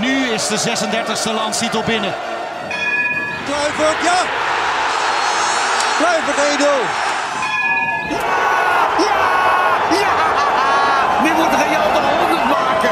nu 0.00 0.28
is 0.28 0.46
de 0.46 0.58
36e 0.58 1.34
landstitel 1.34 1.82
binnen. 1.82 2.14
Kluivert, 3.44 4.02
ja! 4.02 4.18
Kluivert 5.98 6.36
1-0. 6.36 7.12
Nu 11.22 11.32
moet 11.32 11.54
Real 11.54 11.92
de 11.92 12.00
100 12.18 12.44
maken. 12.44 12.90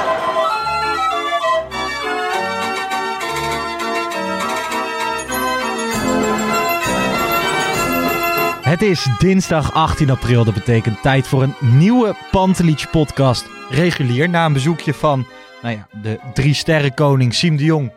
Het 8.62 8.82
is 8.82 9.06
dinsdag 9.18 9.72
18 9.74 10.10
april. 10.10 10.44
Dat 10.44 10.54
betekent 10.54 11.02
tijd 11.02 11.28
voor 11.28 11.42
een 11.42 11.54
nieuwe 11.60 12.14
Pantelich 12.30 12.90
podcast. 12.90 13.46
Regulier 13.70 14.28
na 14.28 14.44
een 14.44 14.52
bezoekje 14.52 14.94
van 14.94 15.26
nou 15.62 15.76
ja, 15.76 15.88
de 16.02 16.18
drie 16.34 16.54
sterren 16.54 16.94
koning 16.94 17.34
Siem 17.34 17.56
de 17.56 17.64
Jong. 17.64 17.92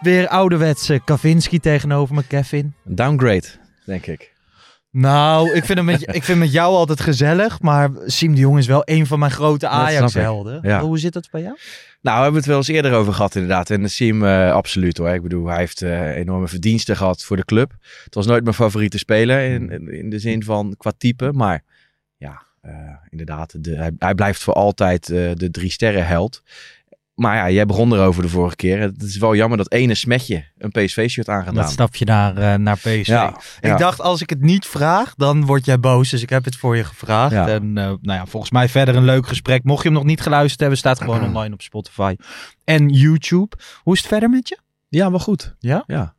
Weer 0.00 0.28
ouderwetse 0.28 1.00
Kavinski 1.04 1.58
tegenover 1.60 2.14
me, 2.14 2.22
Kevin. 2.26 2.74
Downgrade, 2.84 3.46
denk 3.84 4.06
ik. 4.06 4.34
Nou, 4.90 5.52
ik 5.52 5.64
vind, 5.64 5.78
het 5.78 5.86
met, 5.86 6.02
ik 6.16 6.24
vind 6.24 6.38
met 6.38 6.52
jou 6.52 6.74
altijd 6.74 7.00
gezellig. 7.00 7.60
Maar 7.60 7.90
Siem 8.06 8.34
de 8.34 8.40
Jong 8.40 8.58
is 8.58 8.66
wel 8.66 8.82
een 8.84 9.06
van 9.06 9.18
mijn 9.18 9.30
grote. 9.30 9.68
Ajax-helden. 9.68 10.58
Ja. 10.62 10.80
Hoe 10.80 10.98
zit 10.98 11.12
dat 11.12 11.28
bij 11.30 11.40
jou? 11.42 11.56
Nou, 12.00 12.16
we 12.16 12.22
hebben 12.22 12.40
het 12.40 12.48
wel 12.50 12.56
eens 12.56 12.68
eerder 12.68 12.92
over 12.94 13.12
gehad 13.12 13.34
inderdaad. 13.34 13.70
En 13.70 13.90
Siem, 13.90 14.24
eh 14.24 14.52
absoluut 14.52 14.98
hoor. 14.98 15.08
Ik 15.08 15.22
bedoel, 15.22 15.46
hij 15.46 15.58
heeft 15.58 15.82
eh, 15.82 16.16
enorme 16.16 16.48
verdiensten 16.48 16.96
gehad 16.96 17.24
voor 17.24 17.36
de 17.36 17.44
club. 17.44 17.72
Het 18.04 18.14
was 18.14 18.26
nooit 18.26 18.42
mijn 18.42 18.54
favoriete 18.54 18.98
speler 18.98 19.40
in, 19.52 19.70
in- 19.70 19.92
in 19.94 20.10
de 20.10 20.18
zin 20.18 20.42
van 20.44 20.74
qua 20.76 20.92
type. 20.98 21.32
Maar 21.32 21.62
ja, 22.16 22.42
eh, 22.60 22.72
inderdaad, 23.10 23.64
de, 23.64 23.76
hij, 23.76 23.90
hij 23.98 24.14
blijft 24.14 24.42
voor 24.42 24.54
altijd 24.54 25.06
de 25.06 25.48
drie 25.50 25.70
sterren 25.70 26.06
held. 26.06 26.42
Maar 27.16 27.36
ja, 27.36 27.50
jij 27.50 27.66
begon 27.66 27.92
erover 27.92 28.22
de 28.22 28.28
vorige 28.28 28.56
keer. 28.56 28.80
Het 28.80 29.02
is 29.02 29.16
wel 29.16 29.34
jammer 29.34 29.58
dat 29.58 29.72
ene 29.72 29.94
smetje 29.94 30.44
een 30.58 30.70
PSV-shirt 30.70 31.28
aangedaan. 31.28 31.54
Dat 31.54 31.70
stapje 31.70 32.04
naar, 32.04 32.36
eh, 32.36 32.54
naar 32.58 32.76
PSV. 32.76 33.06
Ja, 33.06 33.28
Ik 33.60 33.68
ja. 33.68 33.76
dacht, 33.76 34.00
als 34.00 34.20
ik 34.20 34.30
het 34.30 34.40
niet 34.40 34.66
vraag, 34.66 35.14
dan 35.14 35.44
word 35.44 35.64
jij 35.64 35.80
boos. 35.80 36.10
Dus 36.10 36.22
ik 36.22 36.30
heb 36.30 36.44
het 36.44 36.56
voor 36.56 36.76
je 36.76 36.84
gevraagd. 36.84 37.32
Ja. 37.32 37.48
En 37.48 37.78
eh, 37.78 37.84
nou 37.84 37.98
ja, 38.00 38.26
volgens 38.26 38.52
mij 38.52 38.68
verder 38.68 38.96
een 38.96 39.04
leuk 39.04 39.26
gesprek. 39.26 39.64
Mocht 39.64 39.82
je 39.82 39.88
hem 39.88 39.96
nog 39.96 40.06
niet 40.06 40.20
geluisterd 40.20 40.60
hebben, 40.60 40.78
staat 40.78 41.00
gewoon 41.00 41.24
online 41.28 41.54
op 41.54 41.62
Spotify 41.62 42.16
en 42.64 42.88
YouTube. 42.88 43.56
Hoe 43.82 43.94
is 43.94 44.00
het 44.00 44.08
verder 44.08 44.30
met 44.30 44.48
je? 44.48 44.58
Ja, 44.88 45.08
maar 45.08 45.20
goed. 45.20 45.54
Ja? 45.58 45.84
Ja. 45.86 46.14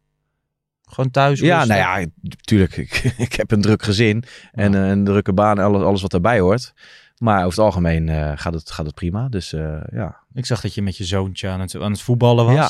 Gewoon 0.90 1.12
thuis? 1.12 1.40
Ja, 1.40 1.66
nou 1.66 1.80
ja, 1.80 2.06
tuurlijk. 2.42 2.78
Ik, 2.88 3.14
ik 3.18 3.34
heb 3.34 3.52
een 3.52 3.62
druk 3.62 3.84
gezin 3.84 4.24
en 4.52 4.76
eh, 4.76 4.90
een 4.90 5.04
drukke 5.04 5.34
baan 5.34 5.58
en 5.58 5.64
alles, 5.64 5.82
alles 5.82 6.02
wat 6.02 6.12
daarbij 6.12 6.40
hoort. 6.40 6.74
Maar 7.18 7.38
over 7.38 7.50
het 7.50 7.60
algemeen 7.60 8.10
eh, 8.10 8.32
gaat, 8.36 8.54
het, 8.54 8.72
gaat 8.72 8.86
het 8.86 8.96
prima. 8.96 9.30
Dus 9.30 9.54
eh, 9.54 9.82
ja. 9.92 10.18
Ik 10.34 10.46
zag 10.46 10.62
dat 10.62 10.74
je 10.74 10.82
met 10.82 10.98
je 10.98 11.06
zoontje 11.06 11.50
aan 11.50 11.60
het, 11.60 11.76
aan 11.76 11.92
het 11.92 12.02
voetballen 12.02 12.46
was. 12.46 12.56
Ja, 12.56 12.70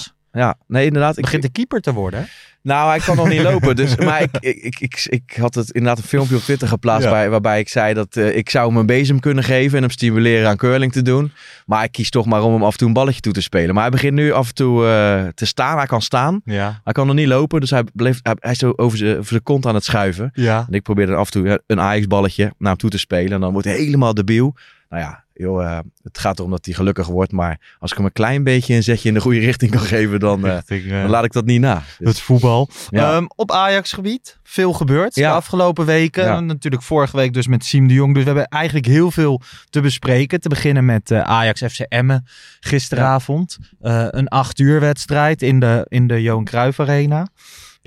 nee, 0.68 0.86
inderdaad. 0.86 1.16
Het 1.16 1.24
begint 1.26 1.42
de 1.42 1.50
keeper 1.52 1.82
te 1.82 1.94
worden, 1.94 2.20
hè? 2.20 2.26
Nou, 2.62 2.90
hij 2.90 3.00
kan 3.00 3.16
nog 3.16 3.28
niet 3.30 3.42
lopen. 3.52 3.76
Dus, 3.76 3.96
maar 3.96 4.22
ik, 4.22 4.30
ik, 4.40 4.56
ik, 4.64 4.80
ik, 4.80 5.06
ik 5.10 5.38
had 5.40 5.56
het 5.56 5.72
inderdaad 5.72 5.98
een 5.98 6.10
filmpje 6.10 6.36
op 6.36 6.42
Twitter 6.42 6.68
geplaatst 6.68 7.04
Ja. 7.04 7.10
bij, 7.12 7.30
waarbij 7.30 7.60
ik 7.60 7.70
zei 7.70 7.94
dat 7.94 8.16
eh, 8.16 8.36
ik 8.36 8.50
zou 8.50 8.68
hem 8.68 8.78
een 8.78 8.86
bezem 8.86 9.20
kunnen 9.20 9.44
geven 9.44 9.76
en 9.76 9.82
hem 9.84 9.92
stimuleren 9.92 10.50
aan 10.50 10.58
curling 10.58 10.92
te 10.92 11.02
doen. 11.02 11.32
Maar 11.66 11.84
ik 11.84 11.92
kies 11.92 12.10
toch 12.10 12.26
maar 12.26 12.44
om 12.44 12.54
hem 12.54 12.64
af 12.64 12.72
en 12.72 12.78
toe 12.78 12.88
een 12.88 12.94
balletje 12.94 13.22
toe 13.22 13.34
te 13.34 13.42
spelen. 13.42 13.74
Maar 13.74 13.84
hij 13.84 13.92
begint 13.92 14.14
nu 14.14 14.32
af 14.32 14.48
en 14.48 14.54
toe 14.54 14.86
eh, 14.88 15.28
te 15.28 15.46
staan. 15.46 15.78
Hij 15.78 15.86
kan 15.86 16.02
staan. 16.02 16.42
Ja. 16.46 16.82
Hij 16.84 16.94
kan 16.94 17.08
nog 17.08 17.16
niet 17.16 17.28
lopen, 17.28 17.60
dus 17.60 17.70
hij, 17.70 17.84
bleef, 17.94 18.20
hij, 18.24 18.36
hij 18.40 18.52
is 18.52 18.58
zo 18.60 18.74
over 18.76 18.98
zijn 18.98 19.44
kont 19.44 19.66
aan 19.66 19.76
het 19.76 19.84
schuiven. 19.84 20.32
Ja. 20.34 20.66
En 20.68 20.74
ik 20.74 20.84
probeerde 20.84 21.16
af 21.16 21.26
en 21.26 21.32
toe 21.32 21.48
ja, 21.48 21.60
een 21.68 21.80
Ajax-balletje 21.82 22.44
naar 22.44 22.70
hem 22.70 22.78
toe 22.78 22.90
te 22.90 22.98
spelen. 22.98 23.32
En 23.32 23.40
dan 23.40 23.52
wordt 23.52 23.68
hij 23.68 23.78
helemaal 23.78 24.14
debiel. 24.14 24.56
Nou 24.90 25.02
ja, 25.02 25.24
joh, 25.34 25.64
eh, 25.64 25.80
het 26.04 26.18
gaat 26.18 26.38
erom 26.38 26.52
dat 26.52 26.66
hij 26.66 26.74
gelukkig 26.74 27.08
wordt. 27.08 27.32
Maar 27.32 27.60
als 27.80 27.92
ik 27.92 27.98
hem 27.98 28.06
een 28.06 28.12
klein 28.12 28.44
beetje 28.44 28.76
een 28.76 28.84
zetje 28.84 29.08
in 29.08 29.14
de 29.14 29.20
goede 29.20 29.40
richting 29.40 29.72
kan 29.72 29.80
geven, 29.80 30.20
dan, 30.20 30.48
eh, 30.48 30.58
dan 30.90 31.10
laat 31.10 31.24
ik 31.24 31.32
dat 31.32 31.46
niet 31.46 31.62
na. 31.62 31.84
Dus, 31.98 32.08
Het 32.08 32.20
voetbal. 32.20 32.70
Ja. 32.90 33.14
Ehm, 33.14 33.26
op 33.36 33.52
Ajax-gebied, 33.52 34.38
veel 34.44 34.74
gebeurd 34.74 35.14
de 35.14 35.28
afgelopen 35.28 35.86
weken. 35.86 36.24
Ja. 36.24 36.40
Natuurlijk 36.40 36.84
vorige 36.84 37.16
week 37.16 37.34
dus 37.34 37.48
met 37.48 37.66
Siem 37.66 37.88
de 37.88 37.94
Jong. 37.94 38.14
Dus 38.14 38.24
we 38.24 38.30
hebben 38.30 38.48
eigenlijk 38.48 38.86
heel 38.86 39.12
veel 39.12 39.42
te 39.70 39.82
bespreken. 39.82 40.40
Te 40.40 40.50
beginnen 40.50 40.86
met 40.86 41.12
eh, 41.12 41.22
Ajax 41.22 41.62
FC 41.62 41.80
Emmen 41.80 42.28
gisteravond. 42.60 43.58
Eh, 43.82 44.06
een 44.10 44.28
acht 44.28 44.60
uur 44.60 44.80
wedstrijd 44.80 45.42
in 45.42 45.60
de, 45.60 45.86
in 45.88 46.08
de 46.08 46.22
Johan 46.22 46.44
Cruijff 46.44 46.80
Arena. 46.80 47.28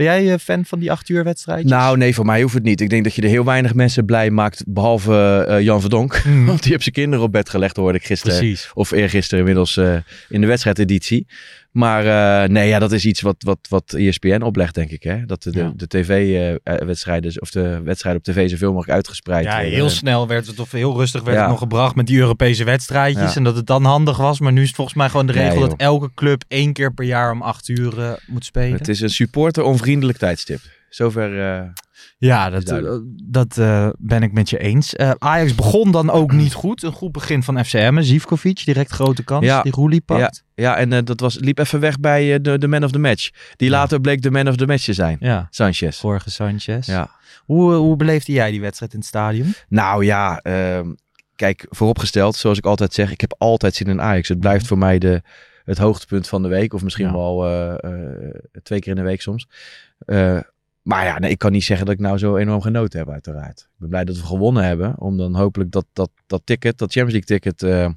Ben 0.01 0.09
jij 0.09 0.33
eh, 0.33 0.39
fan 0.39 0.65
van 0.65 0.79
die 0.79 0.91
acht 0.91 1.09
uur 1.09 1.25
wedstrijdjes? 1.25 1.71
nou, 1.71 1.97
nee, 1.97 2.15
voor 2.15 2.25
mij 2.25 2.43
hoeft 2.43 2.55
het 2.55 2.63
niet. 2.63 2.81
Ik 2.81 2.91
denk 2.91 3.05
dat 3.05 3.15
je 3.15 3.23
er 3.23 3.29
heel 3.29 3.45
weinig 3.45 3.75
mensen 3.75 4.05
blij 4.05 4.31
maakt, 4.31 4.63
behalve 4.67 5.45
eh, 5.49 5.61
Jan 5.61 5.81
Verdonk. 5.81 6.25
Mm, 6.25 6.47
Want 6.47 6.63
die 6.63 6.71
heeft 6.71 6.83
zijn 6.83 6.95
kinderen 6.95 7.25
op 7.25 7.33
bed 7.33 7.49
gelegd, 7.49 7.77
hoorde 7.77 7.99
ik 7.99 8.05
gisteren. 8.05 8.39
precies. 8.39 8.71
Of 8.75 8.91
eergisteren 8.91 9.39
inmiddels 9.39 9.77
eh, 9.77 9.97
in 10.29 10.41
de 10.41 10.47
wedstrijdeditie. 10.47 11.27
Maar 11.71 12.07
eh, 12.43 12.49
nee, 12.49 12.69
ja, 12.69 12.79
dat 12.79 12.93
is 12.93 13.05
iets 13.05 13.21
wat, 13.21 13.37
wat, 13.39 13.59
wat 13.69 13.93
ESPN 13.93 14.43
oplegt, 14.43 14.75
denk 14.75 14.91
ik. 14.91 15.03
Hè? 15.03 15.25
Dat 15.27 15.43
de, 15.43 15.51
Ja. 15.53 15.73
de 15.77 15.87
tv-wedstrijden 15.87 17.41
of 17.41 17.51
de 17.51 17.81
wedstrijden 17.85 18.23
op 18.27 18.35
tv 18.35 18.51
zoveel 18.51 18.69
mogelijk 18.73 18.93
uitgespreid 18.93 19.45
Ja, 19.45 19.59
heel 19.59 19.85
En- 19.85 19.91
snel 19.91 20.27
werd 20.27 20.47
het, 20.47 20.59
of 20.61 20.73
heel 20.73 20.97
rustig 20.97 21.23
werd 21.23 21.35
Ja. 21.37 21.41
het 21.43 21.51
nog 21.51 21.59
gebracht 21.59 21.95
met 21.95 22.07
die 22.07 22.19
Europese 22.19 22.65
wedstrijdjes. 22.65 23.31
Ja. 23.31 23.37
En 23.37 23.45
dat 23.45 23.57
het 23.57 23.67
dan 23.67 23.85
handig 23.85 24.17
was. 24.17 24.41
Maar 24.41 24.53
nu 24.53 24.61
is 24.61 24.67
het 24.67 24.77
volgens 24.77 24.97
mij 24.97 25.09
gewoon 25.09 25.27
de 25.27 25.33
Nee, 25.33 25.43
regel 25.49 25.61
dat 25.69 25.75
elke 25.77 26.11
club 26.15 26.45
één 26.49 26.73
keer 26.73 26.93
per 26.95 27.05
jaar 27.05 27.33
om 27.33 27.43
acht 27.43 27.69
uur 27.69 28.01
eh, 28.01 28.13
moet 28.27 28.45
spelen. 28.45 28.79
Het 28.79 28.89
is 28.89 29.01
een 29.01 29.11
supporter-onvriendelijk 29.11 30.19
tijdstip. 30.19 30.61
Zover. 30.91 31.41
eh, 31.61 31.69
Ja, 32.19 32.51
dat, 32.51 32.81
dat 33.25 33.59
eh, 33.59 33.89
ben 33.99 34.23
ik 34.23 34.33
met 34.33 34.51
je 34.51 34.59
eens. 34.59 34.95
Eh, 34.97 35.11
Ajax 35.19 35.55
begon 35.55 35.91
dan 35.91 36.11
ook 36.11 36.33
niet 36.33 36.55
goed. 36.55 36.83
Een 36.83 36.93
goed 36.93 37.13
begin 37.13 37.43
van 37.43 37.65
FCM. 37.65 38.01
Zivkovic, 38.03 38.65
direct 38.65 38.91
grote 38.91 39.25
kans. 39.25 39.45
Ja. 39.45 39.63
Die 39.63 39.73
Roelie 39.73 40.01
pakt. 40.01 40.45
ja, 40.55 40.77
en 40.77 41.05
dat 41.05 41.21
was, 41.21 41.39
liep 41.39 41.59
even 41.59 41.81
weg 41.81 42.01
bij 42.01 42.41
de, 42.41 42.59
de 42.59 42.69
man 42.69 42.85
of 42.85 42.91
the 42.91 42.99
match. 42.99 43.31
Die 43.57 43.71
Ja. 43.71 43.77
later 43.77 44.01
bleek 44.01 44.23
de 44.23 44.31
man 44.31 44.49
of 44.49 44.57
the 44.57 44.67
match 44.67 44.85
te 44.85 44.93
zijn. 44.93 45.17
Ja, 45.21 45.47
Sanchez. 45.51 46.01
Jorge 46.01 46.31
Sanchez. 46.31 46.87
Ja. 46.87 47.11
Hoe, 47.45 47.73
hoe 47.73 47.97
beleefde 47.97 48.33
jij 48.33 48.51
die 48.51 48.61
wedstrijd 48.61 48.93
in 48.93 48.99
het 48.99 49.09
stadion? 49.09 49.55
Nou 49.69 50.05
ja, 50.05 50.39
ehm, 50.39 50.93
kijk, 51.37 51.67
vooropgesteld, 51.69 52.37
zoals 52.37 52.59
ik 52.59 52.65
altijd 52.67 52.93
zeg, 52.95 53.11
ik 53.13 53.21
heb 53.21 53.35
altijd 53.39 53.75
zin 53.75 53.87
in 53.87 54.01
Ajax. 54.01 54.29
Het 54.29 54.41
blijft 54.41 54.67
voor 54.67 54.79
mij 54.79 54.99
de, 54.99 55.23
het 55.65 55.79
hoogtepunt 55.79 56.29
van 56.29 56.43
de 56.43 56.49
week. 56.49 56.73
Of 56.75 56.83
misschien 56.83 57.07
Ja. 57.07 57.13
wel 57.13 57.39
twee 58.63 58.79
keer 58.81 58.91
in 58.91 58.97
de 58.99 59.03
week 59.09 59.21
soms. 59.21 59.49
Eh, 59.99 60.39
maar 60.83 61.05
ja, 61.05 61.19
nee, 61.19 61.31
ik 61.31 61.39
kan 61.39 61.53
niet 61.53 61.65
zeggen 61.65 61.87
dat 61.87 61.95
ik 61.95 62.01
nou 62.01 62.19
zo 62.19 62.37
enorm 62.37 62.61
genoten 62.61 62.99
heb, 62.99 63.09
uiteraard. 63.09 63.61
Ik 63.61 63.79
ben 63.79 63.89
blij 63.89 64.05
dat 64.05 64.17
we 64.17 64.25
gewonnen 64.25 64.65
hebben. 64.65 65.01
Om 65.01 65.17
dan 65.17 65.37
hopelijk 65.37 65.71
dat, 65.71 65.87
dat, 65.93 66.11
dat 66.27 66.43
ticket, 66.45 66.79
dat 66.79 66.93
Champions 66.93 67.27
League 67.27 67.39
ticket, 67.39 67.63
eh, 67.63 67.91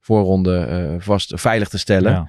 voorronde 0.00 0.56
eh, 0.56 0.94
vast 0.98 1.40
veilig 1.40 1.68
te 1.68 1.78
stellen. 1.78 2.12
Ja. 2.12 2.28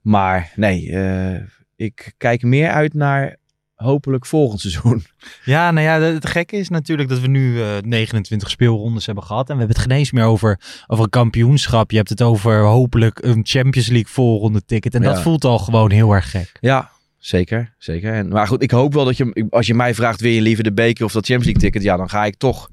Maar 0.00 0.52
nee, 0.56 0.90
eh, 0.90 1.40
ik 1.76 2.14
kijk 2.16 2.42
meer 2.42 2.70
uit 2.70 2.94
naar 2.94 3.36
hopelijk 3.74 4.26
volgend 4.26 4.60
seizoen. 4.70 5.04
Ja, 5.44 5.70
nou 5.70 5.86
ja, 5.86 6.00
het 6.00 6.26
gekke 6.26 6.56
is 6.56 6.68
natuurlijk 6.68 7.08
dat 7.08 7.20
we 7.20 7.26
nu 7.26 7.62
eh, 7.62 7.68
29 7.80 8.50
speelrondes 8.50 9.06
hebben 9.06 9.24
gehad. 9.24 9.48
En 9.48 9.54
we 9.54 9.58
hebben 9.58 9.76
het 9.76 9.86
geen 9.86 9.98
eens 9.98 10.12
meer 10.12 10.24
over, 10.24 10.60
over 10.86 11.04
een 11.04 11.10
kampioenschap. 11.10 11.90
Je 11.90 11.96
hebt 11.96 12.08
het 12.08 12.22
over 12.22 12.62
hopelijk 12.64 13.22
een 13.22 13.40
Champions 13.42 13.88
League 13.88 14.12
voorronde 14.12 14.64
ticket. 14.64 14.94
En 14.94 15.02
dat 15.02 15.22
voelt 15.22 15.44
al 15.44 15.58
gewoon 15.58 15.90
heel 15.90 16.12
erg 16.12 16.30
gek. 16.30 16.52
Ja, 16.60 16.90
zeker. 17.22 17.74
zeker. 17.78 18.12
En, 18.12 18.28
maar 18.28 18.46
goed, 18.46 18.62
ik 18.62 18.70
hoop 18.70 18.94
wel 18.94 19.04
dat 19.04 19.16
je, 19.16 19.46
als 19.50 19.66
je 19.66 19.74
mij 19.74 19.94
vraagt, 19.94 20.20
wil 20.20 20.30
je 20.30 20.40
liever 20.40 20.64
de 20.64 20.72
beker 20.72 21.04
of 21.04 21.12
dat 21.12 21.26
Champions 21.26 21.52
League 21.52 21.62
ticket? 21.62 21.82
Ja, 21.82 21.96
dan 21.96 22.10
ga 22.10 22.24
ik 22.24 22.34
toch 22.36 22.68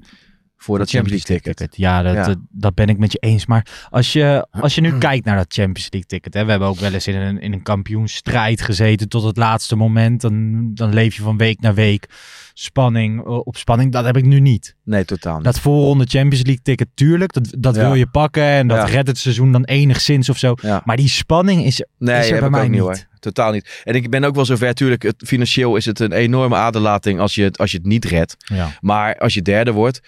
voor 0.62 0.78
dat 0.78 0.90
Champions 0.90 1.26
League 1.26 1.40
ticket. 1.54 1.76
Ja, 1.76 2.02
dat, 2.02 2.14
Ja. 2.14 2.34
Dat, 2.50 2.74
ben 2.74 2.86
ik 2.88 2.98
met 2.98 3.12
je 3.12 3.18
eens. 3.18 3.46
Maar 3.46 3.66
als 3.90 4.12
je, 4.12 4.46
als 4.50 4.74
je 4.74 4.80
nu 4.80 4.98
kijkt 4.98 5.24
naar 5.24 5.36
dat 5.36 5.52
Champions 5.52 5.88
League 5.90 6.08
ticket. 6.08 6.34
Hè, 6.34 6.44
we 6.44 6.50
hebben 6.50 6.68
ook 6.68 6.78
wel 6.78 6.92
eens 6.92 7.06
in 7.06 7.14
een, 7.16 7.40
in 7.40 7.52
een 7.52 7.62
kampioenstrijd 7.62 8.60
gezeten 8.60 9.08
tot 9.08 9.22
het 9.24 9.36
laatste 9.36 9.76
moment. 9.76 10.20
Dan, 10.20 10.70
dan 10.74 10.94
leef 10.94 11.14
je 11.16 11.22
van 11.22 11.36
week 11.36 11.60
naar 11.60 11.74
week. 11.74 12.08
Spanning 12.54 13.24
eh, 13.24 13.38
op 13.46 13.56
spanning. 13.56 13.92
Dat 13.92 14.04
heb 14.04 14.16
ik 14.16 14.24
nu 14.24 14.40
niet. 14.40 14.74
Nee, 14.84 15.04
totaal 15.04 15.34
niet. 15.36 15.44
Dat 15.44 15.60
voorronde 15.60 16.04
Champions 16.08 16.44
League 16.44 16.62
ticket, 16.62 16.88
tuurlijk. 16.94 17.32
Dat, 17.32 17.54
dat 17.58 17.74
Ja. 17.74 17.80
wil 17.80 17.94
je 17.94 18.06
pakken. 18.06 18.42
En 18.42 18.66
dat 18.68 18.78
Ja. 18.78 18.84
redt 18.94 19.08
het 19.08 19.18
seizoen 19.18 19.52
dan 19.52 19.64
enigszins 19.64 20.28
of 20.28 20.38
zo. 20.38 20.54
Maar 20.84 20.96
die 20.96 21.08
spanning 21.08 21.64
is, 21.64 21.84
Nee, 21.98 22.18
is 22.18 22.26
er 22.26 22.30
heb 22.30 22.38
bij 22.38 22.44
ik 22.46 22.50
mij 22.50 22.60
ook 22.60 22.66
niet 22.68 22.74
niet. 22.76 22.80
hoor. 22.80 23.18
Totaal 23.18 23.52
niet. 23.52 23.80
En 23.84 23.94
ik 23.94 24.10
ben 24.10 24.24
ook 24.24 24.34
wel 24.34 24.44
zover, 24.44 24.74
tuurlijk, 24.74 25.02
het, 25.02 25.22
financieel 25.26 25.76
is 25.76 25.84
het 25.84 26.00
een 26.00 26.12
enorme 26.12 26.56
aderlating 26.56 27.20
als 27.20 27.34
je 27.34 27.42
het, 27.42 27.58
als 27.58 27.70
je 27.70 27.76
het 27.76 27.86
niet 27.86 28.04
redt. 28.04 28.36
Ja. 28.38 28.68
Maar 28.80 29.18
als 29.18 29.34
je 29.34 29.42
derde 29.42 29.72
wordt, 29.72 30.00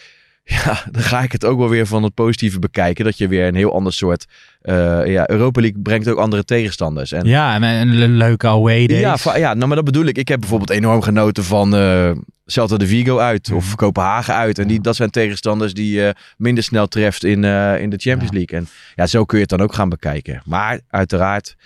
ja, 0.64 0.82
dan 0.90 1.02
ga 1.02 1.22
ik 1.22 1.32
het 1.32 1.44
ook 1.44 1.58
wel 1.58 1.68
weer 1.68 1.86
van 1.86 2.02
het 2.02 2.14
positieve 2.14 2.58
bekijken. 2.58 3.04
Dat 3.04 3.18
je 3.18 3.28
weer 3.28 3.46
een 3.46 3.54
heel 3.54 3.74
ander 3.74 3.92
soort... 3.92 4.24
eh, 4.60 5.06
ja, 5.06 5.30
Europa 5.30 5.60
League 5.60 5.80
brengt 5.82 6.08
ook 6.08 6.18
andere 6.18 6.44
tegenstanders. 6.44 7.12
En 7.12 7.26
Ja, 7.26 7.54
en 7.54 7.62
een 7.62 7.94
le- 7.98 8.06
leuke 8.06 8.46
away 8.48 8.86
days. 8.86 9.22
ja, 9.22 9.36
ja 9.36 9.54
nou, 9.54 9.66
maar 9.66 9.76
dat 9.76 9.84
bedoel 9.84 10.04
ik. 10.04 10.18
Ik 10.18 10.28
heb 10.28 10.40
bijvoorbeeld 10.40 10.70
enorm 10.70 11.02
genoten 11.02 11.44
van 11.44 11.74
eh 11.76 12.10
Celta 12.46 12.76
de 12.76 12.86
Vigo 12.86 13.18
uit 13.18 13.48
Mhm. 13.48 13.56
of 13.56 13.74
Kopenhagen 13.74 14.34
uit. 14.34 14.58
En 14.58 14.68
die, 14.68 14.80
dat 14.80 14.96
zijn 14.96 15.10
tegenstanders 15.10 15.74
die 15.74 15.92
je 15.94 16.14
minder 16.36 16.64
snel 16.64 16.86
treft 16.86 17.24
in, 17.24 17.44
eh, 17.44 17.80
in 17.80 17.90
de 17.90 17.96
Champions 17.98 18.30
Ja. 18.32 18.38
League. 18.38 18.58
En 18.58 18.68
ja, 18.94 19.06
zo 19.06 19.24
kun 19.24 19.36
je 19.36 19.42
het 19.42 19.50
dan 19.58 19.60
ook 19.62 19.74
gaan 19.74 19.88
bekijken. 19.88 20.42
Maar 20.44 20.80
uiteraard, 20.90 21.56
eh, 21.58 21.64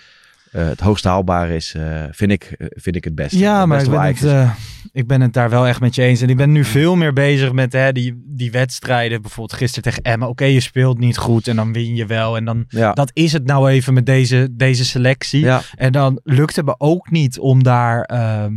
het 0.63 0.79
hoogst 0.79 1.03
haalbare 1.03 1.55
is, 1.55 1.73
eh, 1.73 2.03
vind, 2.11 2.31
ik, 2.31 2.43
eh, 2.43 2.67
vind 2.69 2.95
ik 2.95 3.03
het 3.03 3.15
beste. 3.15 3.37
Ja, 3.37 3.59
Het 3.59 3.67
maar 3.67 3.81
ik 3.83 3.89
ben, 3.89 4.01
het, 4.01 4.23
eh, 4.23 4.51
ik 4.91 5.07
ben 5.07 5.21
het 5.21 5.33
daar 5.33 5.49
wel 5.49 5.67
echt 5.67 5.79
met 5.79 5.95
je 5.95 6.01
eens. 6.03 6.21
En 6.21 6.29
ik 6.29 6.37
ben 6.37 6.51
nu 6.51 6.63
veel 6.63 6.95
meer 6.95 7.13
bezig 7.13 7.51
met 7.51 7.73
hè, 7.73 7.91
die, 7.91 8.23
die 8.25 8.51
wedstrijden. 8.51 9.21
Bijvoorbeeld 9.21 9.59
gisteren 9.59 9.83
tegen 9.83 10.03
Emma. 10.03 10.27
Oké, 10.27 10.45
je 10.45 10.59
speelt 10.59 10.99
niet 10.99 11.17
goed 11.17 11.47
en 11.47 11.55
dan 11.55 11.73
win 11.73 11.95
je 11.95 12.05
wel. 12.05 12.37
En 12.37 12.45
dan, 12.45 12.65
ja. 12.69 12.93
dat 12.93 13.09
is 13.13 13.33
het 13.33 13.45
nou 13.45 13.69
even 13.69 13.93
met 13.93 14.05
deze, 14.05 14.47
deze 14.51 14.85
selectie. 14.85 15.39
ja, 15.43 15.61
En 15.75 15.91
dan 15.91 16.19
lukt 16.23 16.55
het 16.55 16.65
me 16.65 16.75
ook 16.77 17.11
niet 17.11 17.39
om 17.39 17.63
daar... 17.63 18.01
ehm, 18.01 18.53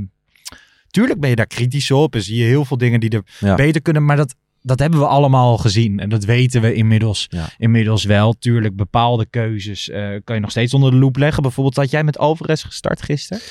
tuurlijk 0.90 1.20
ben 1.20 1.30
je 1.30 1.36
daar 1.36 1.46
kritisch 1.46 1.90
op. 1.90 2.14
En 2.14 2.22
zie 2.22 2.36
je 2.38 2.44
heel 2.44 2.64
veel 2.64 2.78
dingen 2.78 3.00
die 3.00 3.10
er 3.10 3.22
Ja. 3.38 3.54
beter 3.54 3.82
kunnen. 3.82 4.04
Maar 4.04 4.16
dat, 4.16 4.34
dat 4.62 4.78
hebben 4.78 4.98
we 4.98 5.06
allemaal 5.06 5.50
al 5.50 5.58
gezien. 5.58 5.98
En 6.00 6.08
dat 6.08 6.24
weten 6.24 6.60
we 6.60 6.74
inmiddels, 6.74 7.26
Ja. 7.28 7.48
inmiddels 7.58 8.04
wel. 8.04 8.32
Tuurlijk, 8.38 8.76
bepaalde 8.76 9.26
keuzes 9.26 9.88
eh, 9.90 10.08
kan 10.24 10.34
je 10.34 10.40
nog 10.40 10.50
steeds 10.50 10.74
onder 10.74 10.90
de 10.90 10.96
loep 10.96 11.16
leggen. 11.16 11.42
Bijvoorbeeld 11.42 11.76
had 11.76 11.90
jij 11.90 12.04
met 12.04 12.18
Alvarez 12.18 12.64
gestart 12.66 13.02
gisteren? 13.02 13.42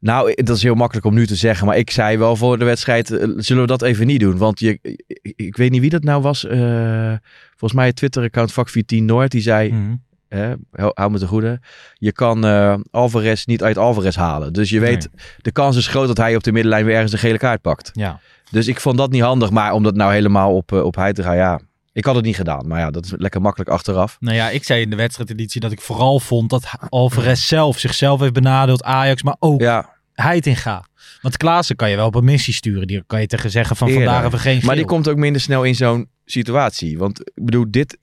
Nou, 0.00 0.34
dat 0.42 0.56
is 0.56 0.62
heel 0.62 0.74
makkelijk 0.74 1.06
om 1.06 1.14
nu 1.14 1.26
te 1.26 1.34
zeggen. 1.36 1.66
Maar 1.66 1.76
ik 1.76 1.90
zei 1.90 2.18
wel 2.18 2.36
voor 2.36 2.58
de 2.58 2.64
wedstrijd, 2.64 3.10
eh, 3.10 3.28
zullen 3.36 3.62
we 3.62 3.68
dat 3.68 3.82
even 3.82 4.06
niet 4.06 4.20
doen? 4.20 4.36
Want 4.36 4.60
je, 4.60 4.78
ik, 4.82 5.32
ik 5.36 5.56
weet 5.56 5.70
niet 5.70 5.80
wie 5.80 5.90
dat 5.90 6.02
nou 6.04 6.22
was. 6.22 6.44
eh, 6.46 7.12
volgens 7.50 7.72
mij 7.72 7.86
het 7.86 7.96
Twitter-account 7.96 8.52
Vak 8.52 8.68
14 8.68 9.04
Noord. 9.04 9.30
Die 9.30 9.40
zei, 9.40 9.72
Mhm. 9.72 9.94
hè, 10.28 10.54
hou, 10.70 11.10
me 11.10 11.18
te 11.18 11.26
goede. 11.26 11.60
Je 11.94 12.12
kan 12.12 12.44
eh, 12.46 12.74
Alvarez 12.90 13.44
niet 13.44 13.62
uit 13.62 13.78
Alvarez 13.78 14.16
halen. 14.16 14.52
Dus 14.52 14.70
je 14.70 14.80
weet, 14.80 15.08
de 15.42 15.52
kans 15.52 15.76
is 15.76 15.86
groot 15.86 16.06
dat 16.06 16.16
hij 16.16 16.36
op 16.36 16.42
de 16.42 16.52
middenlijn 16.52 16.84
weer 16.84 16.94
ergens 16.94 17.12
een 17.12 17.18
gele 17.18 17.38
kaart 17.38 17.60
pakt. 17.60 17.90
Ja. 17.92 18.20
Dus 18.50 18.66
ik 18.66 18.80
vond 18.80 18.96
dat 18.98 19.10
niet 19.10 19.22
handig. 19.22 19.50
Maar 19.50 19.72
om 19.72 19.82
dat 19.82 19.94
nou 19.94 20.12
helemaal 20.12 20.54
op, 20.54 20.72
eh, 20.72 20.84
op 20.84 20.94
hij 20.96 21.12
te 21.12 21.22
gaan, 21.22 21.36
ja. 21.36 21.60
Ik 21.92 22.04
had 22.04 22.14
het 22.14 22.24
niet 22.24 22.36
gedaan. 22.36 22.66
Maar 22.68 22.80
ja, 22.80 22.90
dat 22.90 23.04
is 23.04 23.12
lekker 23.16 23.40
makkelijk 23.40 23.70
achteraf. 23.70 24.16
Nou 24.20 24.36
ja, 24.36 24.50
ik 24.50 24.64
zei 24.64 24.82
in 24.82 24.90
de 24.90 24.96
wedstrijdeditie 24.96 25.60
dat 25.60 25.72
ik 25.72 25.80
vooral 25.80 26.20
vond 26.20 26.50
dat 26.50 26.66
Alvarez 26.88 27.46
zelf 27.46 27.78
zichzelf 27.78 28.20
heeft 28.20 28.32
benadeeld, 28.32 28.82
Ajax, 28.82 29.22
maar 29.22 29.36
ook 29.38 29.60
Ja, 29.60 29.96
Heitinga. 30.12 30.84
Want 31.22 31.36
Klaassen 31.36 31.76
kan 31.76 31.90
je 31.90 31.96
wel 31.96 32.06
op 32.06 32.14
een 32.14 32.24
missie 32.24 32.54
sturen. 32.54 32.86
Die 32.86 33.02
kan 33.06 33.20
je 33.20 33.26
tegen 33.26 33.50
zeggen 33.50 33.76
van 33.76 33.88
Eerder. 33.88 34.02
vandaag 34.04 34.22
hebben 34.22 34.38
we 34.40 34.44
geen 34.46 34.60
maar 34.64 34.74
die 34.74 34.84
geel. 34.84 34.94
komt 34.94 35.08
ook 35.08 35.16
minder 35.16 35.40
snel 35.40 35.62
in 35.64 35.74
zo'n 35.74 36.08
situatie. 36.24 36.98
Want 36.98 37.20
ik 37.20 37.44
bedoel, 37.44 37.64
dit... 37.70 37.98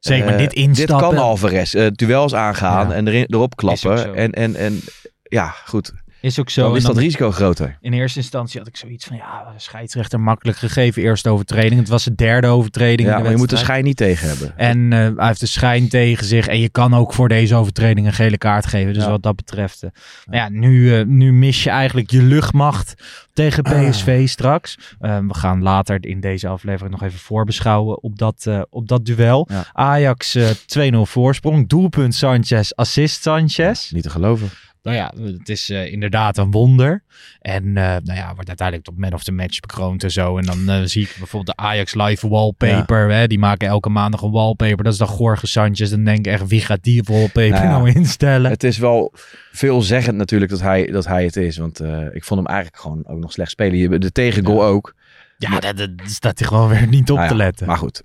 Zeker, 0.00 0.24
maar 0.24 0.34
eh, 0.34 0.40
dit 0.40 0.52
instappen. 0.52 0.98
Dit 1.08 1.08
kan 1.08 1.24
Alvarez. 1.24 1.74
eh, 1.74 1.86
duels 1.92 2.34
aangaan 2.34 2.88
Ja. 2.88 2.94
en 2.94 3.06
erin, 3.08 3.26
erop 3.28 3.56
klappen. 3.56 4.14
En, 4.14 4.32
en, 4.32 4.56
en 4.56 4.80
ja, 5.22 5.54
goed. 5.66 5.92
Is 6.20 6.38
ook 6.40 6.50
zo. 6.50 6.62
Dan 6.62 6.76
is 6.76 6.82
dan- 6.82 6.94
dat 6.94 7.02
risico 7.02 7.30
groter. 7.30 7.76
in 7.80 7.92
eerste 7.92 8.18
instantie 8.18 8.58
had 8.58 8.68
ik 8.68 8.76
zoiets 8.76 9.04
van, 9.06 9.16
ja, 9.16 9.52
scheidsrechter 9.56 10.20
makkelijk 10.20 10.58
gegeven. 10.58 11.02
Eerste 11.02 11.28
overtreding. 11.28 11.80
Het 11.80 11.88
was 11.88 12.04
de 12.04 12.14
derde 12.14 12.46
overtreding 12.46 13.08
Ja, 13.08 13.16
de 13.16 13.22
maar 13.22 13.30
je 13.30 13.36
moet 13.36 13.50
de 13.50 13.56
schijn 13.56 13.84
niet 13.84 13.96
tegen 13.96 14.28
hebben. 14.28 14.56
En 14.58 14.92
eh, 14.92 14.98
hij 15.16 15.26
heeft 15.26 15.40
de 15.40 15.46
schijn 15.46 15.88
tegen 15.88 16.24
zich. 16.26 16.46
En 16.46 16.60
je 16.60 16.68
kan 16.68 16.94
ook 16.94 17.12
voor 17.12 17.28
deze 17.28 17.54
overtreding 17.54 18.06
een 18.06 18.12
gele 18.12 18.38
kaart 18.38 18.66
geven. 18.66 18.92
Dus 18.94 19.02
Ja. 19.04 19.10
wat 19.10 19.22
dat 19.22 19.36
betreft. 19.36 19.82
eh, 19.82 19.90
maar 20.26 20.36
ja, 20.38 20.48
nu, 20.48 20.96
eh, 20.98 21.04
nu 21.04 21.32
mis 21.32 21.62
je 21.64 21.70
eigenlijk 21.70 22.10
je 22.10 22.22
luchtmacht 22.22 22.94
tegen 23.32 23.62
PSV 23.90 24.28
straks. 24.28 24.78
We 24.98 25.24
gaan 25.34 25.62
later 25.62 26.06
in 26.06 26.20
deze 26.20 26.48
aflevering 26.48 26.90
nog 26.90 27.02
even 27.02 27.18
voorbeschouwen 27.18 28.02
op 28.02 28.18
dat, 28.18 28.46
op 28.70 28.88
dat 28.88 29.04
duel. 29.04 29.48
Ja. 29.50 29.64
Ajax 29.72 30.34
eh 30.34 30.48
2-0 30.66 31.06
voorsprong. 31.06 31.68
Doelpunt 31.68 32.14
Sanchez, 32.14 32.70
assist 32.72 33.22
Sanchez. 33.22 33.90
Niet 33.90 34.02
te 34.02 34.10
geloven. 34.10 34.48
Nou 34.88 35.00
ja, 35.00 35.12
het 35.38 35.48
is 35.48 35.70
eh, 35.70 35.92
inderdaad 35.92 36.38
een 36.38 36.50
wonder. 36.50 37.02
En 37.40 37.64
eh, 37.76 37.82
nou 37.84 38.18
ja, 38.18 38.32
wordt 38.34 38.48
uiteindelijk 38.48 38.88
tot 38.88 38.98
man 38.98 39.12
of 39.12 39.22
the 39.22 39.32
match 39.32 39.60
bekroond 39.60 40.04
en 40.04 40.10
zo. 40.10 40.38
En 40.38 40.44
dan 40.44 40.68
eh, 40.68 40.82
zie 40.84 41.02
ik 41.02 41.14
bijvoorbeeld 41.18 41.56
de 41.56 41.62
Ajax 41.62 41.94
live 41.94 42.28
wallpaper. 42.28 43.10
Hè, 43.10 43.26
die 43.26 43.38
maken 43.38 43.68
elke 43.68 43.88
maandag 43.88 44.22
een 44.22 44.30
wallpaper. 44.30 44.84
Dat 44.84 44.92
is 44.92 44.98
dan 44.98 45.16
Jorge 45.18 45.46
Sanchez. 45.46 45.90
Dan 45.90 46.04
denk 46.04 46.18
ik 46.18 46.26
echt, 46.26 46.46
wie 46.46 46.60
gaat 46.60 46.82
die 46.82 47.02
wallpaper 47.02 47.50
Nou 47.50 47.66
nou, 47.68 47.90
instellen? 47.90 48.50
Het 48.50 48.64
is 48.64 48.78
wel 48.78 49.12
veelzeggend 49.52 50.16
natuurlijk 50.16 50.50
dat 50.50 50.60
hij, 50.60 50.86
dat 50.86 51.06
hij 51.06 51.24
het 51.24 51.36
is. 51.36 51.56
Want 51.56 51.80
ik 52.12 52.24
vond 52.24 52.40
hem 52.40 52.48
eigenlijk 52.48 52.82
gewoon 52.82 53.06
ook 53.06 53.18
nog 53.18 53.32
slecht 53.32 53.50
spelen. 53.50 54.00
De 54.00 54.12
tegengoal 54.12 54.64
ook. 54.64 54.94
ja, 55.38 55.60
dat, 55.60 55.76
dat 55.76 55.90
staat 56.04 56.38
hij 56.38 56.48
gewoon 56.48 56.68
weer 56.68 56.86
niet 56.88 57.10
op 57.10 57.16
Nou 57.16 57.28
te 57.28 57.34
letten. 57.34 57.66
Maar 57.66 57.78
goed. 57.78 58.02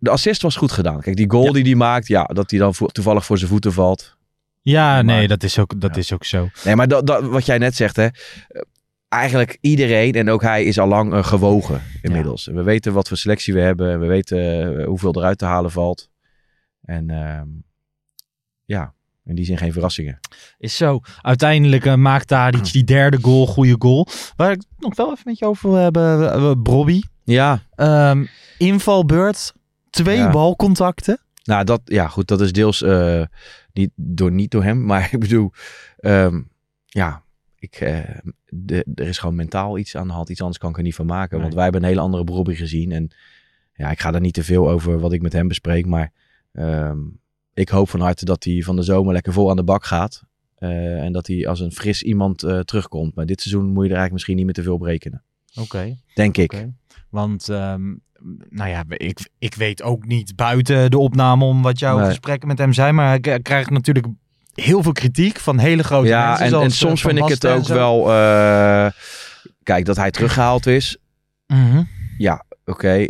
De 0.00 0.10
assist 0.10 0.42
was 0.42 0.56
goed 0.56 0.72
gedaan. 0.72 1.00
Kijk, 1.00 1.16
die 1.16 1.30
goal 1.30 1.52
die 1.52 1.64
hij 1.64 1.74
maakt. 1.74 2.06
Ja, 2.06 2.24
dat 2.24 2.50
hij 2.50 2.60
dan 2.60 2.74
toevallig 2.86 3.24
voor 3.24 3.38
zijn 3.38 3.50
voeten 3.50 3.72
valt. 3.72 4.16
Ja, 4.70 4.92
maar- 4.94 5.04
nee, 5.04 5.28
dat 5.28 5.42
is 5.42 5.58
ook, 5.58 5.80
dat 5.80 5.94
Ja. 5.94 6.00
is 6.00 6.12
ook 6.12 6.24
zo. 6.24 6.48
Nee, 6.64 6.76
maar 6.76 6.88
dat, 6.88 7.06
dat, 7.06 7.22
wat 7.24 7.46
jij 7.46 7.58
net 7.58 7.74
zegt, 7.76 7.96
hè. 7.96 8.08
Eigenlijk 9.08 9.58
iedereen 9.60 10.12
en 10.12 10.30
ook 10.30 10.42
hij 10.42 10.64
is 10.64 10.78
al 10.78 10.86
lang 10.88 11.26
gewogen 11.26 11.82
inmiddels. 12.02 12.46
We 12.46 12.62
weten 12.62 12.92
wat 12.92 13.08
voor 13.08 13.16
selectie 13.16 13.54
we 13.54 13.60
hebben. 13.60 13.90
en 13.92 14.00
We 14.00 14.06
weten 14.06 14.38
eh, 14.80 14.86
hoeveel 14.86 15.14
eruit 15.16 15.38
te 15.38 15.44
halen 15.44 15.70
valt. 15.70 16.10
En 16.82 17.10
ehm, 17.10 17.46
ja, 18.64 18.92
in 19.24 19.34
die 19.34 19.44
zin 19.44 19.58
geen 19.58 19.72
verrassingen. 19.72 20.18
Is 20.58 20.76
zo. 20.76 21.00
Uiteindelijk 21.22 21.86
eh, 21.86 21.94
maakt 21.94 22.26
Tadic 22.28 22.72
die 22.72 22.84
derde 22.84 23.18
goal, 23.20 23.46
goede 23.46 23.76
goal. 23.78 24.06
Waar 24.36 24.50
ik 24.52 24.62
nog 24.78 24.96
wel 24.96 25.10
even 25.10 25.22
met 25.24 25.38
je 25.38 25.46
over 25.46 25.70
wil 25.70 25.78
hebben, 25.78 26.32
eh, 26.32 26.52
Brobby. 26.62 27.00
Ja, 27.24 27.62
Ehm, 27.74 28.24
invalbeurt, 28.58 29.52
twee 29.90 30.16
Ja. 30.16 30.30
balcontacten. 30.30 31.18
nou 31.44 31.64
dat, 31.64 31.80
ja 31.84 32.08
goed, 32.08 32.28
dat 32.28 32.40
is 32.40 32.52
deels 32.52 32.82
niet, 33.78 33.90
door, 33.94 34.32
niet 34.32 34.50
door 34.50 34.62
hem. 34.62 34.84
Maar 34.84 35.08
ik 35.12 35.20
bedoel, 35.20 35.52
ehm, 35.98 36.42
ja, 36.86 37.22
ik, 37.58 37.74
eh, 37.74 38.18
de, 38.48 38.86
er 38.94 39.08
is 39.08 39.18
gewoon 39.18 39.34
mentaal 39.34 39.78
iets 39.78 39.96
aan 39.96 40.06
de 40.06 40.12
hand. 40.12 40.28
Iets 40.28 40.40
anders 40.40 40.58
kan 40.58 40.70
ik 40.70 40.76
er 40.76 40.82
niet 40.82 40.94
van 40.94 41.06
maken. 41.06 41.40
Want 41.40 41.54
wij 41.54 41.62
hebben 41.62 41.82
een 41.82 41.88
hele 41.88 42.00
andere 42.00 42.24
Brobby 42.24 42.54
gezien. 42.54 42.92
En 42.92 43.10
ja, 43.74 43.90
ik 43.90 44.00
ga 44.00 44.10
daar 44.10 44.20
niet 44.20 44.34
te 44.34 44.44
veel 44.44 44.70
over 44.70 45.00
wat 45.00 45.12
ik 45.12 45.22
met 45.22 45.32
hem 45.32 45.48
bespreek. 45.48 45.86
Maar 45.86 46.12
ehm, 46.52 46.98
ik 47.54 47.68
hoop 47.68 47.88
van 47.88 48.00
harte 48.00 48.24
dat 48.24 48.44
hij 48.44 48.62
van 48.62 48.76
de 48.76 48.82
zomer 48.82 49.12
lekker 49.12 49.32
vol 49.32 49.50
aan 49.50 49.56
de 49.56 49.64
bak 49.64 49.84
gaat. 49.84 50.22
Eh, 50.54 51.02
en 51.02 51.12
dat 51.12 51.26
hij 51.26 51.48
als 51.48 51.60
een 51.60 51.72
fris 51.72 52.02
iemand 52.02 52.42
eh, 52.42 52.60
terugkomt. 52.60 53.14
Maar 53.14 53.26
dit 53.26 53.40
seizoen 53.40 53.64
moet 53.64 53.84
je 53.84 53.90
er 53.90 53.96
eigenlijk 53.96 54.12
misschien 54.12 54.36
niet 54.36 54.44
meer 54.44 54.54
te 54.54 54.62
veel 54.62 54.74
op 54.74 54.82
Oké. 55.54 55.96
Denk 56.14 56.36
ik. 56.36 56.66
Want, 57.10 57.48
ehm, 57.48 57.86
nou 58.48 58.68
ja, 58.70 58.84
ik, 58.88 59.28
ik 59.38 59.54
weet 59.54 59.82
ook 59.82 60.06
niet 60.06 60.36
buiten 60.36 60.90
de 60.90 60.98
opname 60.98 61.44
om 61.44 61.62
wat 61.62 61.78
jouw 61.78 61.98
Nee. 61.98 62.06
gesprekken 62.06 62.48
met 62.48 62.58
hem 62.58 62.72
zijn. 62.72 62.94
Maar 62.94 63.14
ik 63.14 63.26
eh, 63.26 63.34
krijg 63.42 63.70
natuurlijk 63.70 64.06
heel 64.54 64.82
veel 64.82 64.92
kritiek 64.92 65.38
van 65.38 65.58
hele 65.58 65.82
grote 65.84 66.08
Ja, 66.08 66.26
mensen. 66.26 66.44
en, 66.44 66.50
zoals, 66.50 66.64
en 66.64 66.70
eh, 66.70 66.76
soms 66.76 67.00
vind 67.00 67.18
ik 67.18 67.28
het 67.28 67.46
ook 67.46 67.66
wel... 67.66 68.10
eh, 68.12 68.90
kijk, 69.62 69.84
dat 69.84 69.96
hij 69.96 70.10
teruggehaald 70.10 70.66
is. 70.66 70.96
Mhm. 71.46 71.82
Ja, 72.18 72.44
oké. 72.64 73.06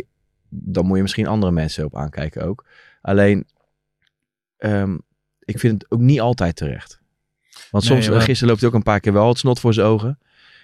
Dan 0.49 0.85
moet 0.85 0.95
je 0.95 1.01
misschien 1.01 1.27
andere 1.27 1.51
mensen 1.51 1.85
op 1.85 1.95
aankijken 1.95 2.41
ook. 2.47 2.65
Alleen, 3.01 3.47
ehm, 4.57 4.97
ik 5.39 5.59
vind 5.59 5.73
het 5.81 5.91
ook 5.91 5.99
niet 5.99 6.19
altijd 6.21 6.55
terecht. 6.55 6.99
Want 7.71 7.83
soms, 7.83 8.09
maar- 8.09 8.21
gisteren 8.21 8.47
loopt 8.49 8.59
hij 8.59 8.69
ook 8.69 8.75
een 8.75 8.83
paar 8.83 8.99
keer 8.99 9.13
wel 9.13 9.27
het 9.27 9.37
snot 9.37 9.59
voor 9.59 9.73
zijn 9.73 9.87
ogen. 9.87 10.19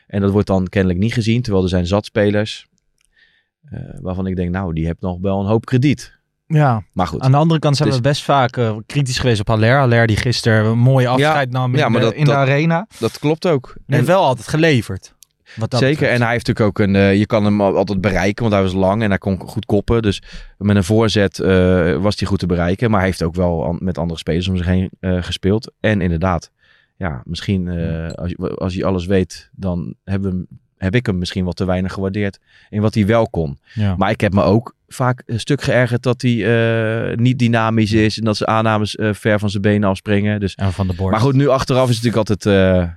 En 0.08 0.22
dat 0.22 0.32
wordt 0.32 0.48
dan 0.48 0.68
kennelijk 0.68 1.00
niet 1.00 1.14
gezien. 1.14 1.42
Terwijl 1.42 1.64
er 1.64 1.70
zijn 1.70 1.88
zat 1.88 2.06
spelers 2.06 2.68
eh, 3.70 3.80
waarvan 4.02 4.28
ik 4.28 4.36
denk, 4.36 4.50
nou, 4.52 4.74
die 4.74 4.86
hebben 4.86 5.10
nog 5.10 5.18
wel 5.22 5.40
een 5.40 5.46
hoop 5.48 5.66
krediet. 5.66 6.14
Ja, 6.48 6.84
Maar 6.94 7.08
goed. 7.08 7.22
aan 7.22 7.32
de 7.32 7.38
andere 7.38 7.60
kant 7.60 7.78
zijn 7.78 7.92
we 7.92 8.02
best 8.02 8.24
vaak 8.24 8.58
eh, 8.58 8.76
kritisch 8.86 9.20
geweest 9.20 9.40
op 9.40 9.48
Haller. 9.48 9.78
Haller 9.78 10.08
die 10.08 10.18
gisteren 10.18 10.66
een 10.66 10.78
mooie 10.80 11.08
afscheid 11.08 11.52
nam 11.52 11.72
in, 11.74 11.80
ja, 11.80 11.90
maar 11.90 12.00
de, 12.00 12.06
dat- 12.06 12.16
in 12.16 12.24
de 12.24 12.30
dat- 12.30 12.40
arena. 12.40 12.88
Dat 13.00 13.20
klopt 13.20 13.48
ook. 13.48 13.74
En 13.88 13.96
heeft 13.96 14.08
wel 14.08 14.24
altijd 14.24 14.48
geleverd. 14.48 15.14
Wat 15.56 15.72
dat 15.72 15.80
Zeker, 15.80 15.96
betreft. 16.00 16.16
en 16.20 16.22
hij 16.22 16.32
heeft 16.34 16.48
natuurlijk 16.48 16.80
ook 16.80 16.88
een. 16.88 16.96
eh, 16.96 17.16
je 17.18 17.26
kan 17.26 17.46
hem 17.46 17.62
al- 17.62 17.76
altijd 17.78 18.02
bereiken, 18.02 18.42
want 18.42 18.54
hij 18.56 18.64
was 18.64 18.74
lang 18.74 19.02
en 19.04 19.10
hij 19.10 19.18
kon 19.18 19.40
goed 19.40 19.66
koppen. 19.66 20.02
Dus 20.02 20.22
met 20.58 20.76
een 20.76 20.84
voorzet 20.84 21.38
was 22.02 22.20
hij 22.20 22.28
goed 22.28 22.40
te 22.40 22.46
bereiken. 22.46 22.90
Maar 22.90 23.00
hij 23.00 23.10
heeft 23.10 23.24
ook 23.24 23.36
wel 23.36 23.66
an- 23.66 23.78
met 23.82 23.98
andere 23.98 24.20
spelers 24.20 24.48
om 24.48 24.58
zich 24.58 24.66
heen 24.66 24.90
gespeeld. 25.02 25.72
En 25.80 26.02
inderdaad, 26.02 26.52
ja, 26.96 27.22
misschien 27.26 27.68
eh, 27.68 28.12
als, 28.12 28.30
je, 28.30 28.56
als 28.56 28.74
je 28.74 28.86
alles 28.86 29.06
weet, 29.06 29.50
dan 29.54 29.96
hebben 30.04 30.48
heb 30.78 30.96
ik 30.96 31.06
hem 31.06 31.18
misschien 31.18 31.46
wat 31.46 31.56
te 31.56 31.66
weinig 31.66 31.94
gewaardeerd 31.94 32.40
in 32.70 32.82
wat 32.82 32.94
hij 32.94 33.06
wel 33.06 33.30
kon. 33.30 33.60
Ja. 33.74 33.96
Maar 33.96 34.10
ik 34.10 34.22
heb 34.22 34.34
me 34.34 34.42
ook 34.42 34.76
vaak 34.96 35.24
een 35.26 35.40
stuk 35.40 35.62
geërgerd 35.62 36.04
dat 36.04 36.22
hij 36.22 36.32
eh, 37.12 37.18
niet 37.18 37.40
dynamisch 37.40 37.92
is 37.92 38.18
en 38.20 38.26
dat 38.26 38.38
zijn 38.38 38.50
aannames 38.50 38.96
eh, 38.96 39.10
ver 39.14 39.40
van 39.40 39.50
zijn 39.50 39.62
benen 39.62 39.90
afspringen. 39.90 40.40
Dus, 40.40 40.56
En 40.56 40.74
van 40.74 40.88
de 40.88 40.94
borst. 40.94 41.12
maar 41.12 41.20
goed, 41.22 41.34
nu 41.34 41.48
achteraf 41.48 41.90
is 41.90 41.96
het 41.96 42.04
natuurlijk 42.04 42.30
altijd, 42.30 42.46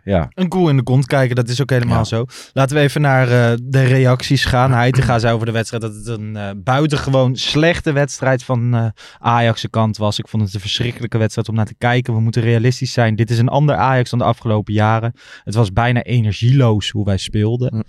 eh, 0.04 0.12
ja, 0.14 0.28
Een 0.34 0.48
koe 0.48 0.70
in 0.70 0.76
de 0.76 0.82
kont 0.82 1.06
kijken, 1.06 1.36
dat 1.36 1.48
is 1.48 1.60
ook 1.62 1.70
helemaal 1.70 1.98
Ja. 1.98 2.04
zo. 2.04 2.24
Laten 2.52 2.76
we 2.76 2.82
even 2.82 3.00
naar 3.00 3.28
eh, 3.50 3.56
de 3.62 3.82
reacties 3.84 4.44
gaan. 4.44 4.72
Heitinga 4.82 5.18
zei 5.18 5.34
over 5.34 5.46
de 5.46 5.52
wedstrijd 5.52 5.82
dat 5.82 5.94
het 5.94 6.06
een 6.06 6.36
eh, 6.36 6.50
buitengewoon 6.56 7.36
slechte 7.36 7.92
wedstrijd 7.92 8.44
van 8.44 8.74
eh 8.74 8.86
Ajax' 9.18 9.66
kant 9.70 9.96
was. 9.96 10.18
Ik 10.18 10.28
vond 10.28 10.42
het 10.42 10.54
een 10.54 10.60
verschrikkelijke 10.60 11.18
wedstrijd 11.18 11.48
om 11.48 11.54
naar 11.54 11.66
te 11.66 11.74
kijken. 11.78 12.14
We 12.14 12.20
moeten 12.20 12.42
realistisch 12.42 12.92
zijn. 12.92 13.16
Dit 13.16 13.30
is 13.30 13.38
een 13.38 13.48
ander 13.48 13.74
Ajax 13.76 14.10
dan 14.10 14.18
de 14.18 14.24
afgelopen 14.24 14.72
jaren. 14.74 15.12
Het 15.44 15.54
was 15.54 15.72
bijna 15.72 16.02
energieloos 16.02 16.90
hoe 16.90 17.04
wij 17.04 17.16
speelden. 17.16 17.68
Hm. 17.68 17.82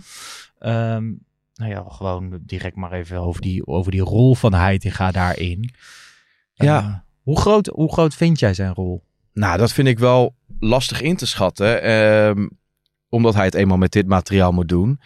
Ehm, 0.67 1.03
nou 1.59 1.71
ja, 1.71 1.85
gewoon 1.87 2.39
direct 2.41 2.75
maar 2.75 2.91
even 2.91 3.17
over 3.17 3.41
die, 3.41 3.67
over 3.67 3.91
die 3.91 4.01
rol 4.01 4.35
van 4.35 4.53
Heitinga 4.53 5.11
daarin. 5.11 5.69
Ja. 6.53 6.79
Eh, 6.79 6.95
hoe, 7.21 7.39
groot, 7.39 7.67
hoe 7.67 7.91
groot 7.93 8.15
vind 8.15 8.39
jij 8.39 8.53
zijn 8.53 8.73
rol? 8.73 9.03
Nou, 9.33 9.57
dat 9.57 9.71
vind 9.71 9.87
ik 9.87 9.99
wel 9.99 10.35
lastig 10.59 11.01
in 11.01 11.15
te 11.15 11.25
schatten. 11.25 11.81
ehm, 11.81 12.47
omdat 13.09 13.33
hij 13.35 13.45
het 13.45 13.53
eenmaal 13.53 13.77
met 13.77 13.91
dit 13.91 14.07
materiaal 14.07 14.51
moet 14.51 14.67
doen. 14.69 14.99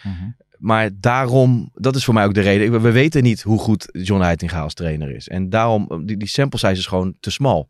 Maar 0.57 0.89
daarom, 0.99 1.69
dat 1.73 1.95
is 1.95 2.05
voor 2.05 2.13
mij 2.13 2.25
ook 2.25 2.33
de 2.33 2.41
reden. 2.41 2.71
We- 2.71 2.79
We 2.79 2.91
weten 2.91 3.23
niet 3.23 3.41
hoe 3.41 3.59
goed 3.59 3.89
John 3.91 4.21
Heitinga 4.21 4.61
als 4.61 4.73
trainer 4.73 5.15
is. 5.15 5.27
En 5.27 5.49
daarom, 5.49 6.05
die, 6.05 6.17
die 6.17 6.27
sample 6.27 6.59
size 6.59 6.73
is 6.73 6.85
gewoon 6.85 7.15
te 7.19 7.31
smal. 7.31 7.67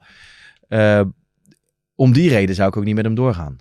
Eh, 0.67 1.01
om 1.95 2.13
die 2.13 2.29
reden 2.29 2.55
zou 2.55 2.69
ik 2.69 2.77
ook 2.77 2.83
niet 2.83 2.95
met 2.95 3.05
hem 3.05 3.15
doorgaan. 3.15 3.57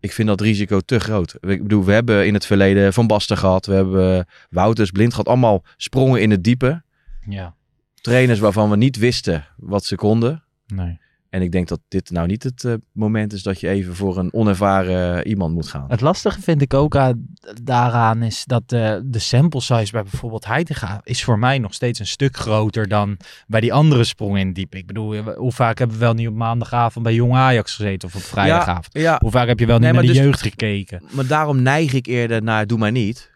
Ik 0.00 0.12
vind 0.12 0.28
dat 0.28 0.40
risico 0.40 0.80
te 0.80 1.00
groot. 1.00 1.36
Ik 1.40 1.62
bedoel, 1.62 1.84
we 1.84 1.92
hebben 1.92 2.26
in 2.26 2.34
het 2.34 2.46
verleden 2.46 2.92
Van 2.92 3.06
Basten 3.06 3.38
gehad. 3.38 3.66
We 3.66 3.74
hebben 3.74 4.26
Wouters, 4.50 4.90
Blind 4.90 5.10
gehad. 5.10 5.28
Allemaal 5.28 5.64
sprongen 5.76 6.20
in 6.20 6.30
het 6.30 6.44
diepe. 6.44 6.82
Ja, 7.28 7.54
Trainers 7.94 8.38
waarvan 8.38 8.70
we 8.70 8.76
niet 8.76 8.96
wisten 8.96 9.46
wat 9.56 9.84
ze 9.84 9.96
konden. 9.96 10.42
nee. 10.66 10.98
En 11.34 11.42
ik 11.42 11.52
denk 11.52 11.68
dat 11.68 11.80
dit 11.88 12.10
nou 12.10 12.26
niet 12.26 12.42
het 12.42 12.64
eh, 12.64 12.74
moment 12.92 13.32
is 13.32 13.42
dat 13.42 13.60
je 13.60 13.68
even 13.68 13.94
voor 13.94 14.18
een 14.18 14.32
onervaren 14.32 15.22
eh, 15.24 15.30
iemand 15.30 15.54
moet 15.54 15.68
gaan. 15.68 15.84
Het 15.88 16.00
lastige 16.00 16.40
vind 16.40 16.62
ik 16.62 16.74
ook 16.74 16.96
aan, 16.96 17.26
daaraan 17.62 18.22
is 18.22 18.44
dat 18.44 18.68
de, 18.68 19.02
de 19.04 19.18
sample 19.18 19.60
size 19.60 19.92
bij 19.92 20.02
bijvoorbeeld 20.02 20.44
Heitinga 20.46 21.00
is 21.04 21.24
voor 21.24 21.38
mij 21.38 21.58
nog 21.58 21.74
steeds 21.74 21.98
een 21.98 22.06
stuk 22.06 22.36
groter 22.36 22.88
dan 22.88 23.16
bij 23.46 23.60
die 23.60 23.72
andere 23.72 24.04
sprongen 24.04 24.40
in 24.40 24.52
diep. 24.52 24.74
Ik 24.74 24.86
bedoel, 24.86 25.16
hoe 25.16 25.52
vaak 25.52 25.78
hebben 25.78 25.96
we 25.98 26.04
wel 26.04 26.14
niet 26.14 26.28
op 26.28 26.34
maandagavond 26.34 27.04
bij 27.04 27.14
Jong 27.14 27.34
Ajax 27.34 27.74
gezeten 27.74 28.08
of 28.08 28.14
op 28.14 28.22
vrijdagavond? 28.22 28.88
Ja, 28.92 29.18
Hoe 29.20 29.30
vaak 29.30 29.46
heb 29.48 29.58
je 29.58 29.66
wel 29.66 29.78
niet 29.78 29.84
Nee, 29.84 29.92
naar 29.92 30.02
de 30.02 30.08
dus- 30.08 30.16
jeugd 30.18 30.42
gekeken? 30.42 31.02
maar 31.12 31.26
daarom 31.26 31.62
neig 31.62 31.92
ik 31.92 32.06
eerder 32.06 32.42
naar 32.42 32.66
doe 32.66 32.78
maar 32.78 32.92
niet. 32.92 33.30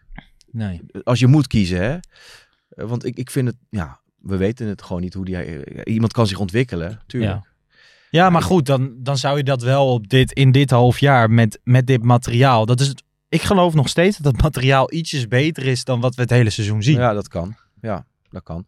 Nee. 0.51 0.81
Als 1.03 1.19
je 1.19 1.27
moet 1.27 1.47
kiezen, 1.47 1.81
hè. 1.81 1.93
Eh, 2.69 2.85
Want 2.89 3.05
ik, 3.05 3.17
ik 3.17 3.31
vind 3.31 3.47
het, 3.47 3.55
ja, 3.69 3.99
we 4.21 4.37
weten 4.37 4.67
het 4.67 4.81
gewoon 4.81 5.01
niet 5.01 5.13
hoe 5.13 5.25
die... 5.25 5.35
eh, 5.37 5.93
Iemand 5.93 6.13
kan 6.13 6.27
zich 6.27 6.39
ontwikkelen, 6.39 6.99
tuurlijk. 7.07 7.31
Ja. 7.33 7.47
Ja, 8.09 8.29
maar 8.29 8.41
goed, 8.41 8.65
dan, 8.65 8.93
dan 8.97 9.17
zou 9.17 9.37
je 9.37 9.43
dat 9.43 9.61
wel 9.61 9.93
op 9.93 10.07
dit, 10.07 10.31
in 10.31 10.51
dit 10.51 10.69
half 10.69 10.99
jaar 10.99 11.31
met, 11.31 11.59
met 11.63 11.87
dit 11.87 12.03
materiaal. 12.03 12.65
Dat 12.65 12.79
is 12.79 12.87
het, 12.87 13.03
ik 13.29 13.41
geloof 13.41 13.73
nog 13.73 13.89
steeds 13.89 14.17
dat 14.17 14.31
het 14.33 14.41
materiaal 14.41 14.93
ietsjes 14.93 15.27
beter 15.27 15.65
is 15.65 15.83
dan 15.83 15.99
wat 15.99 16.15
we 16.15 16.21
het 16.21 16.29
hele 16.29 16.49
seizoen 16.49 16.83
zien. 16.83 16.97
Ja, 16.97 17.13
dat 17.13 17.27
kan. 17.27 17.55
Ja, 17.81 18.05
dat 18.29 18.43
kan. 18.43 18.65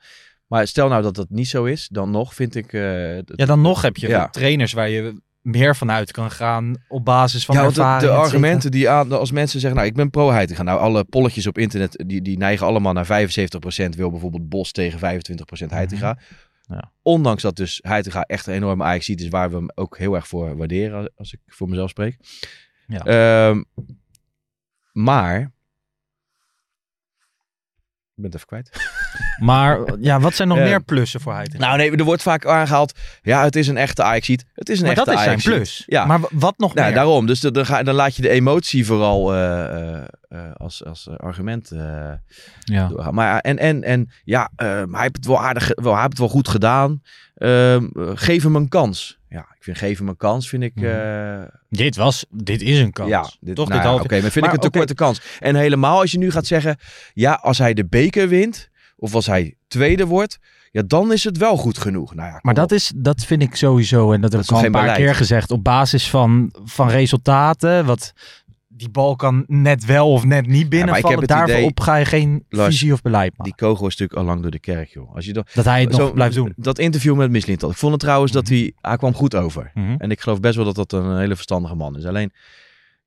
Maar 0.48 0.68
stel 0.68 0.88
nou 0.88 1.02
dat 1.04 1.16
dat 1.16 1.30
niet 1.30 1.48
zo 1.48 1.64
is, 1.64 1.88
dan 1.92 2.12
nog 2.12 2.34
vind 2.34 2.56
ik... 2.56 2.74
eh, 2.74 3.16
Ja, 3.16 3.46
dan 3.46 3.62
nog 3.62 3.82
heb 3.82 3.98
je 3.98 4.08
Ja. 4.08 4.28
trainers 4.30 4.74
waar 4.74 4.90
je 4.90 5.22
meer 5.42 5.76
van 5.76 5.92
uit 5.92 6.12
kan 6.12 6.32
gaan 6.32 6.76
op 6.88 7.06
basis 7.06 7.46
van 7.46 7.56
ja, 7.56 7.70
de, 8.00 8.10
argumenten 8.10 8.72
die 8.72 8.90
aan, 8.90 9.12
als 9.12 9.32
mensen 9.32 9.60
zeggen, 9.60 9.78
nou, 9.80 9.90
ik 9.92 9.96
ben 9.96 10.10
pro 10.10 10.32
Heitinga. 10.32 10.64
Nou, 10.64 10.80
alle 10.80 11.04
polletjes 11.04 11.48
op 11.48 11.58
internet, 11.58 12.04
die, 12.08 12.22
die 12.22 12.38
neigen 12.38 12.66
allemaal 12.68 12.94
naar 12.94 13.28
75% 13.86 13.90
wil 13.96 14.10
bijvoorbeeld 14.12 14.50
Bos 14.50 14.72
tegen 14.72 15.00
25% 15.00 15.66
Heitinga. 15.68 16.18
Ja. 16.72 16.92
Ondanks 17.02 17.42
dat 17.42 17.56
dus 17.56 17.80
Heitinga 17.82 18.22
echt 18.22 18.48
een 18.48 18.54
enorme 18.54 18.84
ajax 18.84 19.10
is, 19.10 19.28
waar 19.28 19.50
we 19.50 19.56
hem 19.56 19.70
ook 19.76 19.98
heel 19.98 20.16
erg 20.16 20.28
voor 20.28 20.58
waarderen, 20.58 21.12
als 21.16 21.34
ik 21.34 21.40
voor 21.46 21.70
mezelf 21.70 21.90
spreek. 21.90 22.18
Ja. 22.88 23.06
Ehm, 23.06 23.64
maar, 24.94 25.40
ik 25.40 25.50
ben 28.16 28.26
het 28.26 28.36
even 28.36 28.48
kwijt. 28.48 28.70
Maar 29.40 29.80
ja, 30.00 30.20
wat 30.20 30.34
zijn 30.34 30.48
nog 30.48 30.58
Ja. 30.58 30.64
meer 30.64 30.82
plussen 30.84 31.22
voor 31.22 31.34
Heitinga? 31.34 31.66
Nou 31.66 31.78
nee, 31.78 31.96
er 31.96 32.04
wordt 32.04 32.22
vaak 32.22 32.46
aangehaald, 32.46 33.00
ja, 33.22 33.44
het 33.44 33.56
is 33.56 33.68
een 33.68 33.78
echte 33.78 34.04
ajax 34.04 34.28
Het 34.28 34.70
is 34.70 34.80
een 34.80 34.86
maar 34.86 34.96
echte 34.96 35.10
dat 35.10 35.14
is 35.20 35.24
zijn 35.24 35.40
plus. 35.42 35.84
Ja. 35.88 36.06
Maar 36.06 36.20
wat 36.32 36.54
nog 36.58 36.74
Nou, 36.74 36.86
meer? 36.86 36.96
daarom. 36.96 37.26
Dus 37.26 37.40
dan, 37.40 37.54
dan, 37.54 37.66
ga, 37.66 37.84
dan 37.84 37.96
laat 37.96 38.16
je 38.16 38.22
de 38.22 38.30
emotie 38.30 38.86
vooral 38.86 39.34
eh, 39.34 39.64
eh, 39.64 40.04
eh, 40.30 40.40
als, 40.58 40.86
als 40.86 41.10
argument 41.18 41.72
eh, 41.72 42.12
ja. 42.60 42.88
doorgaan. 42.88 43.14
Maar, 43.14 43.40
en, 43.40 43.58
en, 43.58 43.84
en 43.84 44.10
ja, 44.24 44.50
ehm, 44.56 44.92
hij 44.94 45.02
heeft 45.02 45.16
het 45.16 45.26
wel 45.26 45.42
aardig, 45.42 45.68
wel, 45.76 45.92
hij 45.92 46.00
heeft 46.02 46.10
het 46.12 46.20
wel 46.20 46.30
goed 46.30 46.48
gedaan. 46.48 47.02
Ehm, 47.36 47.86
eh, 47.94 48.10
geef 48.14 48.44
hem 48.44 48.56
een 48.56 48.70
kans. 48.70 49.20
Ja, 49.30 49.40
ik 49.40 49.64
vind 49.64 49.78
geef 49.78 49.98
hem 49.98 50.08
een 50.08 50.18
kans, 50.18 50.50
vind 50.50 50.64
ik... 50.64 50.82
Eh, 50.82 51.42
Dit 51.70 51.96
was, 51.96 52.26
dit 52.30 52.62
is 52.62 52.80
een 52.80 52.92
kans. 52.92 53.10
ja, 53.10 53.30
dit, 53.40 53.56
Toch 53.56 53.68
nou 53.68 53.80
dit 53.80 53.88
ja, 53.88 53.94
half 53.96 54.02
Oké, 54.04 54.22
maar 54.22 54.32
vind 54.32 54.36
Maar 54.36 54.44
ik 54.44 54.52
een 54.54 54.62
te 54.62 54.68
oké. 54.68 54.78
korte 54.78 54.94
kans. 54.94 55.22
En 55.40 55.56
helemaal 55.56 56.00
als 56.00 56.12
je 56.12 56.18
nu 56.18 56.32
gaat 56.32 56.46
zeggen, 56.46 56.78
ja, 57.14 57.34
als 57.34 57.58
hij 57.58 57.74
de 57.74 57.86
beker 57.86 58.28
wint, 58.28 58.70
of 59.02 59.16
als 59.16 59.26
hij 59.26 59.56
tweede 59.68 60.06
wordt, 60.06 60.38
ja, 60.72 60.82
dan 60.88 61.12
is 61.14 61.24
het 61.24 61.38
wel 61.38 61.58
goed 61.58 61.78
genoeg. 61.78 62.16
Nou 62.16 62.30
ja, 62.30 62.40
Maar 62.42 62.54
dat, 62.54 62.64
op. 62.64 62.72
is, 62.72 62.92
dat 62.96 63.26
vind 63.26 63.42
ik 63.42 63.56
sowieso, 63.56 64.12
en 64.12 64.22
dat 64.22 64.32
heb 64.32 64.42
is 64.42 64.48
ik 64.50 64.56
al 64.56 64.66
een 64.66 64.72
paar 64.72 64.82
beleid? 64.82 64.98
keer 65.00 65.16
gezegd, 65.16 65.52
op 65.52 65.64
basis 65.64 66.10
van, 66.10 66.54
van 66.64 66.90
resultaten. 66.90 67.86
Wat, 67.86 68.14
die 68.68 68.90
bal 68.90 69.16
kan 69.16 69.44
net 69.48 69.86
wel 69.86 70.12
of 70.12 70.24
net 70.26 70.46
niet 70.48 70.50
maar 70.50 70.56
ik 70.56 70.62
heb 70.62 70.70
binnenvallen. 70.70 71.20
het 71.20 71.28
Daarvoor 71.28 71.56
idee- 71.56 71.66
op 71.68 71.80
ga 71.80 71.96
je 71.96 72.06
geen 72.06 72.46
Lars, 72.50 72.70
visie 72.70 72.94
of 72.94 73.02
beleid 73.02 73.30
maken. 73.38 73.44
Die 73.44 73.56
kogel 73.68 73.88
is 73.88 73.92
natuurlijk 73.98 74.20
al 74.20 74.26
lang 74.26 74.42
door 74.42 74.52
de 74.52 74.60
kerk, 74.60 74.90
joh. 74.90 75.16
Als 75.16 75.26
je 75.26 75.34
dan, 75.34 75.46
dat 75.54 75.66
hij 75.66 75.82
het 75.82 75.90
nog 75.90 76.00
Zo- 76.00 76.12
blijft 76.14 76.36
doen. 76.36 76.54
Dat 76.56 76.80
interview 76.80 77.16
met 77.16 77.32
Mislintat. 77.32 77.72
Ik 77.72 77.78
vond 77.78 77.92
het 77.92 78.02
trouwens 78.02 78.32
dat 78.32 78.48
hij, 78.48 78.74
hij 78.82 78.98
kwam 78.98 79.14
goed 79.14 79.36
over. 79.36 79.72
Mhm. 79.74 79.96
En 79.98 80.12
ik 80.12 80.22
geloof 80.22 80.40
best 80.40 80.56
wel 80.56 80.66
dat 80.66 80.76
dat 80.76 80.92
een 80.94 81.18
hele 81.18 81.36
verstandige 81.36 81.76
man 81.76 81.98
is. 81.98 82.06
Alleen, 82.06 82.32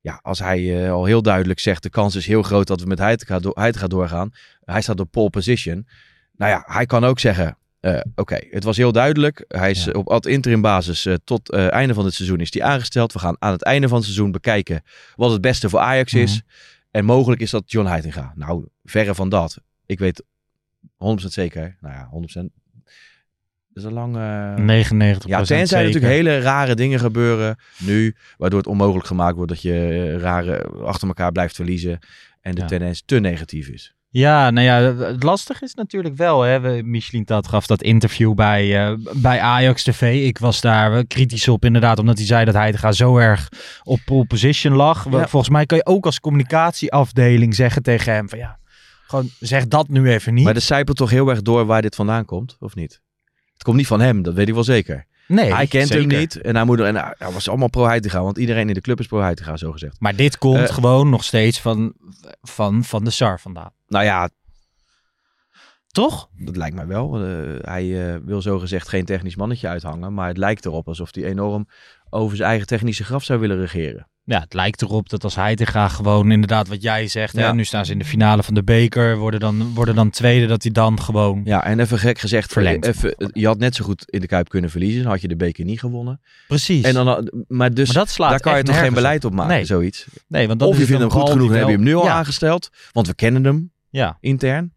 ja, 0.05 0.19
als 0.21 0.39
hij 0.39 0.85
eh, 0.85 0.91
al 0.91 1.05
heel 1.05 1.21
duidelijk 1.21 1.59
zegt, 1.59 1.83
de 1.83 1.89
kans 1.89 2.15
is 2.15 2.25
heel 2.25 2.43
groot 2.43 2.67
dat 2.67 2.81
we 2.81 2.87
met 2.87 2.97
do 3.41 3.51
Heitinga 3.53 3.87
doorgaan. 3.87 4.31
Hij 4.63 4.81
staat 4.81 4.99
op 4.99 5.11
pole 5.11 5.29
position. 5.29 5.87
Nou 6.35 6.51
ja, 6.51 6.63
hij 6.67 6.85
kan 6.85 7.03
ook 7.03 7.19
zeggen, 7.19 7.57
eh, 7.79 7.99
oké, 8.15 8.37
het 8.49 8.63
was 8.63 8.77
heel 8.77 8.91
duidelijk. 8.91 9.45
Hij 9.47 9.71
is 9.71 9.83
Ja. 9.83 9.91
op 9.91 10.09
ad 10.09 10.25
interim 10.25 10.61
basis 10.61 11.05
eh, 11.05 11.13
tot 11.23 11.47
het 11.47 11.69
einde 11.69 11.93
van 11.93 12.05
het 12.05 12.13
seizoen 12.13 12.39
is 12.39 12.53
hij 12.53 12.63
aangesteld. 12.63 13.13
We 13.13 13.19
gaan 13.19 13.35
aan 13.39 13.51
het 13.51 13.63
einde 13.63 13.87
van 13.87 13.97
het 13.97 14.05
seizoen 14.05 14.31
bekijken 14.31 14.83
wat 15.15 15.31
het 15.31 15.41
beste 15.41 15.69
voor 15.69 15.79
Ajax 15.79 16.13
is. 16.13 16.31
Mhm. 16.31 16.41
En 16.91 17.05
mogelijk 17.05 17.41
is 17.41 17.49
dat 17.49 17.71
John 17.71 17.87
Heitinga. 17.87 18.33
Nou, 18.35 18.67
verre 18.83 19.15
van 19.15 19.29
dat. 19.29 19.57
Ik 19.85 19.99
weet 19.99 20.23
100% 20.95 21.33
zeker. 21.33 21.77
Nou 21.81 21.93
ja, 21.95 22.07
100%. 22.11 22.49
Dat 23.75 23.83
is 23.83 23.89
een 23.89 23.95
lang... 23.95 24.15
eh, 24.17 24.63
99 24.65 25.29
ja, 25.29 25.37
tenzij 25.37 25.59
er 25.59 25.67
zeker. 25.67 25.85
natuurlijk 25.85 26.13
hele 26.13 26.39
rare 26.39 26.75
dingen 26.75 26.99
gebeuren 26.99 27.57
nu, 27.77 28.15
waardoor 28.37 28.59
het 28.59 28.67
onmogelijk 28.67 29.07
gemaakt 29.07 29.35
wordt 29.35 29.51
dat 29.51 29.61
je 29.61 29.73
eh, 30.13 30.21
rare 30.21 30.63
achter 30.85 31.07
elkaar 31.07 31.31
blijft 31.31 31.55
verliezen 31.55 31.99
en 32.41 32.55
de 32.55 32.61
Ja. 32.61 32.67
tendens 32.67 33.03
te 33.05 33.19
negatief 33.19 33.67
is. 33.67 33.93
Ja, 34.09 34.49
nou 34.49 34.65
ja, 34.65 34.81
het 35.05 35.23
lastige 35.23 35.63
is 35.63 35.73
natuurlijk 35.73 36.15
wel. 36.15 36.41
Hè. 36.41 36.59
We- 36.59 36.81
Michelin 36.85 37.25
Tat 37.25 37.47
gaf 37.47 37.65
dat 37.67 37.81
interview 37.81 38.33
bij, 38.33 38.85
eh, 38.87 38.93
bij 39.13 39.39
Ajax 39.39 39.83
TV. 39.83 40.25
Ik 40.25 40.37
was 40.37 40.61
daar 40.61 40.93
eh, 40.97 41.03
kritisch 41.07 41.47
op 41.47 41.65
inderdaad, 41.65 41.99
omdat 41.99 42.17
hij 42.17 42.25
zei 42.25 42.45
dat 42.45 42.53
hij 42.53 42.93
zo 42.93 43.17
erg 43.17 43.49
op 43.83 43.99
pole 44.05 44.25
position 44.25 44.73
lag. 44.73 45.05
Ja. 45.11 45.27
Volgens 45.27 45.51
mij 45.51 45.65
kan 45.65 45.77
je 45.77 45.85
ook 45.85 46.05
als 46.05 46.19
communicatieafdeling 46.19 47.55
zeggen 47.55 47.83
tegen 47.83 48.13
hem 48.13 48.29
van 48.29 48.39
ja, 48.39 48.59
gewoon 49.07 49.29
zeg 49.39 49.67
dat 49.67 49.87
nu 49.89 50.09
even 50.09 50.33
niet. 50.33 50.43
Maar 50.43 50.55
er 50.55 50.61
zijpelt 50.61 50.97
toch 50.97 51.09
heel 51.09 51.29
erg 51.29 51.41
door 51.41 51.65
waar 51.65 51.81
dit 51.81 51.95
vandaan 51.95 52.25
komt, 52.25 52.55
of 52.59 52.75
niet? 52.75 53.01
Het 53.55 53.63
komt 53.63 53.77
niet 53.77 53.87
van 53.87 53.99
hem, 53.99 54.21
dat 54.21 54.33
weet 54.33 54.47
ik 54.47 54.53
wel 54.53 54.63
zeker. 54.63 55.05
nee, 55.27 55.53
hij 55.53 55.67
kent 55.67 55.89
hem 55.89 56.07
niet 56.07 56.41
en 56.41 56.55
hij, 56.55 56.65
moet, 56.65 56.79
en 56.79 56.95
hij 56.95 57.31
was 57.31 57.49
allemaal 57.49 57.69
pro 57.69 57.83
gaan, 58.01 58.23
want 58.23 58.37
iedereen 58.37 58.67
in 58.67 58.73
de 58.73 58.81
club 58.81 58.99
is 58.99 59.07
pro 59.07 59.33
gaan, 59.35 59.57
zo 59.57 59.71
gezegd. 59.71 59.95
Maar 59.99 60.15
dit 60.15 60.37
komt 60.37 60.57
Eh, 60.57 60.73
gewoon 60.73 61.09
nog 61.09 61.23
steeds 61.23 61.61
van, 61.61 61.93
van, 62.41 62.83
van 62.83 63.03
de 63.03 63.09
SAR 63.09 63.39
vandaan. 63.39 63.71
Nou 63.87 64.05
ja, 64.05 64.29
Toch? 65.87 66.29
dat 66.37 66.55
lijkt 66.55 66.75
mij 66.75 66.87
wel. 66.87 67.25
Eh, 67.25 67.55
hij 67.61 68.13
eh, 68.13 68.19
wil 68.25 68.41
zo 68.41 68.59
gezegd 68.59 68.87
geen 68.87 69.05
technisch 69.05 69.35
mannetje 69.35 69.67
uithangen, 69.67 70.13
maar 70.13 70.27
het 70.27 70.37
lijkt 70.37 70.65
erop 70.65 70.87
alsof 70.87 71.15
hij 71.15 71.23
enorm 71.23 71.67
over 72.09 72.37
zijn 72.37 72.49
eigen 72.49 72.67
technische 72.67 73.03
graf 73.03 73.23
zou 73.23 73.39
willen 73.39 73.57
regeren. 73.57 74.07
Ja, 74.27 74.39
het 74.39 74.53
lijkt 74.53 74.81
erop 74.81 75.09
dat 75.09 75.23
als 75.23 75.35
hij 75.35 75.55
te 75.55 75.65
graag 75.65 75.95
gewoon 75.95 76.31
inderdaad 76.31 76.67
wat 76.67 76.81
jij 76.81 77.07
zegt. 77.07 77.35
Hè, 77.35 77.53
nu 77.53 77.63
staan 77.63 77.85
ze 77.85 77.91
in 77.91 77.99
de 77.99 78.05
finale 78.05 78.43
van 78.43 78.53
de 78.53 78.63
beker, 78.63 79.17
worden 79.17 79.39
dan, 79.39 79.73
worden 79.73 79.95
dan 79.95 80.09
tweede, 80.09 80.45
dat 80.45 80.63
hij 80.63 80.71
dan 80.71 81.01
gewoon... 81.01 81.41
Ja, 81.43 81.63
en 81.65 81.79
even 81.79 81.99
gek 81.99 82.19
gezegd, 82.19 82.55
even, 82.57 83.15
je 83.33 83.45
had 83.45 83.57
net 83.57 83.75
zo 83.75 83.83
goed 83.85 84.03
in 84.09 84.19
de 84.19 84.27
Kuip 84.27 84.49
kunnen 84.49 84.69
verliezen, 84.69 85.01
dan 85.03 85.11
had 85.11 85.21
je 85.21 85.27
de 85.27 85.35
beker 85.35 85.65
niet 85.65 85.79
gewonnen. 85.79 86.21
Precies. 86.47 86.83
En 86.83 86.93
dan, 86.93 87.05
maar 87.47 87.73
dus 87.73 87.87
maar 87.87 87.95
dat 87.95 88.09
slaat 88.09 88.29
daar 88.29 88.39
kan 88.39 88.57
je 88.57 88.63
toch 88.63 88.79
geen 88.79 88.93
beleid 88.93 89.25
op 89.25 89.33
maken, 89.33 89.55
Nee. 89.55 89.65
zoiets. 89.65 90.07
Nee, 90.27 90.47
want 90.47 90.59
dat 90.59 90.67
Of 90.69 90.77
je 90.77 90.85
vindt 90.85 91.01
hem 91.01 91.11
goed 91.11 91.29
genoeg, 91.29 91.47
dan 91.47 91.57
heb 91.57 91.67
je 91.67 91.73
hem 91.73 91.83
nu 91.83 91.95
al 91.95 92.05
ja, 92.05 92.13
aangesteld, 92.13 92.69
want 92.91 93.07
we 93.07 93.15
kennen 93.15 93.43
hem 93.43 93.71
Ja, 93.89 94.17
intern. 94.19 94.74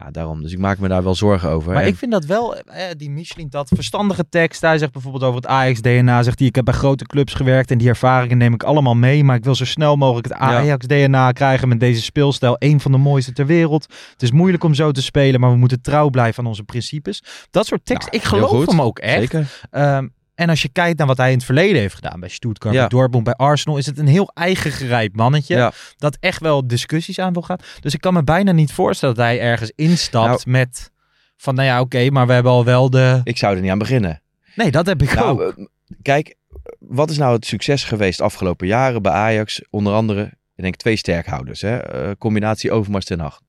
Ja, 0.00 0.10
daarom. 0.10 0.42
Dus 0.42 0.52
ik 0.52 0.58
maak 0.58 0.78
me 0.78 0.88
daar 0.88 1.02
wel 1.02 1.14
zorgen 1.14 1.48
over. 1.50 1.72
maar 1.72 1.82
En- 1.82 1.88
ik 1.88 1.96
vind 1.96 2.12
dat 2.12 2.24
wel, 2.24 2.56
eh, 2.56 2.84
die 2.96 3.10
Michelin 3.10 3.46
dat 3.50 3.68
verstandige 3.74 4.28
tekst. 4.28 4.60
Hij 4.60 4.78
zegt 4.78 4.92
bijvoorbeeld 4.92 5.22
over 5.24 5.36
het 5.36 5.46
Ajax-DNA, 5.46 6.22
zegt 6.22 6.38
hij, 6.38 6.48
ik 6.48 6.54
heb 6.54 6.64
bij 6.64 6.74
grote 6.74 7.04
clubs 7.04 7.34
gewerkt 7.34 7.70
en 7.70 7.78
die 7.78 7.88
ervaringen 7.88 8.38
neem 8.38 8.54
ik 8.54 8.62
allemaal 8.62 8.94
mee. 8.94 9.24
Maar 9.24 9.36
ik 9.36 9.44
wil 9.44 9.54
zo 9.54 9.64
snel 9.64 9.96
mogelijk 9.96 10.26
het 10.28 10.36
Ajax-DNA 10.36 11.32
krijgen 11.32 11.68
met 11.68 11.80
deze 11.80 12.02
speelstijl. 12.02 12.56
Een 12.58 12.80
van 12.80 12.92
de 12.92 12.98
mooiste 12.98 13.32
ter 13.32 13.46
wereld. 13.46 13.86
Het 14.12 14.22
is 14.22 14.30
moeilijk 14.30 14.64
om 14.64 14.74
zo 14.74 14.90
te 14.90 15.02
spelen, 15.02 15.40
maar 15.40 15.50
we 15.50 15.56
moeten 15.56 15.82
trouw 15.82 16.08
blijven 16.08 16.42
aan 16.42 16.48
onze 16.48 16.62
principes. 16.64 17.22
Dat 17.50 17.66
soort 17.66 17.84
tekst, 17.84 18.10
Nou, 18.10 18.16
ik 18.22 18.28
geloof 18.28 18.66
hem 18.66 18.80
ook 18.80 18.98
echt. 18.98 19.18
Zeker. 19.20 19.60
Ehm, 19.70 20.06
en 20.38 20.48
als 20.48 20.62
je 20.62 20.68
kijkt 20.68 20.98
naar 20.98 21.06
wat 21.06 21.16
hij 21.16 21.30
in 21.30 21.36
het 21.36 21.44
verleden 21.44 21.80
heeft 21.80 21.94
gedaan 21.94 22.20
bij 22.20 22.28
Stuttgart, 22.28 22.74
Ja. 22.74 22.80
bij 22.80 22.88
Dortmund, 22.88 23.24
bij 23.24 23.34
Arsenal, 23.34 23.78
is 23.78 23.86
het 23.86 23.98
een 23.98 24.06
heel 24.06 24.30
eigen 24.34 24.70
gerijpt 24.70 25.16
mannetje. 25.16 25.56
Ja. 25.56 25.72
Dat 25.96 26.16
echt 26.20 26.40
wel 26.40 26.66
discussies 26.66 27.18
aan 27.18 27.32
wil 27.32 27.42
gaan. 27.42 27.58
Dus 27.80 27.94
ik 27.94 28.00
kan 28.00 28.14
me 28.14 28.22
bijna 28.22 28.52
niet 28.52 28.72
voorstellen 28.72 29.14
dat 29.14 29.24
hij 29.24 29.40
ergens 29.40 29.72
instapt 29.76 30.46
met 30.46 30.90
van, 31.36 31.54
nou 31.54 31.66
ja, 31.66 31.80
oké, 31.80 32.10
maar 32.10 32.26
we 32.26 32.32
hebben 32.32 32.52
al 32.52 32.64
wel 32.64 32.90
de... 32.90 33.20
Ik 33.24 33.36
zou 33.36 33.54
er 33.56 33.62
niet 33.62 33.70
aan 33.70 33.78
beginnen. 33.78 34.22
Nee, 34.54 34.70
dat 34.70 34.86
heb 34.86 35.02
ik 35.02 35.10
ook. 35.10 35.16
Nou, 35.16 35.54
eh, 35.56 35.64
kijk, 36.02 36.34
wat 36.78 37.10
is 37.10 37.18
nou 37.18 37.34
het 37.34 37.46
succes 37.46 37.84
geweest 37.84 38.18
de 38.18 38.24
afgelopen 38.24 38.66
jaren 38.66 39.02
bij 39.02 39.12
Ajax? 39.12 39.62
Onder 39.70 39.92
andere, 39.92 40.22
ik 40.56 40.62
denk 40.62 40.76
twee 40.76 40.96
sterkhouders. 40.96 41.60
Hè? 41.60 41.76
Eh, 41.76 42.10
combinatie 42.18 42.72
Overmars 42.72 43.04
ten 43.04 43.20
Hag. 43.20 43.40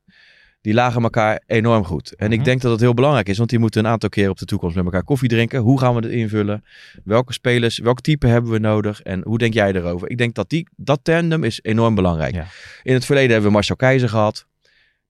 Die 0.60 0.74
lagen 0.74 1.02
elkaar 1.02 1.42
enorm 1.46 1.84
goed. 1.84 2.14
En 2.16 2.30
ik 2.32 2.36
Mhm. 2.36 2.44
denk 2.44 2.60
dat 2.60 2.70
het 2.72 2.80
heel 2.80 2.94
belangrijk 2.94 3.28
is, 3.28 3.38
want 3.38 3.50
die 3.50 3.58
moeten 3.58 3.84
een 3.84 3.90
aantal 3.90 4.08
keer 4.08 4.30
op 4.30 4.38
de 4.38 4.44
toekomst 4.44 4.76
met 4.76 4.84
elkaar 4.84 5.04
koffie 5.04 5.28
drinken. 5.28 5.60
Hoe 5.60 5.78
gaan 5.80 5.94
we 5.94 6.00
het 6.00 6.10
invullen? 6.10 6.64
Welke 7.04 7.32
spelers, 7.32 7.78
welk 7.78 8.00
type 8.00 8.26
hebben 8.26 8.50
we 8.50 8.58
nodig? 8.58 9.02
En 9.02 9.22
hoe 9.24 9.38
denk 9.38 9.54
jij 9.54 9.72
erover? 9.72 10.10
Ik 10.10 10.18
denk 10.18 10.34
dat 10.34 10.48
die, 10.50 10.68
dat 10.76 11.00
tandem 11.02 11.44
is 11.44 11.58
enorm 11.62 11.94
belangrijk. 11.94 12.34
Ja. 12.34 12.46
In 12.82 12.94
het 12.94 13.04
verleden 13.04 13.30
hebben 13.30 13.48
we 13.48 13.54
Marcel 13.54 13.76
Keizer 13.76 14.08
gehad. 14.08 14.46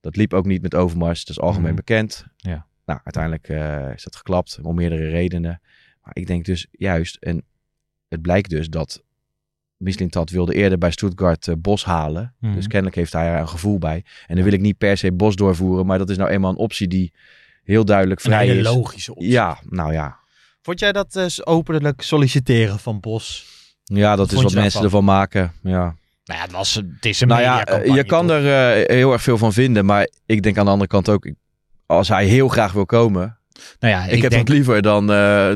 Dat 0.00 0.16
liep 0.16 0.34
ook 0.34 0.46
niet 0.46 0.62
met 0.62 0.74
Overmars, 0.74 1.24
dat 1.24 1.36
is 1.36 1.42
algemeen 1.42 1.66
Mhm. 1.66 1.76
bekend. 1.76 2.24
Ja. 2.36 2.66
Nou, 2.84 3.00
uiteindelijk 3.04 3.48
eh, 3.48 3.94
is 3.94 4.02
dat 4.02 4.16
geklapt, 4.16 4.58
om 4.62 4.74
meerdere 4.74 5.08
redenen. 5.08 5.60
Maar 6.02 6.16
ik 6.16 6.26
denk 6.26 6.44
dus 6.44 6.66
juist, 6.70 7.16
en 7.20 7.44
het 8.08 8.22
blijkt 8.22 8.50
dus 8.50 8.68
dat 8.68 9.02
Mislintat 9.80 10.30
wilde 10.30 10.54
eerder 10.54 10.78
bij 10.78 10.90
Stuttgart 10.90 11.48
eh, 11.48 11.54
Bos 11.58 11.84
halen. 11.84 12.34
Mhm. 12.38 12.54
Dus 12.54 12.66
kennelijk 12.66 12.96
heeft 12.96 13.12
hij 13.12 13.26
er 13.26 13.40
een 13.40 13.48
gevoel 13.48 13.78
bij. 13.78 14.04
En 14.26 14.34
dan 14.34 14.44
wil 14.44 14.52
ik 14.52 14.60
niet 14.60 14.78
per 14.78 14.96
se 14.96 15.12
Bos 15.12 15.36
doorvoeren, 15.36 15.86
maar 15.86 15.98
dat 15.98 16.10
is 16.10 16.16
nou 16.16 16.30
eenmaal 16.30 16.50
een 16.50 16.56
optie 16.56 16.88
die 16.88 17.12
heel 17.64 17.84
duidelijk 17.84 18.24
Een 18.24 18.30
vrij 18.30 18.46
hele 18.46 18.60
is. 18.60 18.74
logische 18.74 19.14
optie. 19.14 19.30
Ja, 19.30 19.58
nou 19.68 19.92
ja. 19.92 20.18
Vond 20.62 20.80
jij 20.80 20.92
dat 20.92 21.16
eh, 21.16 21.26
openlijk 21.44 22.02
solliciteren 22.02 22.78
van 22.78 23.00
Bos? 23.00 23.46
Ja, 23.84 24.16
dat 24.16 24.32
is 24.32 24.42
wat 24.42 24.54
mensen 24.54 24.82
ervan 24.82 25.04
maken. 25.04 25.52
Ja. 25.62 25.94
Nou 26.24 26.38
ja, 26.38 26.40
het, 26.40 26.52
was, 26.52 26.74
het 26.74 27.06
is 27.06 27.20
een 27.20 27.28
Nou 27.28 27.40
ja, 27.40 27.64
eh, 27.64 27.94
je 27.94 28.04
kan 28.04 28.26
toch? 28.26 28.36
er 28.36 28.82
eh, 28.82 28.96
heel 28.96 29.12
erg 29.12 29.22
veel 29.22 29.38
van 29.38 29.52
vinden, 29.52 29.84
maar 29.84 30.08
ik 30.26 30.42
denk 30.42 30.58
aan 30.58 30.64
de 30.64 30.70
andere 30.70 30.90
kant 30.90 31.08
ook, 31.08 31.30
als 31.86 32.08
hij 32.08 32.26
heel 32.26 32.48
graag 32.48 32.72
wil 32.72 32.86
komen, 32.86 33.38
Nou 33.78 33.94
ja, 33.94 34.04
ik, 34.04 34.22
heb 34.22 34.30
denk, 34.30 34.48
het 34.48 34.56
liever 34.56 34.82
dan 34.82 35.10
eh, 35.10 35.50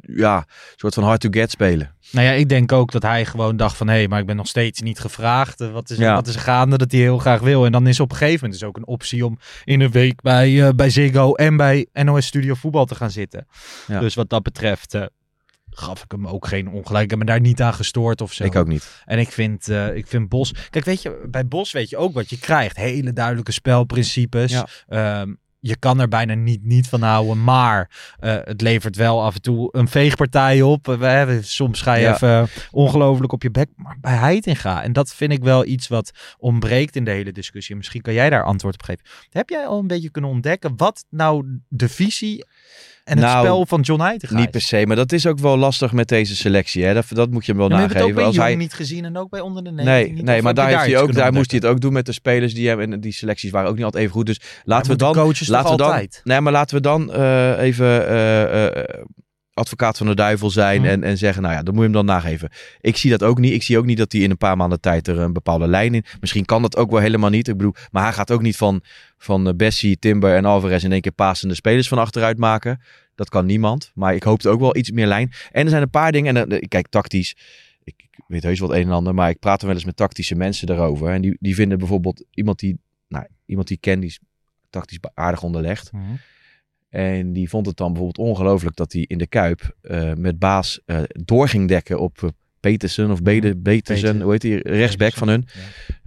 ja, 0.00 0.36
een 0.36 0.44
soort 0.76 0.94
van 0.94 1.02
hard 1.04 1.20
to 1.20 1.28
get 1.30 1.50
spelen. 1.50 1.94
Nou 2.10 2.26
ja, 2.26 2.32
ik 2.32 2.48
denk 2.48 2.72
ook 2.72 2.92
dat 2.92 3.02
hij 3.02 3.24
gewoon 3.24 3.56
dacht 3.56 3.76
van... 3.76 3.88
hé, 3.88 3.94
hey, 3.94 4.08
maar 4.08 4.20
ik 4.20 4.26
ben 4.26 4.36
nog 4.36 4.46
steeds 4.46 4.80
niet 4.80 4.98
gevraagd. 4.98 5.70
Wat 5.70 5.90
is, 5.90 5.96
Ja. 5.98 6.14
wat 6.14 6.26
is 6.26 6.36
gaande 6.36 6.78
dat 6.78 6.92
hij 6.92 7.00
heel 7.00 7.18
graag 7.18 7.40
wil? 7.40 7.64
En 7.64 7.72
dan 7.72 7.86
is 7.86 8.00
op 8.00 8.10
een 8.10 8.16
gegeven 8.16 8.40
moment 8.42 8.60
dus 8.60 8.68
ook 8.68 8.76
een 8.76 8.86
optie 8.86 9.26
om 9.26 9.38
in 9.64 9.80
een 9.80 9.90
week 9.90 10.20
bij, 10.20 10.66
eh, 10.66 10.74
bij 10.74 10.90
Ziggo... 10.90 11.34
en 11.34 11.56
bij 11.56 11.86
NOS 11.92 12.26
Studio 12.26 12.54
Voetbal 12.54 12.84
te 12.84 12.94
gaan 12.94 13.10
zitten. 13.10 13.46
Ja. 13.86 14.00
Dus 14.00 14.14
wat 14.14 14.30
dat 14.30 14.42
betreft... 14.42 14.94
eh, 14.94 15.02
gaf 15.70 16.02
ik 16.02 16.10
hem 16.10 16.26
ook 16.26 16.46
geen 16.46 16.68
ongelijk. 16.68 17.04
Ik 17.04 17.10
heb 17.10 17.18
me 17.18 17.24
daar 17.24 17.40
niet 17.40 17.62
aan 17.62 17.74
gestoord 17.74 18.20
of 18.20 18.32
zo. 18.32 18.44
Ik 18.44 18.56
ook 18.56 18.68
niet. 18.68 19.02
En 19.04 19.18
ik 19.18 19.28
vind, 19.32 19.68
ik 19.94 20.06
vind 20.06 20.28
Bos... 20.28 20.54
Kijk, 20.70 20.84
weet 20.84 21.02
je, 21.02 21.26
bij 21.30 21.46
Bos 21.46 21.72
weet 21.72 21.90
je 21.90 21.96
ook 21.96 22.14
wat 22.14 22.30
je 22.30 22.38
krijgt. 22.38 22.76
Hele 22.76 23.12
duidelijke 23.12 23.52
spelprincipes. 23.52 24.52
Ja. 24.52 24.66
Ehm, 24.88 25.32
je 25.66 25.76
kan 25.76 26.00
er 26.00 26.08
bijna 26.08 26.34
niet, 26.34 26.64
niet 26.64 26.88
van 26.88 27.02
houden, 27.02 27.44
maar 27.44 27.90
eh, 28.18 28.36
het 28.44 28.60
levert 28.60 28.96
wel 28.96 29.22
af 29.22 29.34
en 29.34 29.42
toe 29.42 29.68
een 29.72 29.88
veegpartij 29.88 30.62
op. 30.62 30.86
We 30.86 31.06
hebben, 31.06 31.44
soms 31.44 31.80
ga 31.82 31.94
je 31.94 32.02
Ja. 32.02 32.14
even 32.14 32.48
ongelooflijk 32.70 33.32
op 33.32 33.42
je 33.42 33.50
bek, 33.50 33.68
maar 33.76 33.96
bij 34.00 34.14
Heitinga. 34.14 34.82
En 34.82 34.92
dat 34.92 35.14
vind 35.14 35.32
ik 35.32 35.42
wel 35.42 35.64
iets 35.64 35.88
wat 35.88 36.10
ontbreekt 36.38 36.96
in 36.96 37.04
de 37.04 37.10
hele 37.10 37.32
discussie. 37.32 37.76
Misschien 37.76 38.00
kan 38.02 38.14
jij 38.14 38.30
daar 38.30 38.44
antwoord 38.44 38.74
op 38.74 38.82
geven. 38.82 39.04
Heb 39.30 39.48
jij 39.48 39.66
al 39.66 39.78
een 39.78 39.86
beetje 39.86 40.10
kunnen 40.10 40.30
ontdekken 40.30 40.76
wat 40.76 41.04
nou 41.10 41.60
de 41.68 41.88
visie 41.88 42.44
en 43.04 43.18
het 43.18 43.26
Nou, 43.26 43.44
spel 43.44 43.66
van 43.66 43.80
John 43.80 44.00
Heitinga 44.00 44.34
Niet 44.34 44.50
per 44.50 44.60
se, 44.60 44.86
maar 44.86 44.96
dat 44.96 45.12
is 45.12 45.26
ook 45.26 45.38
wel 45.38 45.56
lastig 45.56 45.92
met 45.92 46.08
deze 46.08 46.36
selectie. 46.36 46.84
Hè? 46.84 46.94
Dat, 46.94 47.04
dat 47.08 47.30
moet 47.30 47.46
je 47.46 47.52
hem 47.52 47.60
wel 47.60 47.70
Ja, 47.70 47.76
het 47.76 47.84
ook 47.84 47.90
nageven. 47.90 48.14
bij 48.14 48.24
Als 48.24 48.36
hij, 48.36 48.54
niet 48.54 48.72
gezien 48.72 49.04
en 49.04 49.16
ook 49.16 49.30
bij 49.30 49.40
onder 49.40 49.64
de 49.64 49.70
19 49.70 49.94
nee, 49.94 50.12
niet. 50.12 50.24
nee 50.24 50.42
maar 50.42 50.54
daar, 50.54 50.68
heeft 50.68 50.80
hij 50.80 50.98
ook, 50.98 51.14
daar 51.14 51.32
moest 51.32 51.50
hij 51.50 51.60
het 51.62 51.68
ook 51.68 51.80
doen 51.80 51.92
met 51.92 52.06
de 52.06 52.12
spelers 52.12 52.54
die 52.54 52.68
hem. 52.68 52.80
En 52.80 53.00
die 53.00 53.12
selecties 53.12 53.50
waren 53.50 53.68
ook 53.68 53.74
niet 53.76 53.84
altijd 53.84 54.02
even 54.02 54.14
goed. 54.14 54.26
Dus 54.26 54.40
laten 54.64 54.90
we 54.90 54.96
dan. 54.96 55.16
laten 55.16 55.70
we 55.70 55.76
dan 55.76 55.86
altijd? 55.86 56.20
nee, 56.24 56.40
maar 56.40 56.52
laten 56.52 56.76
we 56.76 56.82
dan 56.82 57.12
eh, 57.12 57.58
even 57.58 58.08
eh, 58.08 58.66
eh, 58.66 58.84
advocaat 59.54 59.96
van 59.96 60.06
de 60.06 60.14
duivel 60.14 60.50
zijn. 60.50 60.80
Hm. 60.80 60.86
En, 60.86 61.02
en 61.02 61.18
zeggen, 61.18 61.42
nou 61.42 61.54
ja, 61.54 61.62
dan 61.62 61.74
moet 61.74 61.84
je 61.84 61.90
hem 61.90 62.06
dan 62.06 62.14
nageven. 62.14 62.50
Ik 62.80 62.96
zie 62.96 63.10
dat 63.10 63.22
ook 63.22 63.38
niet. 63.38 63.52
Ik 63.52 63.62
zie 63.62 63.78
ook 63.78 63.84
niet 63.84 63.98
dat 63.98 64.12
hij 64.12 64.20
in 64.20 64.30
een 64.30 64.36
paar 64.36 64.56
maanden 64.56 64.80
tijd 64.80 65.08
er 65.08 65.18
een 65.18 65.32
bepaalde 65.32 65.66
lijn 65.66 65.94
in. 65.94 66.04
Misschien 66.20 66.44
kan 66.44 66.62
dat 66.62 66.76
ook 66.76 66.90
wel 66.90 67.00
helemaal 67.00 67.30
niet. 67.30 67.48
Ik 67.48 67.56
bedoel, 67.56 67.74
maar 67.90 68.02
hij 68.02 68.12
gaat 68.12 68.30
ook 68.30 68.42
niet 68.42 68.56
van, 68.56 68.82
van 69.18 69.48
eh, 69.48 69.54
Bessie, 69.54 69.98
Timber 69.98 70.36
en 70.36 70.44
Alvarez 70.44 70.84
in 70.84 70.92
één 70.92 71.00
keer 71.00 71.12
pasende 71.12 71.54
spelers 71.54 71.88
van 71.88 71.98
achteruit 71.98 72.38
maken. 72.38 72.80
Dat 73.14 73.28
kan 73.28 73.46
niemand. 73.46 73.90
Maar 73.94 74.14
ik 74.14 74.22
hoopte 74.22 74.48
ook 74.48 74.60
wel 74.60 74.76
iets 74.76 74.90
meer 74.90 75.06
lijn. 75.06 75.32
En 75.52 75.64
er 75.64 75.70
zijn 75.70 75.82
een 75.82 75.90
paar 75.90 76.12
dingen. 76.12 76.36
En 76.36 76.50
eh, 76.50 76.68
kijk, 76.68 76.88
tactisch. 76.88 77.36
Ik, 77.84 77.94
ik 78.10 78.24
weet 78.26 78.42
heus 78.42 78.58
wat 78.58 78.70
een 78.70 78.86
en 78.86 78.90
ander. 78.90 79.14
Maar 79.14 79.30
ik 79.30 79.38
praat 79.38 79.60
er 79.60 79.66
wel 79.66 79.76
eens 79.76 79.84
met 79.84 79.96
tactische 79.96 80.34
mensen 80.34 80.66
daarover. 80.66 81.08
En 81.08 81.20
die, 81.20 81.36
die 81.40 81.54
vinden 81.54 81.78
bijvoorbeeld 81.78 82.24
iemand 82.30 82.58
die, 82.58 82.78
nou, 83.08 83.26
iemand 83.46 83.68
die 83.68 83.76
ken, 83.76 84.00
die 84.00 84.08
is 84.08 84.18
tactisch 84.70 84.98
aardig 85.14 85.42
onderlegd. 85.42 85.92
Mhm. 85.92 86.02
En 86.94 87.32
die 87.32 87.48
vond 87.48 87.66
het 87.66 87.76
dan 87.76 87.92
bijvoorbeeld 87.92 88.26
ongelooflijk 88.28 88.76
dat 88.76 88.92
hij 88.92 89.04
in 89.06 89.18
de 89.18 89.26
Kuip 89.26 89.76
eh, 89.80 90.12
met 90.12 90.38
baas 90.38 90.80
eh, 90.86 91.02
door 91.06 91.48
ging 91.48 91.68
dekken 91.68 92.00
op 92.00 92.22
eh, 92.22 92.28
Petersen 92.60 93.10
of 93.10 93.22
Bede, 93.22 93.56
Petersen, 93.56 94.08
Peter- 94.10 94.22
hoe 94.22 94.32
heet 94.32 94.40
die, 94.40 94.68
rechtsback 94.68 95.12
van 95.12 95.28
hun. 95.28 95.46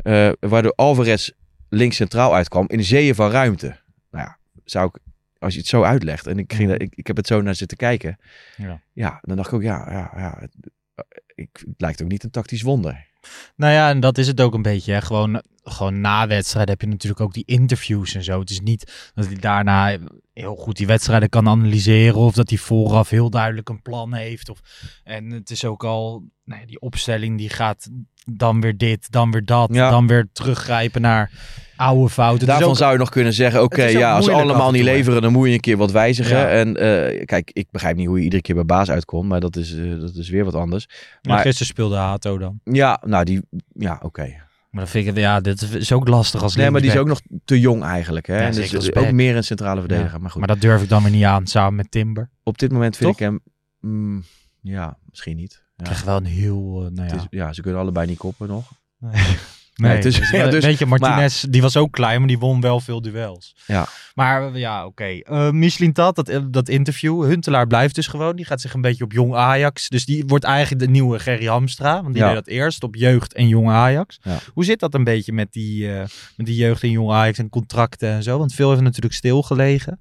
Ja. 0.04 0.36
Waardoor 0.40 0.74
Alvarez 0.76 1.32
links 1.70 1.96
centraal 1.96 2.36
uitkwam 2.36 2.66
in 2.68 2.84
zeeën 2.84 3.16
van 3.16 3.32
ruimte. 3.32 3.80
Nou 4.12 4.26
ja, 4.26 4.38
zou 4.64 4.88
ik, 4.88 5.00
als 5.40 5.54
je 5.54 5.60
het 5.60 5.68
zo 5.68 5.84
uitlegt 5.84 6.28
en 6.28 6.38
ik, 6.40 6.54
ging, 6.54 6.74
ik, 6.74 6.96
ik 6.96 7.08
heb 7.08 7.18
het 7.18 7.28
zo 7.28 7.42
naar 7.42 7.56
zitten 7.56 7.78
kijken. 7.78 8.18
Ja. 8.58 8.82
Ja, 8.94 9.20
dan 9.22 9.36
dacht 9.36 9.48
ik 9.48 9.54
ook, 9.54 9.64
ja, 9.64 9.92
ja, 9.92 10.12
ja 10.16 10.38
het, 10.40 10.52
ik, 11.36 11.50
het 11.54 11.76
lijkt 11.78 12.02
ook 12.02 12.10
niet 12.10 12.24
een 12.24 12.32
tactisch 12.32 12.62
wonder. 12.62 13.07
Nou 13.56 13.74
ja, 13.74 13.90
en 13.90 14.00
dat 14.00 14.18
is 14.18 14.28
het 14.28 14.42
ook 14.42 14.54
een 14.54 14.62
beetje. 14.62 14.94
Hè. 14.94 15.02
Gewoon, 15.02 15.44
gewoon 15.64 16.02
na 16.02 16.28
wedstrijd 16.28 16.70
heb 16.70 16.82
je 16.82 16.88
natuurlijk 16.88 17.22
ook 17.22 17.34
die 17.34 17.46
interviews 17.46 18.16
en 18.16 18.24
zo. 18.24 18.40
Het 18.40 18.50
is 18.50 18.60
niet 18.60 19.12
dat 19.16 19.26
hij 19.26 19.36
daarna 19.36 19.98
heel 20.34 20.56
goed 20.56 20.76
die 20.76 20.88
wedstrijden 20.88 21.30
kan 21.30 21.48
analyseren. 21.48 22.16
Of 22.16 22.34
dat 22.34 22.50
hij 22.50 22.58
vooraf 22.58 23.10
heel 23.10 23.30
duidelijk 23.30 23.70
een 23.70 23.82
plan 23.82 24.14
heeft. 24.14 24.50
Of, 24.50 24.60
en 25.04 25.32
het 25.32 25.50
is 25.50 25.66
ook 25.66 25.84
al, 25.84 26.24
nou 26.44 26.62
ja, 26.62 26.68
die 26.68 26.80
opstelling 26.80 27.38
die 27.38 27.50
gaat 27.50 27.90
dan 28.26 28.62
weer 28.62 28.78
dit, 28.78 29.12
dan 29.12 29.32
weer 29.32 29.46
dat. 29.46 29.74
Ja. 29.74 29.90
Dan 29.90 30.08
weer 30.08 30.30
teruggrijpen 30.32 31.02
naar 31.02 31.32
oude 31.78 32.10
fouten. 32.10 32.42
Is 32.42 32.48
Daarvan 32.48 32.70
ook- 32.70 32.78
zou 32.78 32.92
je 32.92 32.98
nog 32.98 33.10
kunnen 33.10 33.34
zeggen, 33.34 33.64
oké, 33.64 33.84
is 33.84 33.92
ja, 33.92 34.16
als 34.16 34.26
ze 34.26 34.32
allemaal 34.32 34.72
niet 34.72 34.84
leveren, 34.84 35.22
dan 35.22 35.32
moet 35.32 35.48
je 35.48 35.54
een 35.54 35.60
keer 35.60 35.78
wat 35.78 35.92
wijzigen. 35.92 36.38
Ja. 36.38 36.48
En 36.50 36.76
eh, 36.78 37.26
kijk, 37.26 37.50
ik 37.54 37.68
begrijp 37.72 37.96
niet 37.96 38.08
hoe 38.08 38.18
je 38.18 38.24
iedere 38.24 38.42
keer 38.42 38.56
bij 38.56 38.66
baas 38.66 38.90
uitkomt, 38.90 39.30
maar 39.30 39.40
dat 39.40 39.56
is, 39.56 39.76
eh, 39.76 40.00
dat 40.00 40.16
is 40.16 40.30
weer 40.30 40.44
wat 40.46 40.56
anders. 40.56 40.88
Maar 41.22 41.40
gisteren 41.40 41.68
speelde 41.68 41.96
Hato 41.96 42.38
dan. 42.38 42.60
Ja, 42.64 43.02
nou, 43.06 43.24
die, 43.24 43.42
ja, 43.74 44.00
oké. 44.04 44.22
Maar 44.72 44.86
dan 44.86 44.88
vind 44.88 45.08
ik, 45.08 45.18
ja, 45.18 45.40
dit 45.42 45.62
is 45.76 45.92
ook 45.92 46.08
lastig 46.08 46.42
als 46.44 46.56
Nee, 46.56 46.70
maar 46.72 46.82
die 46.82 46.90
is 46.92 46.98
ook 46.98 47.08
nog 47.08 47.22
te 47.46 47.60
jong 47.60 47.84
eigenlijk. 47.84 48.28
Hè? 48.28 48.36
Ja, 48.36 48.42
En 48.42 48.52
dus 48.52 48.76
als 48.76 48.94
ook 48.94 49.12
meer 49.12 49.36
een 49.36 49.44
centrale 49.44 49.80
verdediger. 49.80 50.12
Ja, 50.12 50.18
Maar 50.18 50.30
goed, 50.30 50.40
Maar 50.40 50.48
dat 50.48 50.62
durf 50.62 50.82
ik 50.82 50.90
dan 50.90 51.04
weer 51.04 51.12
niet 51.12 51.24
aan, 51.24 51.48
samen 51.48 51.76
met 51.76 51.92
Timber. 51.92 52.30
op 52.44 52.58
dit 52.58 52.72
moment 52.72 52.98
vind 52.98 53.10
Toch? 53.10 53.20
ik 53.20 53.26
hem... 53.26 53.40
mm, 53.80 54.24
ja, 54.62 54.98
misschien 55.10 55.36
niet. 55.36 55.64
Ja. 55.76 55.84
Krijg 55.84 56.04
wel 56.04 56.18
een 56.18 56.26
heel, 56.26 56.84
eh, 56.86 56.92
nou 56.92 57.02
Het 57.08 57.12
ja. 57.12 57.18
is, 57.18 57.26
ja, 57.30 57.54
ze 57.54 57.62
kunnen 57.62 57.82
allebei 57.82 58.08
niet 58.08 58.18
koppen 58.18 58.48
nog. 58.48 58.72
Nee, 59.00 59.12
is- 59.86 60.04
dus, 60.16 60.30
ja, 60.40 60.48
dus- 60.50 60.64
weet 60.66 60.80
je, 60.80 60.86
Martinez, 60.86 61.42
die 61.50 61.62
was 61.62 61.78
ook 61.78 61.92
klein, 61.92 62.18
maar 62.20 62.28
die 62.28 62.40
won 62.40 62.62
wel 62.62 62.80
veel 62.80 63.02
duels. 63.02 63.56
Ja. 63.68 63.88
Maar 64.16 64.58
ja, 64.58 64.86
oké. 64.86 65.04
Eh 65.04 65.50
Michelin 65.52 65.94
Tat, 65.94 66.16
dat, 66.16 66.30
eh, 66.30 66.40
dat 66.50 66.70
interview. 66.70 67.24
Huntelaar 67.26 67.68
blijft 67.68 67.96
dus 67.96 68.08
gewoon. 68.08 68.36
Die 68.36 68.46
gaat 68.46 68.62
zich 68.62 68.74
een 68.74 68.82
beetje 68.82 69.04
op 69.04 69.12
jong 69.12 69.36
Ajax. 69.36 69.90
Dus 69.90 70.06
die 70.06 70.24
wordt 70.28 70.44
eigenlijk 70.44 70.86
de 70.86 70.92
nieuwe 70.92 71.20
Gerry 71.20 71.46
Hamstra. 71.46 72.02
Want 72.02 72.14
die 72.14 72.24
Ja. 72.24 72.28
deed 72.28 72.36
dat 72.46 72.48
eerst 72.48 72.84
op 72.84 72.96
jeugd 72.96 73.34
en 73.34 73.48
jong 73.48 73.70
Ajax. 73.70 74.20
Ja. 74.22 74.38
Hoe 74.54 74.66
zit 74.66 74.80
dat 74.80 74.94
een 74.94 75.04
beetje 75.04 75.34
met 75.34 75.52
die, 75.54 75.92
eh, 75.94 76.06
met 76.36 76.46
die 76.46 76.56
jeugd 76.56 76.84
en 76.84 76.92
jong 76.92 77.12
Ajax 77.12 77.38
en 77.38 77.50
contracten 77.50 78.10
en 78.10 78.24
zo? 78.24 78.38
Want 78.38 78.54
veel 78.54 78.70
heeft 78.70 78.82
natuurlijk 78.82 79.14
stilgelegen. 79.16 80.00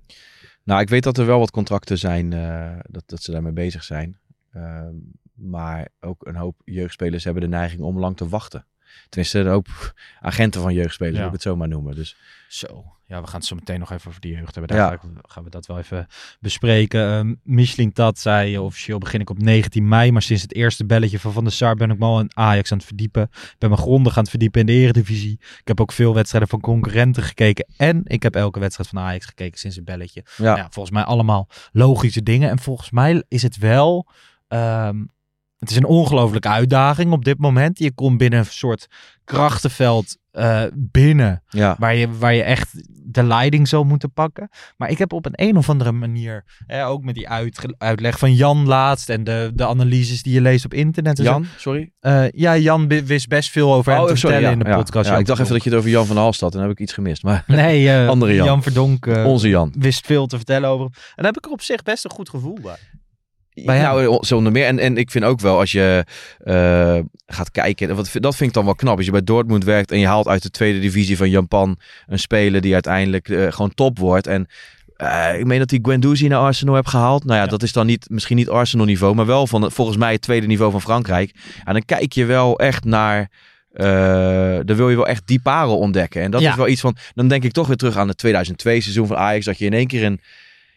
Nou, 0.64 0.80
ik 0.80 0.88
weet 0.88 1.02
dat 1.02 1.18
er 1.18 1.26
wel 1.26 1.38
wat 1.38 1.50
contracten 1.50 1.98
zijn, 1.98 2.30
dat, 2.90 3.02
dat 3.06 3.22
ze 3.22 3.30
daarmee 3.30 3.52
bezig 3.52 3.84
zijn. 3.84 4.18
Ehm, 4.52 4.94
maar 5.34 5.88
ook 6.00 6.26
een 6.26 6.36
hoop 6.36 6.56
jeugdspelers 6.64 7.24
hebben 7.24 7.42
de 7.42 7.48
neiging 7.48 7.80
om 7.82 7.98
lang 7.98 8.16
te 8.16 8.28
wachten. 8.28 8.66
Tenminste, 9.08 9.38
een 9.38 9.46
hoop 9.46 9.94
agenten 10.20 10.60
van 10.60 10.74
jeugdspelers, 10.74 11.14
Ja. 11.14 11.18
wil 11.20 11.28
ik 11.28 11.32
het 11.34 11.42
zo 11.42 11.56
maar 11.56 11.68
noemen. 11.68 11.94
Dus 11.94 12.16
Zo, 12.48 12.84
ja, 13.06 13.20
we 13.20 13.26
gaan 13.26 13.38
het 13.38 13.48
zo 13.48 13.54
meteen 13.54 13.78
nog 13.78 13.90
even 13.92 14.08
over 14.08 14.20
de 14.20 14.28
jeugd 14.28 14.54
hebben. 14.54 14.76
Daar 14.76 14.78
Ja. 14.78 14.88
ga 14.88 14.94
ik- 14.94 15.30
gaan 15.30 15.44
we 15.44 15.50
dat 15.50 15.66
wel 15.66 15.78
even 15.78 16.06
bespreken. 16.40 17.00
Ehm 17.08 17.34
Michelin 17.42 17.92
Tat 17.92 18.18
zei, 18.18 18.58
officieel 18.58 18.98
begin 18.98 19.20
ik 19.20 19.30
op 19.30 19.38
19 19.38 19.88
mei, 19.88 20.12
maar 20.12 20.22
sinds 20.22 20.42
het 20.42 20.54
eerste 20.54 20.86
belletje 20.86 21.18
van 21.18 21.32
Van 21.32 21.44
der 21.44 21.52
Sar 21.52 21.74
ben 21.74 21.90
ik 21.90 21.98
me 21.98 22.04
al 22.04 22.20
in 22.20 22.30
Ajax 22.34 22.72
aan 22.72 22.78
het 22.78 22.86
verdiepen. 22.86 23.22
Ik 23.22 23.54
ben 23.58 23.70
me 23.70 23.76
grondig 23.76 24.12
aan 24.16 24.20
het 24.22 24.30
verdiepen 24.30 24.60
in 24.60 24.66
de 24.66 24.72
eredivisie. 24.72 25.32
Ik 25.40 25.60
heb 25.68 25.80
ook 25.80 25.92
veel 25.92 26.14
wedstrijden 26.14 26.48
van 26.48 26.60
concurrenten 26.60 27.22
gekeken 27.22 27.66
en 27.76 28.00
ik 28.04 28.22
heb 28.22 28.34
elke 28.36 28.58
wedstrijd 28.60 28.88
van 28.88 28.98
Ajax 29.02 29.26
gekeken 29.26 29.58
sinds 29.58 29.76
het 29.76 29.84
belletje. 29.84 30.24
ja, 30.36 30.42
Nou 30.44 30.56
ja, 30.58 30.66
volgens 30.70 30.94
mij 30.94 31.04
allemaal 31.04 31.48
logische 31.72 32.22
dingen. 32.22 32.50
En 32.50 32.58
volgens 32.58 32.90
mij 32.90 33.24
is 33.28 33.42
het 33.42 33.56
wel. 33.56 34.08
ehm, 34.48 35.04
het 35.58 35.70
is 35.70 35.76
een 35.76 35.84
ongelofelijke 35.86 36.48
uitdaging 36.48 37.12
op 37.12 37.24
dit 37.24 37.38
moment. 37.38 37.78
Je 37.78 37.92
komt 37.92 38.18
binnen 38.18 38.38
een 38.38 38.44
soort 38.44 38.86
krachtenveld 39.24 40.16
eh, 40.30 40.62
binnen. 40.74 41.42
ja. 41.48 41.76
Waar 41.78 41.94
je, 41.94 42.12
waar 42.18 42.34
je 42.34 42.42
echt 42.42 42.84
de 43.08 43.22
leiding 43.22 43.68
zou 43.68 43.84
moeten 43.84 44.12
pakken. 44.12 44.48
Maar 44.76 44.90
ik 44.90 44.98
heb 44.98 45.12
op 45.12 45.26
een, 45.26 45.32
een 45.34 45.56
of 45.56 45.68
andere 45.68 45.92
manier. 45.92 46.44
Hè, 46.66 46.86
ook 46.86 47.04
met 47.04 47.14
die 47.14 47.28
uitge- 47.28 47.74
uitleg 47.78 48.18
van 48.18 48.34
Jan 48.34 48.66
laatst. 48.66 49.08
En 49.08 49.24
de, 49.24 49.50
de 49.54 49.66
analyses 49.66 50.22
die 50.22 50.32
je 50.34 50.40
leest 50.40 50.64
op 50.64 50.74
internet. 50.74 51.18
En 51.18 51.24
zo. 51.24 51.30
Jan, 51.30 51.46
sorry. 51.56 51.92
Eh, 52.00 52.30
ja, 52.30 52.56
Jan 52.56 52.88
wist 52.88 53.28
best 53.28 53.50
veel 53.50 53.74
over 53.74 53.92
hem 53.92 54.06
te 54.06 54.10
Oh, 54.12 54.16
sorry, 54.16 54.20
vertellen 54.20 54.42
ja, 54.46 54.52
in 54.52 54.58
de 54.58 54.70
ja. 54.70 54.76
podcast. 54.76 55.08
Ja, 55.08 55.18
ik 55.18 55.26
dacht 55.26 55.40
even 55.40 55.52
dat 55.52 55.62
je 55.64 55.70
het 55.70 55.78
over 55.78 55.90
Jan 55.90 56.06
van 56.06 56.16
Halstad, 56.16 56.52
en 56.52 56.58
dan 56.58 56.68
heb 56.68 56.76
ik 56.76 56.82
iets 56.82 56.92
gemist. 56.92 57.22
Maar 57.22 57.44
Nee, 57.62 57.90
eh, 57.90 58.08
Andere 58.14 58.34
Jan. 58.34 58.46
Jan 58.46 58.62
Verdonk. 58.62 59.06
onze 59.06 59.48
Jan. 59.48 59.74
wist 59.78 60.06
veel 60.06 60.26
te 60.26 60.36
vertellen 60.36 60.68
over. 60.68 60.84
hem. 60.84 60.94
En 60.94 61.02
daar 61.22 61.26
heb 61.32 61.36
ik 61.36 61.44
er 61.44 61.50
op 61.50 61.62
zich 61.62 61.82
best 61.82 62.04
een 62.04 62.10
goed 62.10 62.28
gevoel 62.28 62.58
bij. 62.62 62.76
Bij 63.64 63.76
hem? 63.76 63.84
nou, 63.96 64.18
zonder 64.24 64.52
meer. 64.52 64.66
En, 64.66 64.78
en 64.78 64.96
ik 64.96 65.10
vind 65.10 65.24
ook 65.24 65.40
wel 65.40 65.58
als 65.58 65.72
je 65.72 66.04
eh, 66.38 66.98
gaat 67.26 67.50
kijken, 67.50 67.96
wat, 67.96 68.10
dat 68.12 68.36
vind 68.36 68.48
ik 68.48 68.54
dan 68.54 68.64
wel 68.64 68.74
knap. 68.74 68.96
Als 68.96 69.04
je 69.06 69.12
bij 69.12 69.24
Dortmund 69.24 69.64
werkt 69.64 69.90
en 69.90 69.98
je 69.98 70.06
haalt 70.06 70.28
uit 70.28 70.42
de 70.42 70.50
tweede 70.50 70.80
divisie 70.80 71.16
van 71.16 71.30
Japan 71.30 71.78
een 72.06 72.18
speler 72.18 72.60
die 72.60 72.72
uiteindelijk 72.72 73.28
eh, 73.28 73.46
gewoon 73.52 73.74
top 73.74 73.98
wordt. 73.98 74.26
En 74.26 74.46
eh, 74.96 75.38
ik 75.38 75.44
meen 75.44 75.58
dat 75.58 75.70
hij 75.70 75.78
Guendouzi 75.82 76.28
naar 76.28 76.38
Arsenal 76.40 76.74
heeft 76.74 76.88
gehaald. 76.88 77.24
Nou 77.24 77.36
ja, 77.36 77.44
Ja. 77.44 77.50
dat 77.50 77.62
is 77.62 77.72
dan 77.72 77.86
niet, 77.86 78.06
misschien 78.10 78.36
niet 78.36 78.48
Arsenal 78.48 78.86
niveau, 78.86 79.14
maar 79.14 79.26
wel 79.26 79.46
van 79.46 79.70
volgens 79.72 79.96
mij 79.96 80.12
het 80.12 80.22
tweede 80.22 80.46
niveau 80.46 80.70
van 80.70 80.80
Frankrijk. 80.82 81.34
En 81.64 81.72
dan 81.72 81.84
kijk 81.84 82.12
je 82.12 82.24
wel 82.24 82.58
echt 82.58 82.84
naar. 82.84 83.28
eh 83.72 84.58
dan 84.64 84.76
wil 84.76 84.90
je 84.90 84.96
wel 84.96 85.06
echt 85.06 85.26
die 85.26 85.40
parel 85.40 85.78
ontdekken. 85.78 86.22
En 86.22 86.30
dat 86.30 86.40
Ja. 86.40 86.50
is 86.50 86.56
wel 86.56 86.68
iets 86.68 86.80
van. 86.80 86.96
Dan 87.14 87.28
denk 87.28 87.44
ik 87.44 87.52
toch 87.52 87.66
weer 87.66 87.76
terug 87.76 87.96
aan 87.96 88.08
het 88.08 88.18
2002 88.18 88.80
seizoen 88.80 89.06
van 89.06 89.16
Ajax. 89.16 89.44
Dat 89.44 89.58
je 89.58 89.64
in 89.64 89.72
één 89.72 89.86
keer 89.86 90.04
een. 90.04 90.20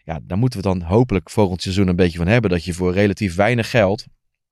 Ja, 0.04 0.20
daar 0.22 0.38
moeten 0.38 0.58
we 0.60 0.66
dan 0.68 0.82
hopelijk 0.82 1.30
volgend 1.30 1.62
seizoen 1.62 1.88
een 1.88 1.96
beetje 1.96 2.18
van 2.18 2.26
hebben. 2.26 2.50
Dat 2.50 2.64
je 2.64 2.72
voor 2.74 2.92
relatief 2.92 3.34
weinig 3.34 3.70
geld 3.70 4.04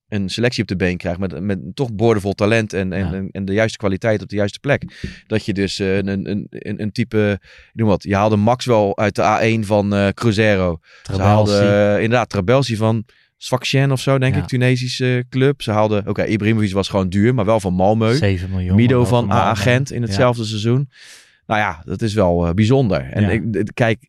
een 0.08 0.28
selectie 0.28 0.62
op 0.62 0.68
de 0.68 0.76
been 0.76 0.96
krijgt. 0.96 1.18
Met, 1.18 1.40
met 1.40 1.58
toch 1.74 1.92
boordevol 1.92 2.32
talent 2.32 2.72
en, 2.72 2.92
en, 2.92 3.12
Ja. 3.12 3.28
en, 3.30 3.44
de 3.44 3.52
juiste 3.52 3.78
kwaliteit 3.78 4.22
op 4.22 4.28
de 4.28 4.36
juiste 4.36 4.58
plek. 4.58 5.08
Dat 5.26 5.44
je 5.44 5.52
dus 5.52 5.78
eh, 5.78 5.96
een, 5.96 6.08
een, 6.30 6.46
een, 6.50 6.82
een, 6.82 6.92
type. 6.92 7.40
Noem 7.72 7.88
wat. 7.88 8.02
Je 8.02 8.14
haalde 8.14 8.36
Max 8.36 8.64
wel 8.64 8.98
uit 8.98 9.14
de 9.14 9.58
A1 9.62 9.66
van 9.66 9.94
eh 9.94 10.08
Cruzeiro. 10.08 10.78
Ze 11.02 11.20
haalden 11.22 11.62
eh, 11.62 12.02
inderdaad 12.02 12.28
Trabelsi 12.28 12.76
van 12.76 13.04
Sfaxien 13.36 13.92
of 13.92 14.00
zo, 14.00 14.18
denk 14.18 14.34
Ja. 14.34 14.40
ik. 14.40 14.46
Tunesische 14.46 15.24
club. 15.28 15.62
Ze 15.62 15.70
haalden. 15.70 16.08
Oké, 16.08 16.24
Ibrahimovic 16.24 16.72
was 16.72 16.88
gewoon 16.88 17.08
duur, 17.08 17.34
maar 17.34 17.44
wel 17.44 17.60
van 17.60 17.72
Malmö. 17.74 18.14
7 18.16 18.50
miljoen. 18.50 18.76
Mido 18.76 19.04
van. 19.04 19.30
A-agent 19.32 19.92
in 19.92 20.02
hetzelfde 20.02 20.44
seizoen. 20.44 20.88
Nou 21.46 21.60
ja, 21.60 21.82
dat 21.84 22.02
is 22.02 22.14
wel 22.14 22.54
bijzonder. 22.54 23.00
En 23.10 23.30
ik, 23.30 23.70
kijk, 23.74 24.08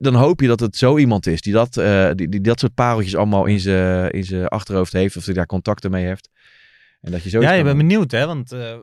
dan 0.00 0.14
hoop 0.14 0.40
je 0.40 0.46
dat 0.46 0.60
het 0.60 0.76
zo 0.76 0.98
iemand 0.98 1.26
is 1.26 1.40
die 1.40 1.52
dat, 1.52 1.76
eh, 1.76 2.10
die, 2.14 2.28
die 2.28 2.40
dat 2.40 2.60
soort 2.60 2.74
pareltjes 2.74 3.16
allemaal 3.16 3.46
in 3.46 3.60
zijn 3.60 4.10
in 4.10 4.24
zijn 4.24 4.48
achterhoofd 4.48 4.92
heeft. 4.92 5.16
Of 5.16 5.24
die 5.24 5.34
daar 5.34 5.46
contacten 5.46 5.90
mee 5.90 6.06
heeft. 6.06 6.28
En 7.00 7.12
dat 7.12 7.22
je 7.22 7.28
zo. 7.30 7.40
Ja, 7.40 7.52
je 7.52 7.64
bent 7.64 7.76
benieuwd 7.76 8.10
hè, 8.10 8.26
want 8.26 8.52
eh, 8.52 8.74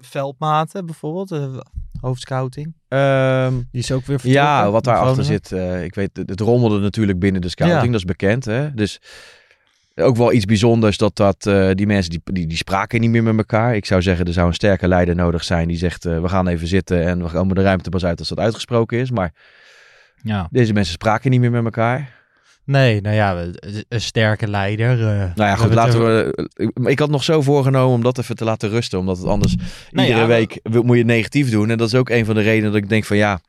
Veldmaten 0.00 0.86
bijvoorbeeld, 0.86 1.32
eh, 1.32 1.56
hoofdscouting, 2.00 2.74
die 3.70 3.80
is 3.82 3.92
ook 3.92 4.06
weer 4.06 4.20
vertrokken 4.20 4.52
Ehm, 4.52 4.64
ja, 4.64 4.70
wat 4.70 4.84
daarachter 4.84 5.24
zit. 5.24 5.52
eh, 5.52 5.84
ik 5.84 5.94
weet, 5.94 6.10
het, 6.16 6.30
het 6.30 6.40
rommelde 6.40 6.78
natuurlijk 6.78 7.18
binnen 7.18 7.40
de 7.40 7.48
scouting. 7.48 7.84
Ja. 7.84 7.90
Dat 7.90 8.00
is 8.00 8.04
bekend. 8.04 8.44
Hè? 8.44 8.74
Dus 8.74 9.00
ook 9.94 10.16
wel 10.16 10.32
iets 10.32 10.44
bijzonders 10.44 10.96
dat, 10.98 11.16
dat 11.16 11.46
eh, 11.46 11.70
die 11.74 11.86
mensen 11.86 12.10
die, 12.10 12.20
die, 12.24 12.46
die 12.46 12.56
spraken 12.56 13.00
niet 13.00 13.10
meer 13.10 13.22
met 13.22 13.36
elkaar. 13.36 13.76
Ik 13.76 13.86
zou 13.86 14.02
zeggen, 14.02 14.26
er 14.26 14.32
zou 14.32 14.46
een 14.46 14.54
sterke 14.54 14.88
leider 14.88 15.14
nodig 15.14 15.44
zijn 15.44 15.68
die 15.68 15.76
zegt: 15.76 16.04
eh, 16.04 16.20
we 16.20 16.28
gaan 16.28 16.46
even 16.48 16.66
zitten 16.66 17.04
en 17.04 17.22
we 17.22 17.30
komen 17.30 17.54
de 17.54 17.62
ruimte 17.62 17.90
pas 17.90 18.04
uit 18.04 18.18
als 18.18 18.28
dat 18.28 18.38
uitgesproken 18.38 18.98
is. 18.98 19.10
Maar 19.10 19.32
Ja. 20.24 20.48
deze 20.50 20.72
mensen 20.72 20.92
spraken 20.92 21.30
niet 21.30 21.40
meer 21.40 21.50
met 21.50 21.64
elkaar. 21.64 22.22
Nee, 22.64 23.00
nou 23.00 23.14
ja, 23.14 23.42
een- 23.88 24.00
sterke 24.00 24.48
leider. 24.48 24.90
eh, 25.00 25.18
Nou 25.18 25.32
ja, 25.50 25.56
goed, 25.56 25.74
laten 25.74 26.04
we. 26.04 26.48
Ik, 26.84 26.98
had 26.98 27.10
nog 27.10 27.24
zo 27.24 27.42
voorgenomen 27.42 27.94
om 27.94 28.02
dat 28.02 28.18
even 28.18 28.36
te 28.36 28.44
laten 28.44 28.68
rusten, 28.68 28.98
omdat 28.98 29.18
het 29.18 29.26
anders 29.26 29.54
Nou 29.90 30.06
iedere 30.08 30.22
ja, 30.22 30.26
week 30.26 30.60
moet 30.82 30.96
je 30.96 31.04
negatief 31.04 31.50
doen. 31.50 31.70
En 31.70 31.78
dat 31.78 31.88
is 31.88 31.94
ook 31.94 32.08
een 32.10 32.24
van 32.24 32.34
de 32.34 32.40
redenen 32.40 32.72
dat 32.72 32.82
ik 32.82 32.88
denk 32.88 33.04
van 33.04 33.16
ja. 33.16 33.40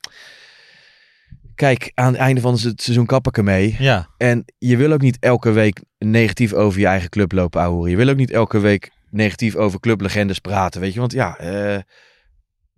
Kijk, 1.56 1.92
aan 1.94 2.12
het 2.12 2.16
einde 2.22 2.42
van 2.42 2.54
het 2.54 2.82
seizoen 2.82 3.06
kap 3.06 3.28
ik 3.28 3.38
ermee. 3.38 3.76
Ja, 3.80 4.08
En 4.18 4.46
je 4.58 4.78
wil 4.78 4.92
ook 4.92 5.02
niet 5.02 5.18
elke 5.20 5.52
week 5.52 5.82
negatief 6.00 6.54
over 6.54 6.80
je 6.80 6.86
eigen 6.88 7.10
club 7.10 7.32
lopen 7.32 7.62
ouwehoeren. 7.62 7.92
Je 7.92 7.98
wil 7.98 8.10
ook 8.10 8.16
niet 8.18 8.32
elke 8.32 8.60
week 8.60 8.92
negatief 9.10 9.56
over 9.56 9.80
clublegendes 9.80 10.40
praten, 10.40 10.82
weet 10.82 10.94
je. 10.94 11.00
Want 11.00 11.12
ja, 11.12 11.38
eh, 11.38 11.78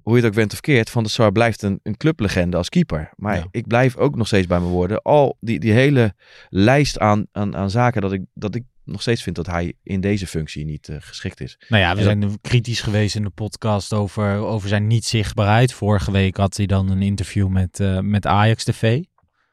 hoe 0.07 0.15
je 0.15 0.21
het 0.21 0.31
ook 0.31 0.37
went 0.37 0.53
of 0.53 0.59
keert, 0.59 0.89
Van 0.89 1.03
der 1.03 1.11
Sar 1.11 1.31
blijft 1.31 1.61
een, 1.61 1.79
een 1.83 1.97
clublegende 1.97 2.57
als 2.57 2.69
keeper. 2.69 3.09
Maar 3.15 3.35
Ja. 3.35 3.47
ik 3.51 3.67
blijf 3.67 3.97
ook 3.97 4.15
nog 4.15 4.27
steeds 4.27 4.47
bij 4.47 4.59
mijn 4.59 4.71
woorden. 4.71 5.01
Al 5.01 5.37
die, 5.39 5.59
die 5.59 5.71
hele 5.71 6.13
lijst 6.49 6.99
aan, 6.99 7.25
aan, 7.31 7.55
aan 7.55 7.69
zaken 7.69 8.01
dat 8.01 8.11
ik, 8.11 8.21
dat 8.33 8.55
ik 8.55 8.63
nog 8.83 9.01
steeds 9.01 9.23
vind 9.23 9.35
dat 9.35 9.45
hij 9.45 9.73
in 9.83 10.01
deze 10.01 10.27
functie 10.27 10.65
niet 10.65 10.89
eh, 10.89 10.95
geschikt 10.99 11.41
is. 11.41 11.59
nou 11.67 11.81
ja, 11.81 11.95
we 11.95 12.03
zijn 12.03 12.41
kritisch 12.41 12.81
geweest 12.81 13.15
in 13.15 13.23
de 13.23 13.29
podcast 13.29 13.93
over, 13.93 14.37
over 14.37 14.69
zijn 14.69 14.87
niet 14.87 15.05
zichtbaarheid. 15.05 15.73
Vorige 15.73 16.11
week 16.11 16.37
had 16.37 16.57
hij 16.57 16.65
dan 16.65 16.89
een 16.89 17.01
interview 17.01 17.47
met, 17.47 17.79
eh, 17.79 17.99
met 17.99 18.25
Ajax 18.25 18.63
TV. 18.63 18.81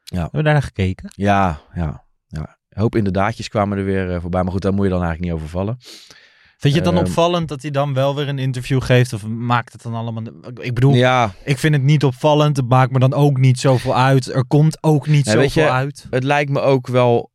Ja. 0.03 0.21
Hebben 0.21 0.39
we 0.39 0.43
daar 0.43 0.53
naar 0.53 0.61
gekeken? 0.61 1.11
Ja, 1.15 1.61
ja, 1.73 2.05
ja. 2.27 2.57
Een 2.69 2.81
hoop 2.81 2.95
inderdaadjes 2.95 3.47
kwamen 3.47 3.77
er 3.77 3.85
weer 3.85 4.11
eh, 4.11 4.21
voorbij. 4.21 4.43
Maar 4.43 4.51
goed, 4.51 4.61
daar 4.61 4.73
moet 4.73 4.85
je 4.85 4.91
dan 4.91 5.03
eigenlijk 5.03 5.31
niet 5.31 5.41
over 5.41 5.51
vallen. 5.57 5.77
Vind 6.65 6.77
je 6.77 6.83
het 6.83 6.89
dan 6.93 6.99
Ehm, 7.03 7.05
opvallend 7.11 7.47
dat 7.47 7.61
hij 7.61 7.71
dan 7.71 7.93
wel 7.93 8.15
weer 8.15 8.27
een 8.27 8.39
interview 8.39 8.81
geeft? 8.81 9.13
Of 9.13 9.27
maakt 9.27 9.73
het 9.73 9.81
dan 9.81 9.93
allemaal... 9.93 10.23
Ik 10.61 10.73
bedoel, 10.73 10.93
Ja, 10.93 11.33
ik 11.43 11.57
vind 11.57 11.73
het 11.73 11.83
niet 11.83 12.03
opvallend. 12.03 12.57
Het 12.57 12.69
maakt 12.69 12.91
me 12.91 12.99
dan 12.99 13.13
ook 13.13 13.37
niet 13.37 13.59
zoveel 13.59 13.95
uit. 13.95 14.33
Er 14.33 14.45
komt 14.45 14.77
ook 14.83 15.07
niet 15.07 15.25
zoveel 15.25 15.63
je, 15.63 15.69
uit. 15.71 16.07
het 16.09 16.23
lijkt 16.23 16.51
me 16.51 16.59
ook 16.59 16.87
wel. 16.87 17.31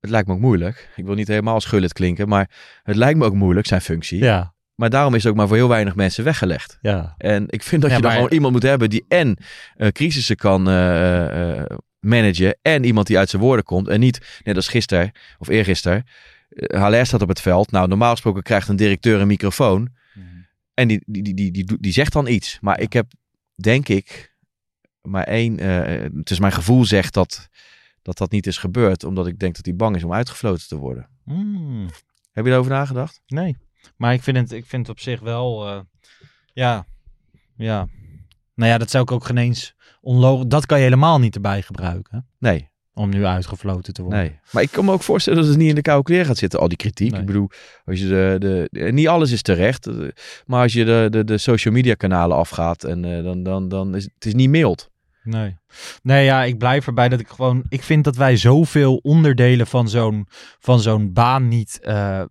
Het 0.00 0.10
lijkt 0.10 0.28
me 0.28 0.34
ook 0.34 0.40
moeilijk. 0.40 0.90
Ik 0.96 1.04
wil 1.04 1.14
niet 1.14 1.28
helemaal 1.28 1.60
schuldig 1.60 1.92
klinken, 1.92 2.28
maar 2.28 2.50
het 2.82 2.96
lijkt 2.96 3.18
me 3.18 3.24
ook 3.24 3.34
moeilijk, 3.34 3.66
zijn 3.66 3.80
functie. 3.80 4.18
Ja, 4.22 4.54
Maar 4.74 4.90
daarom 4.90 5.14
is 5.14 5.22
het 5.22 5.32
ook 5.32 5.38
maar 5.38 5.48
voor 5.48 5.56
heel 5.56 5.68
weinig 5.68 5.94
mensen 5.94 6.24
weggelegd. 6.24 6.78
ja. 6.80 7.14
En 7.18 7.44
ik 7.48 7.62
vind 7.62 7.82
dat 7.82 7.90
Ja, 7.90 7.96
je 7.96 8.02
dan 8.02 8.10
maar- 8.10 8.20
gewoon 8.20 8.34
iemand 8.36 8.52
moet 8.52 8.62
hebben 8.62 8.90
die 8.90 9.04
en 9.08 9.36
eh, 9.76 9.88
crisissen 9.88 10.36
kan 10.36 10.68
eh, 10.68 11.58
eh, 11.58 11.64
managen 12.00 12.58
en 12.62 12.84
iemand 12.84 13.06
die 13.06 13.18
uit 13.18 13.30
zijn 13.30 13.42
woorden 13.42 13.64
komt. 13.64 13.88
En 13.88 14.00
niet, 14.00 14.40
net 14.44 14.56
als 14.56 14.68
gisteren 14.68 15.10
of 15.38 15.48
eergisteren, 15.48 15.96
uh, 15.98 16.02
Haller 16.56 17.06
staat 17.06 17.22
op 17.22 17.28
het 17.28 17.40
veld. 17.40 17.70
Nou, 17.70 17.88
normaal 17.88 18.10
gesproken 18.10 18.42
krijgt 18.42 18.68
een 18.68 18.76
directeur 18.76 19.20
een 19.20 19.26
microfoon 19.26 19.98
en 20.80 20.88
die, 20.88 21.02
die, 21.06 21.22
die, 21.22 21.34
die, 21.34 21.50
die, 21.50 21.78
die 21.80 21.92
zegt 21.92 22.12
dan 22.12 22.26
iets. 22.26 22.58
Maar 22.60 22.80
ik 22.80 22.92
heb, 22.92 23.12
denk 23.54 23.88
ik, 23.88 24.36
maar 25.02 25.24
één, 25.24 25.58
eh, 25.58 26.10
het 26.14 26.30
is 26.30 26.40
mijn 26.40 26.52
gevoel 26.52 26.84
zegt 26.84 27.14
dat, 27.14 27.48
dat 28.02 28.18
dat 28.18 28.30
niet 28.30 28.46
is 28.46 28.58
gebeurd, 28.58 29.04
omdat 29.04 29.26
ik 29.26 29.38
denk 29.38 29.56
dat 29.56 29.64
hij 29.64 29.76
bang 29.76 29.96
is 29.96 30.04
om 30.04 30.12
uitgefloten 30.12 30.68
te 30.68 30.76
worden. 30.76 31.08
Mm. 31.24 31.88
Heb 32.32 32.44
je 32.44 32.50
erover 32.50 32.72
nagedacht? 32.72 33.22
Nee, 33.26 33.56
maar 33.96 34.12
ik 34.12 34.22
vind 34.22 34.36
het, 34.36 34.52
ik 34.52 34.66
vind 34.66 34.86
het 34.86 34.96
op 34.96 35.02
zich 35.02 35.20
wel, 35.20 35.66
eh, 35.68 35.80
ja, 36.52 36.86
ja. 37.56 37.88
Nou 38.54 38.70
ja, 38.70 38.78
dat 38.78 38.90
zou 38.90 39.02
ik 39.02 39.10
ook 39.10 39.24
geen 39.24 39.38
eens 39.38 39.74
onlogisch, 40.00 40.48
dat 40.48 40.66
kan 40.66 40.78
je 40.78 40.84
helemaal 40.84 41.18
niet 41.18 41.34
erbij 41.34 41.62
gebruiken, 41.62 42.28
Nee. 42.38 42.69
Om 42.94 43.08
nu 43.10 43.24
uitgefloten 43.24 43.92
te 43.92 44.02
worden. 44.02 44.20
Nee, 44.20 44.38
maar 44.50 44.62
ik 44.62 44.70
kan 44.70 44.84
me 44.84 44.92
ook 44.92 45.02
voorstellen 45.02 45.38
dat 45.40 45.48
het 45.48 45.58
niet 45.58 45.68
in 45.68 45.74
de 45.74 45.82
koude 45.82 46.04
kleren 46.04 46.26
gaat 46.26 46.36
zitten, 46.38 46.60
al 46.60 46.68
die 46.68 46.76
kritiek. 46.76 47.10
Nee. 47.10 47.20
Ik 47.20 47.26
bedoel, 47.26 47.50
als 47.84 47.98
je 48.00 48.06
de, 48.08 48.36
de, 48.38 48.68
de- 48.70 48.92
niet 48.92 49.08
alles 49.08 49.30
is 49.32 49.42
terecht, 49.42 49.86
eh, 49.86 49.94
maar 50.46 50.62
als 50.62 50.72
je 50.72 50.84
de, 50.84 51.06
de, 51.10 51.24
de 51.24 51.38
social 51.38 51.74
media 51.74 51.94
kanalen 51.94 52.36
afgaat, 52.36 52.84
en, 52.84 53.04
eh, 53.04 53.24
dan, 53.24 53.42
dan, 53.42 53.68
dan 53.68 53.94
is 53.94 54.04
het 54.14 54.24
is 54.24 54.34
niet 54.34 54.50
mild. 54.50 54.90
Nee. 55.22 55.56
Nee, 56.02 56.24
ja, 56.24 56.44
ik 56.44 56.58
blijf 56.58 56.86
erbij 56.86 57.08
dat 57.08 57.20
ik 57.20 57.28
gewoon, 57.28 57.64
ik 57.68 57.82
vind 57.82 58.04
dat 58.04 58.16
wij 58.16 58.36
zoveel 58.36 58.96
onderdelen 58.96 59.66
van 59.66 59.88
zo'n, 59.88 60.26
van 60.58 60.80
zo'n 60.80 61.12
baan 61.12 61.48
niet, 61.48 61.78
eh, 61.82 62.22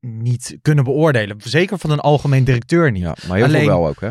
niet 0.00 0.58
kunnen 0.62 0.84
beoordelen. 0.84 1.36
Zeker 1.44 1.78
van 1.78 1.90
een 1.90 2.00
algemeen 2.00 2.44
directeur 2.44 2.90
niet. 2.90 3.02
Ja, 3.02 3.16
maar 3.28 3.36
heel 3.36 3.46
Alleen- 3.46 3.60
veel 3.64 3.68
wel 3.80 3.86
ook, 3.88 4.00
hè? 4.00 4.10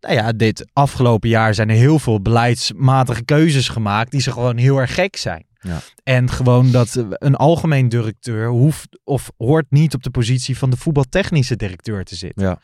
Nou 0.00 0.14
ja, 0.14 0.32
dit 0.32 0.66
afgelopen 0.72 1.28
jaar 1.28 1.54
zijn 1.54 1.70
er 1.70 1.76
heel 1.76 1.98
veel 1.98 2.20
beleidsmatige 2.20 3.24
keuzes 3.24 3.68
gemaakt 3.68 4.10
die 4.10 4.20
ze 4.20 4.32
gewoon 4.32 4.56
heel 4.56 4.78
erg 4.78 4.94
gek 4.94 5.16
zijn. 5.16 5.46
Ja. 5.60 5.80
En 6.02 6.30
gewoon 6.30 6.70
dat 6.70 7.04
een 7.10 7.34
algemeen 7.34 7.88
directeur 7.88 8.48
hoeft 8.48 9.00
of 9.04 9.30
hoort 9.36 9.66
niet 9.68 9.94
op 9.94 10.02
de 10.02 10.10
positie 10.10 10.58
van 10.58 10.70
de 10.70 10.76
voetbaltechnische 10.76 11.56
directeur 11.56 12.04
te 12.04 12.16
zitten. 12.16 12.46
Ja. 12.46 12.58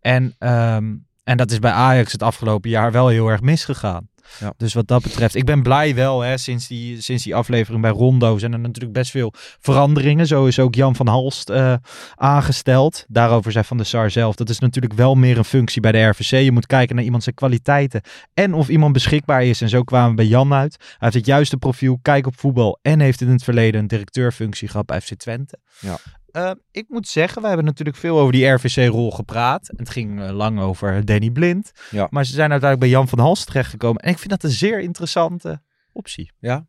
En, 0.00 0.34
ehm, 0.38 0.94
en 1.24 1.36
dat 1.36 1.50
is 1.50 1.58
bij 1.58 1.70
Ajax 1.70 2.12
het 2.12 2.22
afgelopen 2.22 2.70
jaar 2.70 2.92
wel 2.92 3.08
heel 3.08 3.28
erg 3.28 3.40
misgegaan. 3.40 4.08
Ja. 4.40 4.52
Dus 4.56 4.74
wat 4.74 4.86
dat 4.88 5.02
betreft, 5.02 5.34
ik 5.34 5.44
ben 5.44 5.62
blij 5.62 5.94
wel, 5.94 6.20
hè, 6.20 6.36
sinds, 6.36 6.66
die, 6.66 7.02
sinds 7.02 7.24
die 7.24 7.34
aflevering 7.34 7.82
bij 7.82 7.90
Rondo 7.90 8.38
zijn 8.38 8.52
er 8.52 8.58
natuurlijk 8.58 8.94
best 8.94 9.10
veel 9.10 9.32
veranderingen. 9.60 10.26
Zo 10.26 10.46
is 10.46 10.58
ook 10.58 10.74
Jan 10.74 10.96
van 10.96 11.06
Halst 11.06 11.50
eh, 11.50 11.74
aangesteld. 12.14 13.04
Daarover 13.08 13.52
zei 13.52 13.64
Van 13.64 13.76
der 13.76 13.86
Sar 13.86 14.10
zelf, 14.10 14.34
dat 14.34 14.48
is 14.48 14.58
natuurlijk 14.58 14.94
wel 14.94 15.14
meer 15.14 15.38
een 15.38 15.44
functie 15.44 15.80
bij 15.80 15.92
de 15.92 16.04
RVC. 16.04 16.30
Je 16.30 16.52
moet 16.52 16.66
kijken 16.66 16.96
naar 16.96 17.04
iemand 17.04 17.22
zijn 17.22 17.34
kwaliteiten 17.34 18.00
en 18.34 18.54
of 18.54 18.68
iemand 18.68 18.92
beschikbaar 18.92 19.44
is. 19.44 19.60
En 19.60 19.68
zo 19.68 19.82
kwamen 19.82 20.10
we 20.10 20.16
bij 20.16 20.26
Jan 20.26 20.52
uit. 20.52 20.76
Hij 20.78 20.96
heeft 20.98 21.14
het 21.14 21.26
juiste 21.26 21.56
profiel, 21.56 21.98
kijk 22.02 22.26
op 22.26 22.38
voetbal 22.38 22.78
en 22.82 23.00
heeft 23.00 23.20
in 23.20 23.28
het 23.28 23.44
verleden 23.44 23.80
een 23.80 23.86
directeurfunctie 23.86 24.68
gehad 24.68 24.86
bij 24.86 25.00
FC 25.00 25.14
Twente. 25.14 25.58
Ja. 25.80 25.98
Eh, 26.30 26.50
ik 26.70 26.84
moet 26.88 27.08
zeggen, 27.08 27.42
we 27.42 27.48
hebben 27.48 27.66
natuurlijk 27.66 27.96
veel 27.96 28.18
over 28.18 28.32
die 28.32 28.46
RVC-rol 28.46 29.10
gepraat. 29.10 29.70
Het 29.76 29.90
ging 29.90 30.22
eh, 30.22 30.30
lang 30.30 30.60
over 30.60 31.04
Danny 31.04 31.30
Blind. 31.30 31.70
Ja. 31.90 32.06
Maar 32.10 32.24
ze 32.24 32.32
zijn 32.32 32.50
uiteindelijk 32.50 32.80
bij 32.80 32.98
Jan 32.98 33.08
van 33.08 33.18
Hals 33.18 33.44
terechtgekomen. 33.44 34.02
En 34.02 34.10
ik 34.10 34.18
vind 34.18 34.30
dat 34.30 34.42
een 34.42 34.50
zeer 34.50 34.80
interessante 34.80 35.62
optie. 35.92 36.32
Ja? 36.38 36.66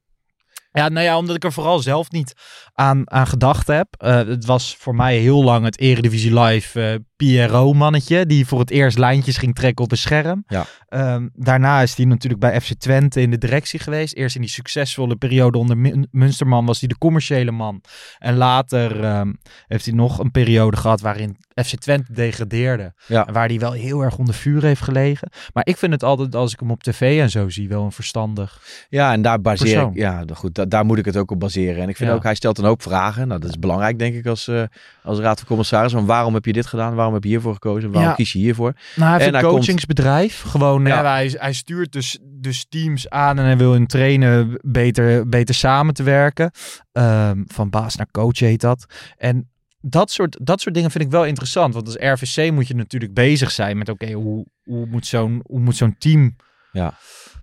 Ja, 0.71 0.89
nou 0.89 1.05
ja, 1.05 1.17
omdat 1.17 1.35
ik 1.35 1.43
er 1.43 1.51
vooral 1.51 1.79
zelf 1.79 2.11
niet 2.11 2.33
aan, 2.73 3.11
aan 3.11 3.27
gedacht 3.27 3.67
heb. 3.67 3.87
Eh, 3.97 4.15
het 4.15 4.45
was 4.45 4.75
voor 4.75 4.95
mij 4.95 5.17
heel 5.17 5.43
lang 5.43 5.65
het 5.65 5.79
Eredivisie 5.79 6.39
Live 6.39 6.81
eh, 6.81 6.95
PRO-mannetje 7.25 8.25
die 8.25 8.45
voor 8.47 8.59
het 8.59 8.69
eerst 8.69 8.97
lijntjes 8.97 9.37
ging 9.37 9.55
trekken 9.55 9.83
op 9.85 9.91
een 9.91 9.97
scherm. 9.97 10.43
Ja. 10.47 10.65
Ehm, 10.89 11.27
daarna 11.33 11.81
is 11.81 11.95
hij 11.95 12.05
natuurlijk 12.05 12.41
bij 12.41 12.61
FC 12.61 12.73
Twente 12.73 13.21
in 13.21 13.31
de 13.31 13.37
directie 13.37 13.79
geweest. 13.79 14.13
Eerst 14.13 14.35
in 14.35 14.41
die 14.41 14.49
succesvolle 14.49 15.15
periode 15.15 15.57
onder 15.57 15.77
Mun- 15.77 16.07
Munsterman 16.11 16.65
was 16.65 16.79
hij 16.79 16.87
de 16.89 16.97
commerciële 16.97 17.51
man. 17.51 17.81
En 18.19 18.35
later 18.35 19.03
ehm, 19.03 19.33
heeft 19.67 19.85
hij 19.85 19.93
nog 19.93 20.19
een 20.19 20.31
periode 20.31 20.77
gehad 20.77 21.01
waarin 21.01 21.37
FC 21.55 21.75
Twente 21.75 22.13
degradeerde. 22.13 22.93
Ja. 23.07 23.27
En 23.27 23.33
waar 23.33 23.47
hij 23.47 23.59
wel 23.59 23.71
heel 23.71 24.01
erg 24.01 24.17
onder 24.17 24.33
vuur 24.33 24.63
heeft 24.63 24.81
gelegen. 24.81 25.29
Maar 25.53 25.65
ik 25.67 25.77
vind 25.77 25.91
het 25.91 26.03
altijd, 26.03 26.35
als 26.35 26.53
ik 26.53 26.59
hem 26.59 26.71
op 26.71 26.83
tv 26.83 27.19
en 27.21 27.29
zo 27.29 27.49
zie, 27.49 27.67
wel 27.69 27.83
een 27.83 27.91
verstandig. 27.91 28.61
Ja, 28.89 29.11
en 29.13 29.21
daar 29.21 29.41
baseer 29.41 29.73
Persoon. 29.73 29.91
ik, 29.91 29.97
ja, 29.97 30.25
d- 30.25 30.35
goed, 30.37 30.55
da- 30.55 30.65
daar 30.65 30.85
moet 30.85 30.97
ik 30.97 31.05
het 31.05 31.17
ook 31.17 31.31
op 31.31 31.39
baseren. 31.39 31.81
En 31.83 31.89
ik 31.89 31.95
vind 31.97 32.09
Ja. 32.09 32.15
ook, 32.15 32.23
hij 32.23 32.35
stelt 32.35 32.57
een 32.57 32.65
hoop 32.65 32.81
vragen. 32.81 33.27
Nou, 33.27 33.39
dat 33.39 33.49
is 33.49 33.59
belangrijk, 33.59 33.99
denk 33.99 34.15
ik, 34.15 34.25
als, 34.25 34.47
eh, 34.47 34.63
als 35.03 35.19
raad 35.19 35.37
van 35.39 35.47
commissaris. 35.47 35.91
Van 35.91 36.05
waarom 36.05 36.33
heb 36.33 36.45
je 36.45 36.53
dit 36.53 36.65
gedaan? 36.65 36.95
Waarom 36.95 37.08
heb 37.13 37.23
je 37.23 37.29
hiervoor 37.29 37.53
gekozen? 37.53 37.91
Waarom 37.91 38.09
Ja. 38.09 38.15
kies 38.15 38.31
je 38.31 38.39
hiervoor? 38.39 38.73
Nou, 38.95 39.09
hij 39.09 39.11
heeft 39.19 39.25
En 39.33 39.35
een 39.35 39.41
komt- 39.41 39.53
coachingsbedrijf. 39.55 40.41
Gewoon, 40.41 40.85
Ja. 40.85 41.03
hij, 41.03 41.35
hij 41.37 41.53
stuurt 41.53 41.91
dus, 41.91 42.19
dus 42.23 42.65
teams 42.69 43.09
aan 43.09 43.37
en 43.39 43.45
hij 43.45 43.57
wil 43.57 43.71
hun 43.71 43.87
trainen 43.87 44.59
beter, 44.65 45.29
beter 45.29 45.55
samen 45.55 45.93
te 45.93 46.03
werken. 46.03 46.51
Ehm, 46.91 47.43
van 47.47 47.69
baas 47.69 47.95
naar 47.95 48.11
coach 48.11 48.39
heet 48.39 48.61
dat. 48.61 48.85
En 49.17 49.49
dat 49.81 50.11
soort, 50.11 50.37
dat 50.43 50.61
soort 50.61 50.75
dingen 50.75 50.91
vind 50.91 51.03
ik 51.03 51.11
wel 51.11 51.25
interessant. 51.25 51.73
Want 51.73 51.85
als 51.85 51.95
RVC 52.21 52.51
moet 52.51 52.67
je 52.67 52.75
natuurlijk 52.75 53.13
bezig 53.13 53.51
zijn 53.51 53.77
met, 53.77 53.89
oké, 53.89 54.11
hoe, 54.11 54.45
hoe 54.63 54.85
moet 54.85 55.05
zo'n 55.05 55.39
hoe 55.45 55.59
moet 55.59 55.75
zo'n 55.75 55.95
team 55.97 56.35
Ja. 56.71 56.93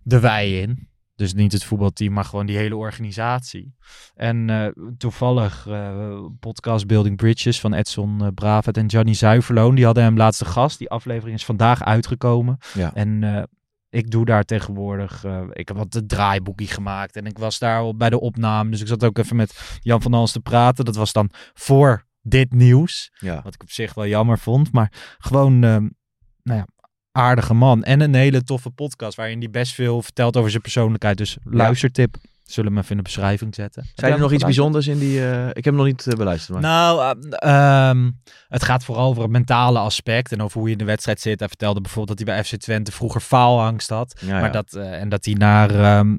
de 0.02 0.20
wei 0.20 0.60
in? 0.60 0.88
Dus 1.16 1.34
niet 1.34 1.52
het 1.52 1.64
voetbalteam, 1.64 2.12
maar 2.12 2.24
gewoon 2.24 2.46
die 2.46 2.56
hele 2.56 2.76
organisatie. 2.76 3.74
En 4.14 4.50
eh, 4.50 4.66
toevallig 4.98 5.66
eh, 5.66 6.24
podcast 6.40 6.86
Building 6.86 7.16
Bridges 7.16 7.60
van 7.60 7.72
Edson 7.72 8.22
uh, 8.22 8.28
Bravet 8.34 8.76
en 8.76 8.86
Johnny 8.86 9.14
Zuiverloon. 9.14 9.74
Die 9.74 9.84
hadden 9.84 10.02
hem 10.02 10.16
laatste 10.16 10.44
gast. 10.44 10.78
Die 10.78 10.90
aflevering 10.90 11.36
is 11.36 11.44
vandaag 11.44 11.84
uitgekomen. 11.84 12.58
Ja. 12.74 12.94
En 12.94 13.24
eh, 13.24 13.42
ik 13.88 14.10
doe 14.10 14.24
daar 14.24 14.44
tegenwoordig... 14.44 15.24
eh, 15.24 15.42
ik 15.52 15.68
heb 15.68 15.76
wat 15.76 15.92
het 15.92 16.08
draaiboekje 16.08 16.66
gemaakt. 16.66 17.16
En 17.16 17.26
ik 17.26 17.38
was 17.38 17.58
daar 17.58 17.78
al 17.80 17.96
bij 17.96 18.10
de 18.10 18.20
opname. 18.20 18.70
Dus 18.70 18.80
ik 18.80 18.86
zat 18.86 19.04
ook 19.04 19.18
even 19.18 19.36
met 19.36 19.78
Jan 19.80 20.02
van 20.02 20.12
Hals 20.12 20.32
te 20.32 20.40
praten. 20.40 20.84
Dat 20.84 20.96
was 20.96 21.12
dan 21.12 21.30
voor 21.54 22.06
dit 22.22 22.52
nieuws. 22.52 23.10
Ja. 23.18 23.42
Wat 23.42 23.54
ik 23.54 23.62
op 23.62 23.70
zich 23.70 23.94
wel 23.94 24.06
jammer 24.06 24.38
vond. 24.38 24.72
Maar 24.72 24.92
gewoon, 25.18 25.58
nou 25.58 25.90
ja, 26.42 26.66
aardige 27.16 27.54
man. 27.54 27.82
En 27.82 28.00
een 28.00 28.14
hele 28.14 28.42
toffe 28.42 28.70
podcast 28.70 29.16
waarin 29.16 29.38
hij 29.38 29.50
best 29.50 29.74
veel 29.74 30.02
vertelt 30.02 30.36
over 30.36 30.50
zijn 30.50 30.62
persoonlijkheid. 30.62 31.18
Dus 31.18 31.36
luistertip. 31.44 32.16
Zullen 32.44 32.70
we 32.70 32.76
hem 32.76 32.84
even 32.84 32.90
in 32.90 33.02
de 33.02 33.10
beschrijving 33.10 33.54
zetten. 33.54 33.84
Zijn 33.94 34.12
er 34.12 34.18
nog 34.18 34.32
iets 34.32 34.44
bijzonders 34.44 34.86
in 34.86 34.98
die... 34.98 35.20
eh, 35.30 35.48
ik 35.48 35.54
heb 35.54 35.64
hem 35.64 35.74
nog 35.74 35.86
niet 35.86 36.06
eh, 36.06 36.16
beluisterd. 36.16 36.60
Maar... 36.60 36.70
Nou, 36.70 37.16
eh, 37.30 37.88
ehm, 37.88 38.10
het 38.48 38.64
gaat 38.64 38.84
vooral 38.84 39.08
over 39.08 39.22
het 39.22 39.30
mentale 39.30 39.78
aspect 39.78 40.32
en 40.32 40.42
over 40.42 40.58
hoe 40.58 40.66
je 40.66 40.72
in 40.72 40.78
de 40.78 40.84
wedstrijd 40.84 41.20
zit. 41.20 41.38
Hij 41.38 41.48
vertelde 41.48 41.80
bijvoorbeeld 41.80 42.18
dat 42.18 42.26
hij 42.26 42.36
bij 42.36 42.44
FC 42.44 42.56
Twente 42.56 42.92
vroeger 42.92 43.20
faalangst 43.20 43.88
had. 43.88 44.20
ja, 44.20 44.34
ja. 44.34 44.40
Maar 44.40 44.52
dat, 44.52 44.74
en 44.74 45.08
dat 45.08 45.24
hij 45.24 45.34
naar, 45.34 45.70
ehm, 45.70 46.16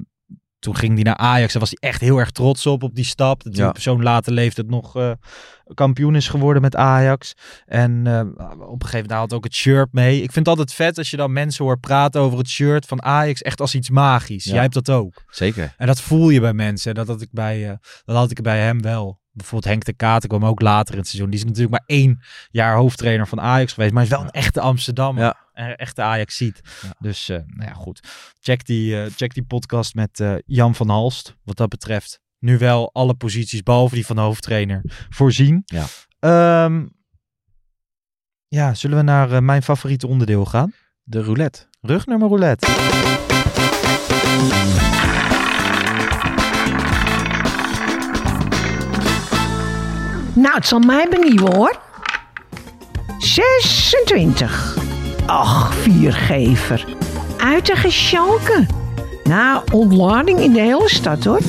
toen 0.58 0.76
ging 0.76 0.94
hij 0.94 1.02
naar 1.02 1.16
Ajax 1.16 1.54
en 1.54 1.60
was 1.60 1.74
hij 1.78 1.90
echt 1.90 2.00
heel 2.00 2.18
erg 2.18 2.30
trots 2.30 2.66
op, 2.66 2.82
op 2.82 2.94
die 2.94 3.04
stap. 3.04 3.42
Dat 3.42 3.52
hij 3.54 3.62
Ja. 3.64 3.68
op 3.68 3.78
zo'n 3.80 4.02
late 4.02 4.30
leeftijd 4.32 4.68
nog 4.70 4.96
eh, 4.96 5.10
kampioen 5.74 6.14
is 6.14 6.28
geworden 6.28 6.62
met 6.62 6.76
Ajax. 6.76 7.32
En 7.66 8.06
eh, 8.06 8.20
op 8.50 8.82
een 8.82 8.88
gegeven 8.88 8.92
moment 8.92 9.10
had 9.12 9.32
ook 9.32 9.44
het 9.44 9.54
shirt 9.54 9.92
mee. 9.92 10.14
Ik 10.16 10.32
vind 10.32 10.46
het 10.46 10.48
altijd 10.48 10.72
vet 10.72 10.98
als 10.98 11.10
je 11.10 11.16
dan 11.16 11.32
mensen 11.32 11.64
hoort 11.64 11.80
praten 11.80 12.20
over 12.20 12.38
het 12.38 12.48
shirt 12.48 12.86
van 12.86 13.02
Ajax, 13.02 13.42
echt 13.42 13.60
als 13.60 13.74
iets 13.74 13.90
magisch. 13.90 14.44
Ja. 14.44 14.52
Jij 14.52 14.62
hebt 14.62 14.74
dat 14.74 14.90
ook. 14.90 15.22
Zeker. 15.30 15.74
En 15.76 15.86
dat 15.86 16.00
voel 16.00 16.30
je 16.30 16.40
bij 16.40 16.52
mensen. 16.52 16.94
Dat 16.94 17.06
had 17.06 17.20
ik 17.22 17.28
bij, 17.32 17.68
eh, 17.70 17.76
dat 18.04 18.16
had 18.16 18.30
ik 18.30 18.42
bij 18.42 18.60
hem 18.60 18.82
wel. 18.82 19.20
Bijvoorbeeld 19.32 19.72
Henk 19.72 19.84
de 19.84 19.92
Kater 19.92 20.28
kwam 20.28 20.44
ook 20.44 20.60
later 20.60 20.92
in 20.94 20.98
het 21.00 21.08
seizoen. 21.08 21.30
Die 21.30 21.38
is 21.40 21.44
natuurlijk 21.44 21.70
maar 21.72 21.84
één 21.86 22.20
jaar 22.50 22.76
hoofdtrainer 22.76 23.26
van 23.26 23.40
Ajax 23.40 23.72
geweest. 23.72 23.92
Maar 23.92 24.02
is 24.02 24.08
wel 24.08 24.20
een 24.20 24.30
echte 24.30 24.60
Amsterdammer. 24.60 25.22
Ja. 25.24 25.36
Een 25.58 25.76
echte 25.76 26.02
Ajax 26.02 26.36
ziet. 26.36 26.60
Ja. 26.82 26.94
Dus 26.98 27.28
eh, 27.28 27.36
nou 27.46 27.68
ja, 27.68 27.74
goed. 27.74 28.00
Check 28.40 28.66
die, 28.66 29.02
eh, 29.02 29.10
check 29.16 29.34
die 29.34 29.44
podcast 29.44 29.94
met 29.94 30.20
eh, 30.20 30.34
Jan 30.46 30.74
van 30.74 30.88
Halst. 30.88 31.36
Wat 31.44 31.56
dat 31.56 31.68
betreft. 31.68 32.20
Nu 32.38 32.58
wel 32.58 32.90
alle 32.92 33.14
posities, 33.14 33.62
behalve 33.62 33.94
die 33.94 34.06
van 34.06 34.16
de 34.16 34.22
hoofdtrainer, 34.22 34.82
voorzien. 35.08 35.62
Ja. 35.64 35.84
Ehm, 36.18 36.86
ja, 38.48 38.74
zullen 38.74 38.96
we 38.96 39.02
naar 39.02 39.32
eh, 39.32 39.40
mijn 39.40 39.62
favoriete 39.62 40.06
onderdeel 40.06 40.44
gaan? 40.44 40.72
De 41.02 41.22
roulette. 41.22 41.66
Rugnummer 41.80 42.28
roulette. 42.28 42.66
Nou, 50.34 50.54
het 50.54 50.66
zal 50.66 50.78
mij 50.78 51.08
benieuwen 51.10 51.54
hoor. 51.54 51.80
26. 53.18 54.87
Ach, 55.30 55.74
viergever. 55.74 56.84
Uiterige 57.36 57.90
Schalke. 57.90 58.66
Nou, 59.24 59.64
ontlading 59.72 60.40
in 60.40 60.52
de 60.52 60.60
hele 60.60 60.88
stad 60.88 61.24
hoor. 61.24 61.40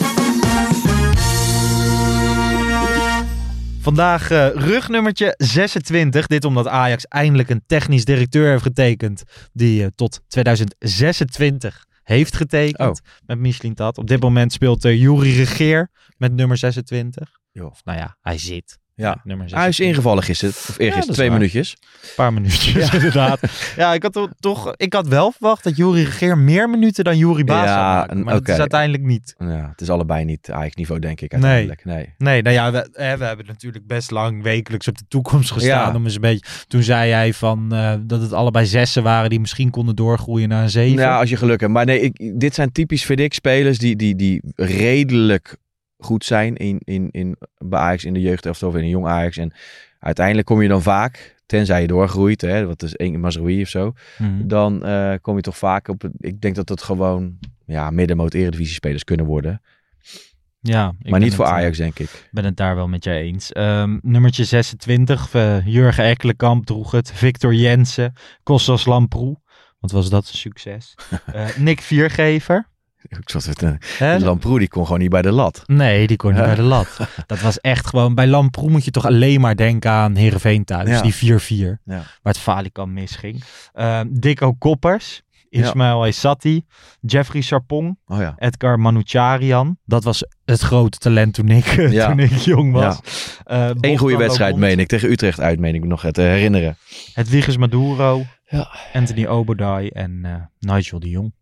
Vandaag 3.82 4.32
eh, 4.32 4.48
rugnummertje 4.54 5.34
26. 5.38 6.28
Dit 6.28 6.46
omdat 6.46 6.68
Ajax 6.68 7.06
eindelijk 7.06 7.50
een 7.50 7.64
technisch 7.66 8.06
directeur 8.06 8.50
heeft 8.50 8.64
getekend. 8.64 9.24
Die 9.54 9.84
eh, 9.84 9.90
tot 9.96 10.22
2026 10.28 11.86
heeft 12.04 12.36
getekend 12.36 13.02
met 13.26 13.40
Michelin 13.40 13.74
Tat. 13.74 13.98
Op 13.98 14.08
dit 14.08 14.22
moment 14.22 14.54
speelt 14.54 14.86
uh, 14.86 15.02
Juri 15.02 15.36
Regeer 15.36 15.90
met 16.18 16.34
nummer 16.34 16.58
26. 16.58 17.40
Jo. 17.52 17.66
Of 17.66 17.82
nou 17.84 17.98
ja, 17.98 18.16
hij 18.22 18.38
zit. 18.38 18.78
Ja. 19.00 19.22
Nummer 19.24 19.50
26. 19.50 19.60
Hij 19.60 19.68
is 19.70 19.80
ingevallen 19.80 20.24
gisteren. 20.24 20.54
Of 20.54 20.76
eergisteren. 20.78 21.10
is 21.10 21.16
twee 21.16 21.30
waar. 21.30 21.38
minuutjes. 21.38 21.78
Een 22.02 22.10
paar 22.16 22.34
minuutjes 22.34 22.94
inderdaad. 22.94 23.40
Ja, 23.76 23.94
ik 23.94 24.04
had 24.04 24.14
to- 24.14 24.30
toch, 24.40 24.74
ik 24.76 24.94
had 24.94 25.08
wel 25.08 25.32
verwacht 25.32 25.64
dat 25.64 25.76
Juri 25.78 26.04
Regeer 26.04 26.38
meer 26.38 26.70
minuten 26.70 27.04
dan 27.04 27.18
Juri 27.18 27.44
Baas 27.44 27.66
Ja, 27.66 27.76
maken. 27.76 28.24
Maar 28.24 28.34
dat 28.34 28.48
is 28.50 28.58
uiteindelijk 28.60 29.04
niet. 29.04 29.36
Ja, 29.38 29.68
het 29.72 29.82
is 29.82 29.90
allebei 29.90 30.26
niet 30.26 30.52
Ajax 30.52 30.76
niveau, 30.76 31.00
denk 31.02 31.22
ik. 31.22 31.32
Nee. 31.32 31.42
Uiteindelijk. 31.42 31.86
Nee. 31.86 32.14
Nee, 32.18 32.42
nou 32.42 32.56
ja, 32.56 32.72
we, 32.72 32.90
hè, 32.94 33.18
we 33.18 33.24
hebben 33.26 33.46
natuurlijk 33.46 33.88
best 33.88 34.12
lang 34.12 34.44
wekelijks 34.44 34.88
op 34.88 34.98
de 34.98 35.04
toekomst 35.08 35.52
gestaan. 35.52 35.90
Ja. 35.92 35.96
Om 35.96 36.04
eens 36.04 36.16
een 36.16 36.22
beetje, 36.22 36.46
toen 36.68 36.84
zei 36.84 37.12
hij 37.12 37.34
van, 37.34 37.74
eh, 37.74 37.94
dat 38.02 38.22
het 38.22 38.34
allebei 38.34 38.66
zessen 38.66 39.04
waren 39.04 39.30
die 39.30 39.40
misschien 39.40 39.70
konden 39.70 39.96
doorgroeien 39.96 40.50
naar 40.50 40.64
een 40.64 40.70
zeven. 40.70 40.98
Ja, 41.00 41.20
als 41.20 41.30
je 41.30 41.36
geluk 41.38 41.60
hebt. 41.60 41.72
Maar 41.72 41.86
nee, 41.86 42.02
ik, 42.02 42.40
dit 42.40 42.56
zijn 42.56 42.72
typisch, 42.72 43.06
vind 43.06 43.20
ik, 43.20 43.34
spelers 43.34 43.78
die, 43.78 43.96
die, 43.96 44.16
die 44.16 44.42
redelijk 44.56 45.56
goed 46.00 46.26
zijn 46.26 46.56
in, 46.56 46.80
in, 46.84 47.08
in, 47.12 47.36
bij 47.58 47.80
Ajax 47.80 48.06
in 48.06 48.14
de 48.14 48.22
jeugd 48.22 48.46
of 48.46 48.62
in 48.76 48.76
een 48.84 48.90
jong 48.90 49.08
Ajax. 49.08 49.38
En 49.38 49.52
uiteindelijk 50.00 50.48
kom 50.48 50.62
je 50.62 50.68
dan 50.68 50.82
vaak, 50.82 51.36
tenzij 51.46 51.82
je 51.82 51.88
doorgroeit, 51.88 52.42
hè, 52.42 52.66
wat 52.66 52.84
is 52.84 52.96
één 52.96 53.20
Mazraoui 53.20 53.62
of 53.62 53.68
zo, 53.68 53.94
Mhm. 54.18 54.48
dan 54.48 54.86
eh, 54.86 55.14
kom 55.22 55.36
je 55.36 55.42
toch 55.42 55.58
vaak 55.58 55.88
op... 55.88 56.10
Ik 56.18 56.42
denk 56.42 56.56
dat 56.56 56.70
het 56.70 56.82
gewoon 56.82 57.38
ja, 57.66 57.90
middenmoot 57.90 58.34
eredivisie 58.34 58.74
spelers 58.76 59.04
kunnen 59.04 59.26
worden. 59.26 59.62
ja 60.62 60.94
ik 61.02 61.10
maar 61.12 61.20
niet 61.20 61.36
voor 61.36 61.46
het, 61.46 61.54
eh, 61.54 61.60
Ajax, 61.60 61.78
denk 61.78 62.00
ik. 62.00 62.28
ben 62.32 62.46
het 62.46 62.58
daar 62.58 62.76
wel 62.76 62.88
met 62.88 63.04
jij 63.04 63.22
eens. 63.22 63.52
Ehm, 63.52 63.98
nummertje 64.02 64.44
26, 64.44 65.34
eh, 65.34 65.66
Jurgen 65.68 66.04
Ekkelenkamp 66.04 66.66
droeg 66.66 66.92
het. 66.92 67.12
Victor 67.12 67.54
Jensen, 67.54 68.14
Kostas 68.44 68.86
Lamproe. 68.86 69.38
Wat 69.80 69.92
was 69.92 70.10
dat 70.10 70.28
een 70.30 70.38
succes. 70.38 70.96
Eh, 71.34 71.58
Nick 71.58 71.82
Viergever. 71.82 72.68
Ik 73.08 73.30
zat 73.30 73.44
het, 73.44 73.64
eh? 74.00 74.16
Lamproe, 74.20 74.60
die 74.60 74.68
kon 74.68 74.84
gewoon 74.86 75.00
niet 75.00 75.10
bij 75.10 75.22
de 75.22 75.32
lat. 75.32 75.64
Nee, 75.66 76.08
die 76.08 76.18
kon 76.18 76.30
niet 76.32 76.40
Ja. 76.40 76.46
bij 76.46 76.56
de 76.56 76.62
lat. 76.62 76.98
Dat 77.28 77.42
was 77.42 77.60
echt 77.62 77.88
gewoon... 77.88 78.16
Bij 78.16 78.28
Lamproe 78.28 78.70
moet 78.70 78.86
je 78.86 78.92
toch 78.92 79.06
alleen 79.06 79.42
maar 79.42 79.56
denken 79.56 79.92
aan 79.92 80.16
Heerenveen 80.16 80.64
thuis. 80.66 80.90
Ja. 80.90 81.02
Die 81.02 81.14
4-4. 81.14 81.82
Ja. 81.84 81.96
Waar 81.96 82.34
het 82.34 82.38
Falikant 82.38 82.92
misging. 82.92 83.44
Ehm 83.74 84.08
Dikko 84.12 84.54
Koppers. 84.54 85.22
Ismail 85.50 86.02
Aysati. 86.02 86.66
Jeffrey 87.02 87.42
Sarpong. 87.42 87.98
Oh 88.06 88.20
ja. 88.20 88.36
Edgar 88.38 88.80
Manucharian. 88.80 89.78
Dat 89.86 90.04
was 90.04 90.24
het 90.46 90.60
grote 90.62 90.98
talent 90.98 91.34
toen 91.34 91.50
ik, 91.50 91.66
Ja. 91.92 92.08
toen 92.10 92.20
ik 92.20 92.32
jong 92.32 92.72
was. 92.72 93.00
Eh, 93.44 93.68
Eén 93.68 93.74
Bogdan 93.74 93.98
goede 93.98 94.18
wedstrijd, 94.18 94.56
meen 94.56 94.80
ik. 94.80 94.88
Tegen 94.88 95.12
Utrecht 95.12 95.40
uit, 95.40 95.60
meen 95.60 95.76
ik 95.76 95.82
me 95.82 95.88
nog 95.88 96.12
te 96.12 96.22
herinneren. 96.22 96.78
Hedwiges 97.14 97.58
Maduro. 97.58 98.24
Ja. 98.46 98.68
Anthony 98.94 99.26
Obodai 99.28 99.88
en 99.88 100.20
eh, 100.24 100.34
Nigel 100.74 101.00
de 101.00 101.10
Jong. 101.10 101.34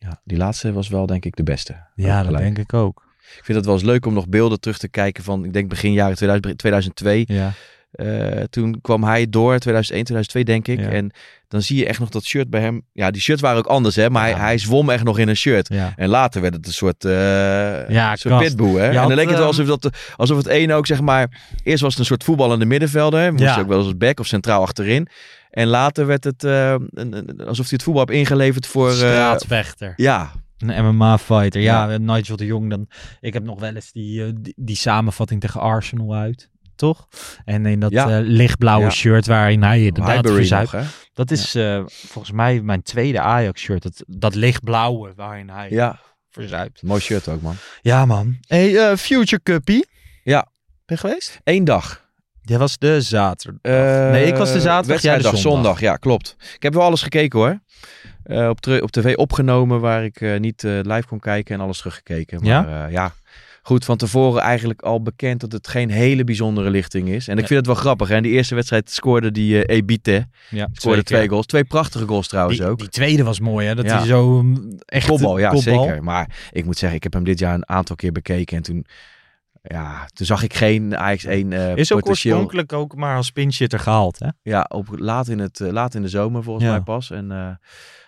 Ja, 0.00 0.20
die 0.24 0.36
laatste 0.38 0.72
was 0.72 0.88
wel, 0.88 1.06
denk 1.06 1.24
ik, 1.24 1.36
de 1.36 1.42
beste. 1.42 1.76
Ja, 1.94 2.22
dat 2.22 2.36
denk 2.36 2.58
ik 2.58 2.74
ook. 2.74 3.08
Ik 3.36 3.44
vind 3.44 3.56
het 3.56 3.66
wel 3.66 3.74
eens 3.74 3.84
leuk 3.84 4.06
om 4.06 4.14
nog 4.14 4.28
beelden 4.28 4.60
terug 4.60 4.78
te 4.78 4.88
kijken 4.88 5.24
van, 5.24 5.44
ik 5.44 5.52
denk 5.52 5.68
begin 5.68 5.92
jaren 5.92 6.16
2000, 6.16 6.58
2002. 6.58 7.24
Ja. 7.26 7.52
Eh, 7.90 8.42
toen 8.50 8.80
kwam 8.80 9.04
hij 9.04 9.28
door, 9.28 9.58
2001, 9.58 10.04
2002 10.04 10.44
denk 10.44 10.68
ik. 10.68 10.80
Ja. 10.80 10.88
En 10.96 11.10
dan 11.48 11.62
zie 11.62 11.76
je 11.78 11.86
echt 11.86 11.98
nog 11.98 12.08
dat 12.08 12.24
shirt 12.24 12.50
bij 12.50 12.60
hem. 12.60 12.82
Ja, 12.92 13.10
die 13.10 13.22
shirts 13.22 13.40
waren 13.42 13.58
ook 13.58 13.66
anders 13.66 13.96
hè, 13.96 14.10
maar 14.10 14.28
Ja. 14.28 14.34
hij, 14.34 14.44
hij 14.44 14.58
zwom 14.58 14.90
echt 14.90 15.04
nog 15.04 15.18
in 15.18 15.28
een 15.28 15.36
shirt. 15.36 15.68
ja. 15.72 15.92
En 15.96 16.08
later 16.08 16.40
werd 16.40 16.54
het 16.54 16.66
een 16.66 16.72
soort, 16.72 17.04
eh 17.04 17.88
Ja, 17.88 18.16
soort 18.16 18.38
pitboe 18.42 18.78
hè. 18.78 18.88
En 18.88 18.96
had, 18.96 19.08
dan 19.08 19.16
leek 19.16 19.28
het 19.28 19.38
wel 19.38 19.48
ehm, 19.48 19.58
alsof, 19.60 19.78
dat, 19.78 19.96
alsof 20.16 20.36
het 20.36 20.46
ene 20.46 20.74
ook 20.74 20.86
zeg 20.86 21.00
maar, 21.00 21.40
eerst 21.62 21.82
was 21.82 21.90
het 21.90 22.00
een 22.00 22.06
soort 22.06 22.24
voetballende 22.24 22.64
middenvelder. 22.64 23.30
Moest 23.32 23.44
Ja. 23.44 23.58
ook 23.60 23.68
wel 23.68 23.76
eens 23.78 23.86
als 23.86 23.96
back 23.96 24.20
of 24.20 24.26
centraal 24.26 24.62
achterin. 24.62 25.08
En 25.50 25.66
later 25.66 26.06
werd 26.06 26.24
het 26.24 26.44
eh, 26.44 26.70
een, 26.70 27.12
een- 27.28 27.40
alsof 27.46 27.64
hij 27.68 27.74
het 27.74 27.82
voetbal 27.82 28.04
heeft 28.06 28.18
ingeleverd 28.18 28.66
voor... 28.66 28.88
eh, 28.88 28.94
Straatvechter. 28.94 29.92
ja, 29.96 30.32
Een 30.58 30.84
MMA-fighter. 30.94 31.60
Ja, 31.60 31.96
Nigel 31.96 32.36
de 32.36 32.46
Jong. 32.46 32.70
Dan, 32.70 32.86
ik 33.20 33.32
heb 33.32 33.44
nog 33.44 33.60
wel 33.60 33.74
eens 33.74 33.92
die, 33.92 34.24
eh, 34.24 34.30
die, 34.34 34.54
die 34.56 34.76
samenvatting 34.76 35.40
tegen 35.40 35.60
Arsenal 35.60 36.14
uit. 36.14 36.50
toch? 36.74 37.08
En 37.44 37.66
in 37.66 37.80
dat 37.80 37.90
Ja. 37.90 38.20
lichtblauwe 38.20 38.84
Ja. 38.84 38.90
shirt 38.90 39.26
waarin 39.26 39.62
hij 39.62 39.84
inderdaad 39.84 40.26
verzuipt. 40.26 40.70
hè? 40.72 40.82
Dat 41.12 41.30
is 41.30 41.54
eh, 41.54 41.82
volgens 41.86 42.32
mij 42.34 42.60
mijn 42.62 42.82
tweede 42.82 43.20
Ajax-shirt. 43.20 43.82
Dat, 43.82 44.02
dat 44.06 44.34
lichtblauwe 44.34 45.12
waarin 45.16 45.48
hij 45.50 45.70
Ja, 45.70 45.98
verzuipt. 46.30 46.82
mooi 46.82 47.00
shirt 47.00 47.28
ook, 47.28 47.40
man. 47.42 47.54
Ja, 47.80 48.04
man. 48.06 48.36
Hey, 48.46 48.96
Future 48.96 49.42
Cuppie. 49.42 49.86
Ja. 50.22 50.40
Ben 50.86 50.96
je 50.96 51.08
geweest? 51.08 51.40
Eén 51.44 51.64
dag. 51.64 52.08
Jij 52.42 52.58
was 52.58 52.78
de 52.78 53.00
zaterdag. 53.00 53.60
Eh, 53.62 54.10
nee, 54.10 54.26
ik 54.26 54.36
was 54.36 54.52
de 54.52 54.60
zaterdag, 54.60 55.02
jij 55.02 55.18
de 55.18 55.36
zondag. 55.36 55.80
Ja, 55.80 55.96
klopt. 55.96 56.36
Ik 56.56 56.62
heb 56.62 56.74
wel 56.74 56.82
alles 56.82 57.02
gekeken 57.02 57.38
hoor. 57.38 57.60
Eh, 58.24 58.48
op, 58.48 58.66
op 58.80 58.90
tv 58.90 59.14
opgenomen 59.16 59.80
waar 59.80 60.04
ik 60.04 60.20
eh, 60.20 60.38
niet 60.38 60.62
live 60.62 61.04
kon 61.08 61.18
kijken 61.18 61.54
en 61.54 61.60
alles 61.60 61.78
teruggekeken. 61.78 62.38
Maar 62.38 62.48
Ja? 62.48 62.86
ja, 62.86 63.12
goed. 63.62 63.84
Van 63.84 63.96
tevoren 63.96 64.42
eigenlijk 64.42 64.82
al 64.82 65.02
bekend 65.02 65.40
dat 65.40 65.52
het 65.52 65.68
geen 65.68 65.90
hele 65.90 66.24
bijzondere 66.24 66.70
lichting 66.70 67.08
is. 67.08 67.28
En 67.28 67.38
ik 67.38 67.46
vind 67.46 67.58
het 67.58 67.66
wel 67.66 67.74
grappig. 67.74 68.08
Hè? 68.08 68.16
In 68.16 68.22
die 68.22 68.32
eerste 68.32 68.54
wedstrijd 68.54 68.90
scoorde 68.90 69.30
die 69.30 69.64
Ebite. 69.64 70.26
Ja, 70.50 70.68
Scoorde 70.72 71.02
twee 71.02 71.28
goals. 71.28 71.46
Twee 71.46 71.64
prachtige 71.64 72.06
goals 72.06 72.28
trouwens 72.28 72.58
Die, 72.58 72.66
ook. 72.68 72.78
die 72.78 72.88
tweede 72.88 73.22
was 73.24 73.40
mooi, 73.40 73.66
hè? 73.66 73.74
Dat 73.74 73.84
Ja. 73.84 73.96
hij 73.98 74.06
zo 74.06 74.42
mm, 74.42 74.78
echt 74.86 75.06
Kopbal, 75.06 75.38
ja 75.38 75.50
kopbal. 75.50 75.82
zeker. 75.84 76.02
Maar 76.02 76.30
ik 76.52 76.64
moet 76.64 76.78
zeggen, 76.78 76.96
ik 76.96 77.02
heb 77.02 77.12
hem 77.12 77.24
dit 77.24 77.38
jaar 77.38 77.54
een 77.54 77.68
aantal 77.68 77.96
keer 77.96 78.12
bekeken. 78.12 78.56
En 78.56 78.62
toen, 78.62 78.86
ja, 79.62 80.06
toen 80.12 80.26
zag 80.26 80.42
ik 80.42 80.54
geen 80.54 80.96
Ajax 80.96 81.24
1 81.24 81.52
eh 81.52 81.76
Is 81.76 81.92
ook 81.92 82.00
potentieel. 82.00 82.34
oorspronkelijk 82.34 82.72
ook 82.72 82.94
maar 82.96 83.16
als 83.16 83.30
pinchitter 83.30 83.78
gehaald, 83.78 84.18
hè? 84.18 84.28
Ja, 84.42 84.66
op, 84.68 84.86
laat, 84.90 85.28
in 85.28 85.38
het, 85.38 85.60
eh, 85.60 85.70
laat 85.72 85.94
in 85.94 86.02
de 86.02 86.08
zomer 86.08 86.42
volgens 86.42 86.64
Ja. 86.66 86.70
mij 86.70 86.80
pas. 86.80 87.10
En 87.10 87.30
eh, 87.32 87.48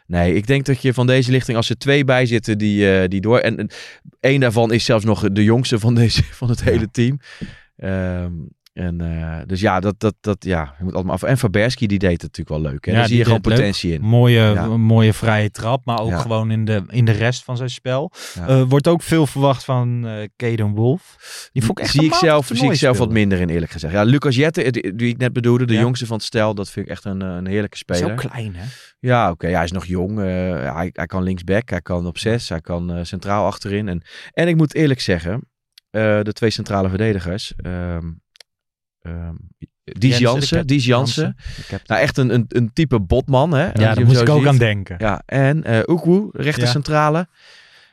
nee, 0.06 0.34
ik 0.34 0.46
denk 0.46 0.64
dat 0.64 0.82
je 0.82 0.94
van 0.94 1.06
deze 1.06 1.30
lichting, 1.30 1.56
als 1.56 1.70
er 1.70 1.76
twee 1.78 2.04
bij 2.04 2.26
zitten 2.26 2.58
die, 2.58 3.08
die 3.08 3.20
door... 3.20 3.38
En 3.38 3.70
één 4.20 4.40
daarvan 4.40 4.72
is 4.72 4.84
zelfs 4.84 5.04
nog 5.04 5.28
de 5.32 5.44
jongste 5.44 5.78
van, 5.78 5.94
deze, 5.94 6.22
van 6.40 6.48
het 6.48 6.62
hele 6.62 6.90
team. 6.90 7.18
Ehm, 7.76 8.32
en, 8.72 9.00
eh, 9.00 9.38
dus 9.46 9.60
ja, 9.60 9.80
dat, 9.80 9.94
dat, 10.00 10.14
dat, 10.20 10.44
ja, 10.44 10.74
je 10.78 10.84
moet 10.84 10.94
allemaal 10.94 11.14
af. 11.14 11.22
En 11.22 11.38
Faberski, 11.38 11.86
die 11.86 11.98
deed 11.98 12.12
het 12.12 12.22
natuurlijk 12.22 12.62
wel 12.62 12.72
leuk. 12.72 12.84
Hè? 12.84 12.92
Ja, 12.92 12.98
Daar 12.98 13.06
zie 13.08 13.16
je 13.16 13.24
gewoon 13.24 13.40
leuk. 13.42 13.54
potentie 13.54 13.92
in. 13.92 14.00
Mooie, 14.00 14.40
Ja. 14.40 14.66
mooie 14.76 15.12
vrije 15.12 15.50
trap, 15.50 15.84
maar 15.84 16.00
ook 16.00 16.08
Ja. 16.10 16.18
gewoon 16.18 16.50
in 16.50 16.64
de, 16.64 16.82
in 16.88 17.04
de 17.04 17.12
rest 17.12 17.44
van 17.44 17.56
zijn 17.56 17.70
spel. 17.70 18.12
Eh, 18.46 18.62
wordt 18.62 18.88
ook 18.88 19.02
veel 19.02 19.26
verwacht 19.26 19.64
van 19.64 20.06
eh 20.06 20.28
Caden 20.36 20.70
Wolf. 20.74 21.16
Die 21.52 21.64
vond 21.64 21.78
ik 21.78 21.84
echt 21.84 21.94
zie 21.94 22.04
ik 22.04 22.14
zelf, 22.14 22.50
zie 22.52 22.70
ik 22.70 22.74
zelf 22.76 22.98
wat 22.98 23.10
minder 23.10 23.40
in, 23.40 23.48
eerlijk 23.48 23.72
gezegd. 23.72 23.92
Ja, 23.92 24.02
Lucas 24.02 24.36
Jette, 24.36 24.70
die 24.70 24.94
die 24.94 25.08
ik 25.08 25.18
net 25.18 25.32
bedoelde, 25.32 25.64
de 25.64 25.74
jongste 25.74 26.06
van 26.06 26.16
het 26.16 26.24
stel, 26.26 26.54
dat 26.54 26.70
vind 26.70 26.86
ik 26.86 26.92
echt 26.92 27.04
een, 27.04 27.20
een 27.20 27.46
heerlijke 27.46 27.76
speler. 27.76 28.10
ook 28.10 28.16
klein, 28.16 28.54
hè? 28.56 28.64
Ja, 29.00 29.30
oké. 29.30 29.46
ja, 29.48 29.54
hij 29.54 29.64
is 29.64 29.72
nog 29.72 29.84
jong. 29.86 30.18
hij, 30.18 30.90
hij 30.92 31.06
kan 31.06 31.22
linksback, 31.22 31.70
hij 31.70 31.80
kan 31.80 32.06
op 32.06 32.18
zes, 32.18 32.48
hij 32.48 32.60
kan 32.60 33.06
centraal 33.06 33.46
achterin. 33.46 33.88
En, 33.88 34.02
en 34.32 34.48
ik 34.48 34.56
moet 34.56 34.74
eerlijk 34.74 35.00
zeggen, 35.00 35.40
de 35.90 36.30
twee 36.32 36.50
centrale 36.50 36.88
verdedigers, 36.88 37.52
ehm 37.56 38.06
ehm 39.02 39.34
Dies 39.84 40.18
Jansen, 40.18 40.66
Dies 40.66 40.86
Nou, 40.86 41.20
echt 41.86 42.16
een, 42.18 42.34
een, 42.34 42.44
een 42.48 42.72
type 42.72 43.00
botman, 43.00 43.52
hè? 43.54 43.64
Ja, 43.64 43.72
daar 43.94 44.04
moest 44.04 44.20
ik 44.20 44.28
ook 44.28 44.38
ziet. 44.38 44.48
aan 44.48 44.56
denken. 44.58 44.96
Ja, 44.98 45.22
en 45.26 45.64
eh 45.64 45.78
Oekwoe, 45.86 46.28
rechter 46.32 46.62
Ja. 46.64 46.70
centrale. 46.70 47.28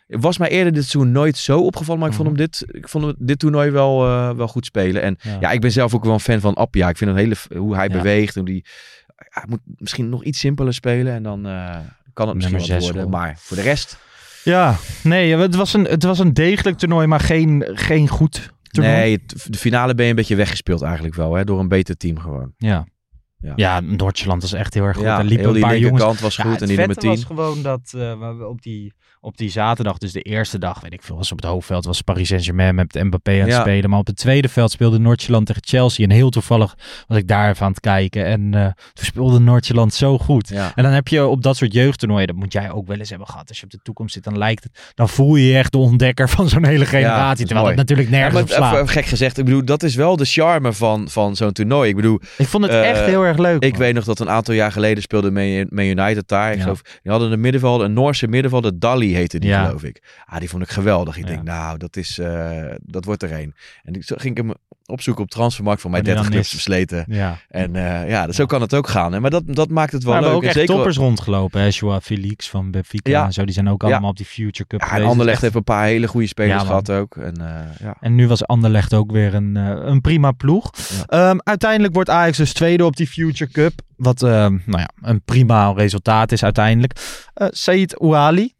Was 0.08 0.38
mij 0.38 0.50
eerder 0.50 0.74
dit 0.74 0.86
seizoen 0.86 1.12
nooit 1.12 1.38
zo 1.38 1.60
opgevallen, 1.62 2.00
maar 2.02 2.10
ik 2.10 2.16
vond 2.16 2.28
hem 2.28 2.38
dit, 2.38 2.66
ik 2.72 2.90
vond 2.90 3.04
hem 3.06 3.16
dit 3.18 3.40
toernooi 3.40 3.70
wel, 3.72 4.06
eh, 4.06 4.32
wel 4.36 4.48
goed 4.48 4.66
spelen. 4.66 5.02
En 5.02 5.18
Ja. 5.22 5.38
ja, 5.40 5.52
ik 5.52 5.62
ben 5.62 5.72
zelf 5.72 5.94
ook 5.94 6.04
wel 6.04 6.14
een 6.14 6.20
fan 6.20 6.40
van 6.40 6.54
Appia. 6.54 6.90
Ik 6.90 6.98
vind 6.98 7.10
een 7.10 7.16
hele, 7.18 7.36
hoe 7.58 7.76
hij 7.76 7.88
Ja. 7.88 7.94
beweegt, 7.94 8.36
hoe 8.36 8.46
die, 8.46 8.66
hij 9.16 9.44
moet 9.48 9.60
misschien 9.78 10.10
nog 10.10 10.24
iets 10.24 10.40
simpeler 10.40 10.74
spelen 10.74 11.14
en 11.14 11.24
dan 11.24 11.48
eh, 11.48 11.78
kan 12.14 12.28
het 12.28 12.36
misschien 12.36 12.58
Nummer 12.58 12.76
wat 12.76 12.84
worden. 12.84 13.10
Maar 13.10 13.36
voor 13.38 13.58
de 13.58 13.64
rest, 13.64 13.98
Ja, 14.44 14.76
nee, 15.04 15.36
het 15.38 15.56
was 15.56 15.74
een, 15.74 15.84
het 15.86 16.04
was 16.04 16.20
een 16.20 16.34
degelijk 16.34 16.78
toernooi, 16.78 17.08
maar 17.08 17.20
geen, 17.20 17.64
geen 17.74 18.08
goed 18.08 18.32
toernooi. 18.34 18.58
Nee, 18.70 19.20
de 19.48 19.58
finale 19.58 19.96
ben 19.96 20.04
je 20.06 20.10
een 20.10 20.16
beetje 20.18 20.36
weggespeeld 20.36 20.82
eigenlijk 20.82 21.16
wel, 21.16 21.34
hè, 21.34 21.44
door 21.44 21.60
een 21.60 21.68
beter 21.68 21.98
team 21.98 22.20
gewoon. 22.20 22.54
Ja. 22.58 22.86
Ja. 23.42 23.54
Ja, 23.56 23.80
Noord-Jylland 23.80 24.42
was 24.42 24.54
echt 24.54 24.74
heel 24.74 24.84
erg 24.84 24.96
goed. 24.96 25.06
Ja, 25.06 25.18
er 25.18 25.24
liepen 25.24 25.40
heel 25.40 25.48
een 25.48 25.54
die 25.54 25.64
paar 25.64 25.72
jongens. 25.78 25.90
linkerkant 25.90 26.20
was 26.20 26.36
Ja, 26.36 26.44
goed 26.44 26.62
en 26.62 26.68
die 26.68 26.78
nummer 26.78 26.96
vette 26.96 27.00
10. 27.00 27.10
was 27.10 27.24
gewoon 27.24 27.62
dat 27.62 27.92
eh, 27.96 28.38
we 28.38 28.48
op, 28.48 28.62
die, 28.62 28.94
op 29.22 29.38
die 29.38 29.50
zaterdag, 29.50 29.98
dus 29.98 30.12
de 30.12 30.22
eerste 30.22 30.58
dag, 30.60 30.82
weet 30.82 30.94
ik 30.94 31.02
veel, 31.04 31.16
was 31.16 31.32
op 31.32 31.38
het 31.42 31.50
hoofdveld, 31.50 31.86
was 31.86 32.02
Paris 32.02 32.28
Saint-Germain 32.28 32.76
met 32.76 32.94
Mbappé 33.04 33.32
aan 33.32 33.38
het 33.40 33.48
Ja. 33.48 33.60
spelen. 33.62 33.90
Maar 33.90 34.00
op 34.00 34.08
het 34.08 34.16
tweede 34.16 34.50
veld 34.50 34.72
speelde 34.72 34.98
Noord-Jylland 35.00 35.46
tegen 35.46 35.62
Chelsea. 35.66 36.06
En 36.06 36.12
heel 36.12 36.30
toevallig 36.30 36.76
was 37.08 37.18
ik 37.18 37.28
daar 37.28 37.50
even 37.50 37.66
aan 37.66 37.72
het 37.72 37.80
kijken. 37.80 38.26
En 38.26 38.54
eh, 38.54 38.64
toen 38.94 39.06
speelde 39.06 39.40
Noord-Jylland 39.40 39.94
zo 39.94 40.18
goed. 40.18 40.48
Ja. 40.50 40.72
En 40.76 40.84
dan 40.84 40.92
heb 40.92 41.08
je 41.08 41.26
op 41.26 41.42
dat 41.44 41.58
soort 41.58 41.74
jeugdtoernooien, 41.74 42.28
dat 42.28 42.36
moet 42.36 42.54
jij 42.54 42.72
ook 42.72 42.88
wel 42.88 42.98
eens 42.98 43.10
hebben 43.10 43.28
gehad. 43.28 43.50
Als 43.50 43.58
je 43.58 43.64
op 43.64 43.72
de 43.72 43.80
toekomst 43.84 44.14
zit, 44.14 44.24
dan 44.24 44.38
lijkt 44.38 44.64
het, 44.64 44.92
dan 44.96 45.10
voel 45.10 45.36
je 45.36 45.48
je 45.48 45.58
echt 45.58 45.72
de 45.72 45.78
ontdekker 45.78 46.30
van 46.30 46.50
zo'n 46.50 46.66
hele 46.66 46.86
generatie. 46.86 47.46
terwijl 47.46 47.68
het 47.68 47.76
natuurlijk 47.76 48.10
Ja, 48.10 48.16
nergens 48.16 48.34
maar 48.34 48.44
op 48.44 48.50
slaat. 48.50 48.74
even 48.74 48.88
gek 48.88 49.06
gezegd, 49.06 49.38
ik 49.38 49.46
bedoel, 49.46 49.66
dat 49.66 49.84
is 49.84 49.96
wel 49.96 50.16
de 50.16 50.26
charme 50.26 50.74
van, 50.74 51.10
van 51.10 51.36
zo'n 51.36 51.52
toernooi. 51.52 51.90
Ik 51.90 51.96
bedoel, 51.96 52.20
ik 52.38 52.48
vond 52.48 52.64
het 52.64 52.74
eh, 52.74 52.90
echt 52.90 53.06
heel 53.06 53.24
erg 53.24 53.38
leuk. 53.38 53.64
Ik 53.64 53.72
man. 53.72 53.80
weet 53.82 53.94
nog 53.94 54.04
dat 54.04 54.20
een 54.20 54.30
aantal 54.30 54.54
jaar 54.54 54.72
geleden 54.72 55.04
speelde 55.04 55.32
Man 55.70 55.86
United 55.86 56.28
daar. 56.28 56.50
Ik 56.52 56.58
Ja. 56.58 56.62
geloof, 56.64 56.82
die 56.82 57.12
hadden 57.12 57.32
een 57.46 57.94
Noorse 57.94 58.28
middenvelder, 58.28 58.80
Dali 58.80 59.09
heette 59.16 59.40
die 59.40 59.50
Ja. 59.50 59.66
geloof 59.66 59.84
ik. 59.84 60.04
Ah, 60.26 60.40
die 60.40 60.50
vond 60.50 60.64
ik 60.64 60.70
geweldig. 60.70 61.18
Ik 61.18 61.24
Ja. 61.24 61.30
denk, 61.30 61.44
nou, 61.44 61.78
dat, 61.78 61.96
is, 61.98 62.18
eh, 62.20 62.52
dat 62.82 63.06
wordt 63.06 63.24
er 63.24 63.32
een. 63.34 63.54
En 63.84 63.94
ik, 63.94 64.04
zo 64.04 64.16
ging 64.20 64.38
ik 64.38 64.44
hem 64.46 64.54
opzoeken 64.86 65.24
op 65.24 65.30
Transfermarkt 65.30 65.82
van 65.82 65.92
mij 65.92 66.02
Maar 66.02 66.10
die 66.14 66.22
30 66.24 66.34
dan 66.44 66.52
clubs 66.52 66.64
versleten. 66.64 67.06
Ja. 67.18 67.38
En 67.50 67.76
eh, 67.76 68.10
ja, 68.10 68.32
zo 68.32 68.46
kan 68.46 68.62
het 68.62 68.74
ook 68.74 68.88
gaan. 68.88 69.14
Hè? 69.14 69.20
Maar 69.20 69.30
dat, 69.30 69.44
dat 69.46 69.70
maakt 69.70 69.92
het 69.92 70.04
wel 70.04 70.14
Maar 70.14 70.22
we 70.22 70.28
leuk. 70.28 70.36
hebben 70.36 70.36
ook 70.36 70.42
En 70.42 70.48
echt 70.48 70.58
zeker, 70.60 70.74
toppers 70.76 70.98
rondgelopen. 70.98 71.62
Hè? 71.62 71.68
Joao 71.72 72.00
Felix 72.00 72.50
van 72.50 72.72
Benfica 72.72 73.12
Ja. 73.12 73.26
en 73.26 73.34
zo. 73.34 73.46
Die 73.46 73.54
zijn 73.54 73.70
ook 73.70 73.84
allemaal 73.84 74.10
op 74.10 74.18
die 74.18 74.26
Future 74.26 74.68
Cup 74.68 74.80
ja, 74.82 74.92
en. 74.96 75.04
Anderlecht 75.04 75.30
Echt- 75.32 75.42
heeft 75.42 75.56
een 75.56 75.64
paar 75.64 75.86
hele 75.86 76.08
goede 76.08 76.28
spelers 76.28 76.64
gehad 76.64 76.90
ook. 76.92 77.18
En, 77.18 77.36
ja. 77.80 77.96
En 78.00 78.16
nu 78.16 78.28
was 78.28 78.46
Anderlecht 78.46 78.94
ook 78.94 79.12
weer 79.12 79.34
een, 79.34 79.56
een 79.56 80.02
prima 80.02 80.32
ploeg. 80.32 80.72
Ehm, 81.08 81.38
uiteindelijk 81.44 81.94
wordt 81.94 82.10
Ajax 82.10 82.38
dus 82.38 82.54
tweede 82.54 82.86
op 82.86 82.96
die 82.96 83.08
Future 83.08 83.52
Cup. 83.52 83.74
Wat 83.96 84.24
ehm, 84.24 84.58
nou 84.66 84.80
ja, 84.80 84.90
een 85.02 85.22
prima 85.22 85.72
resultaat 85.72 86.32
is 86.32 86.44
uiteindelijk. 86.44 86.94
Said 87.36 88.00
Ouali. 88.00 88.54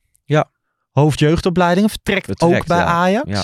Hoofdjeugdopleidingen. 1.00 1.90
Vertrekt, 1.90 2.26
Vertrekt, 2.26 2.62
ook 2.62 2.68
bij 2.68 2.78
ja. 2.78 2.86
Ajax. 2.86 3.30
Ja. 3.30 3.44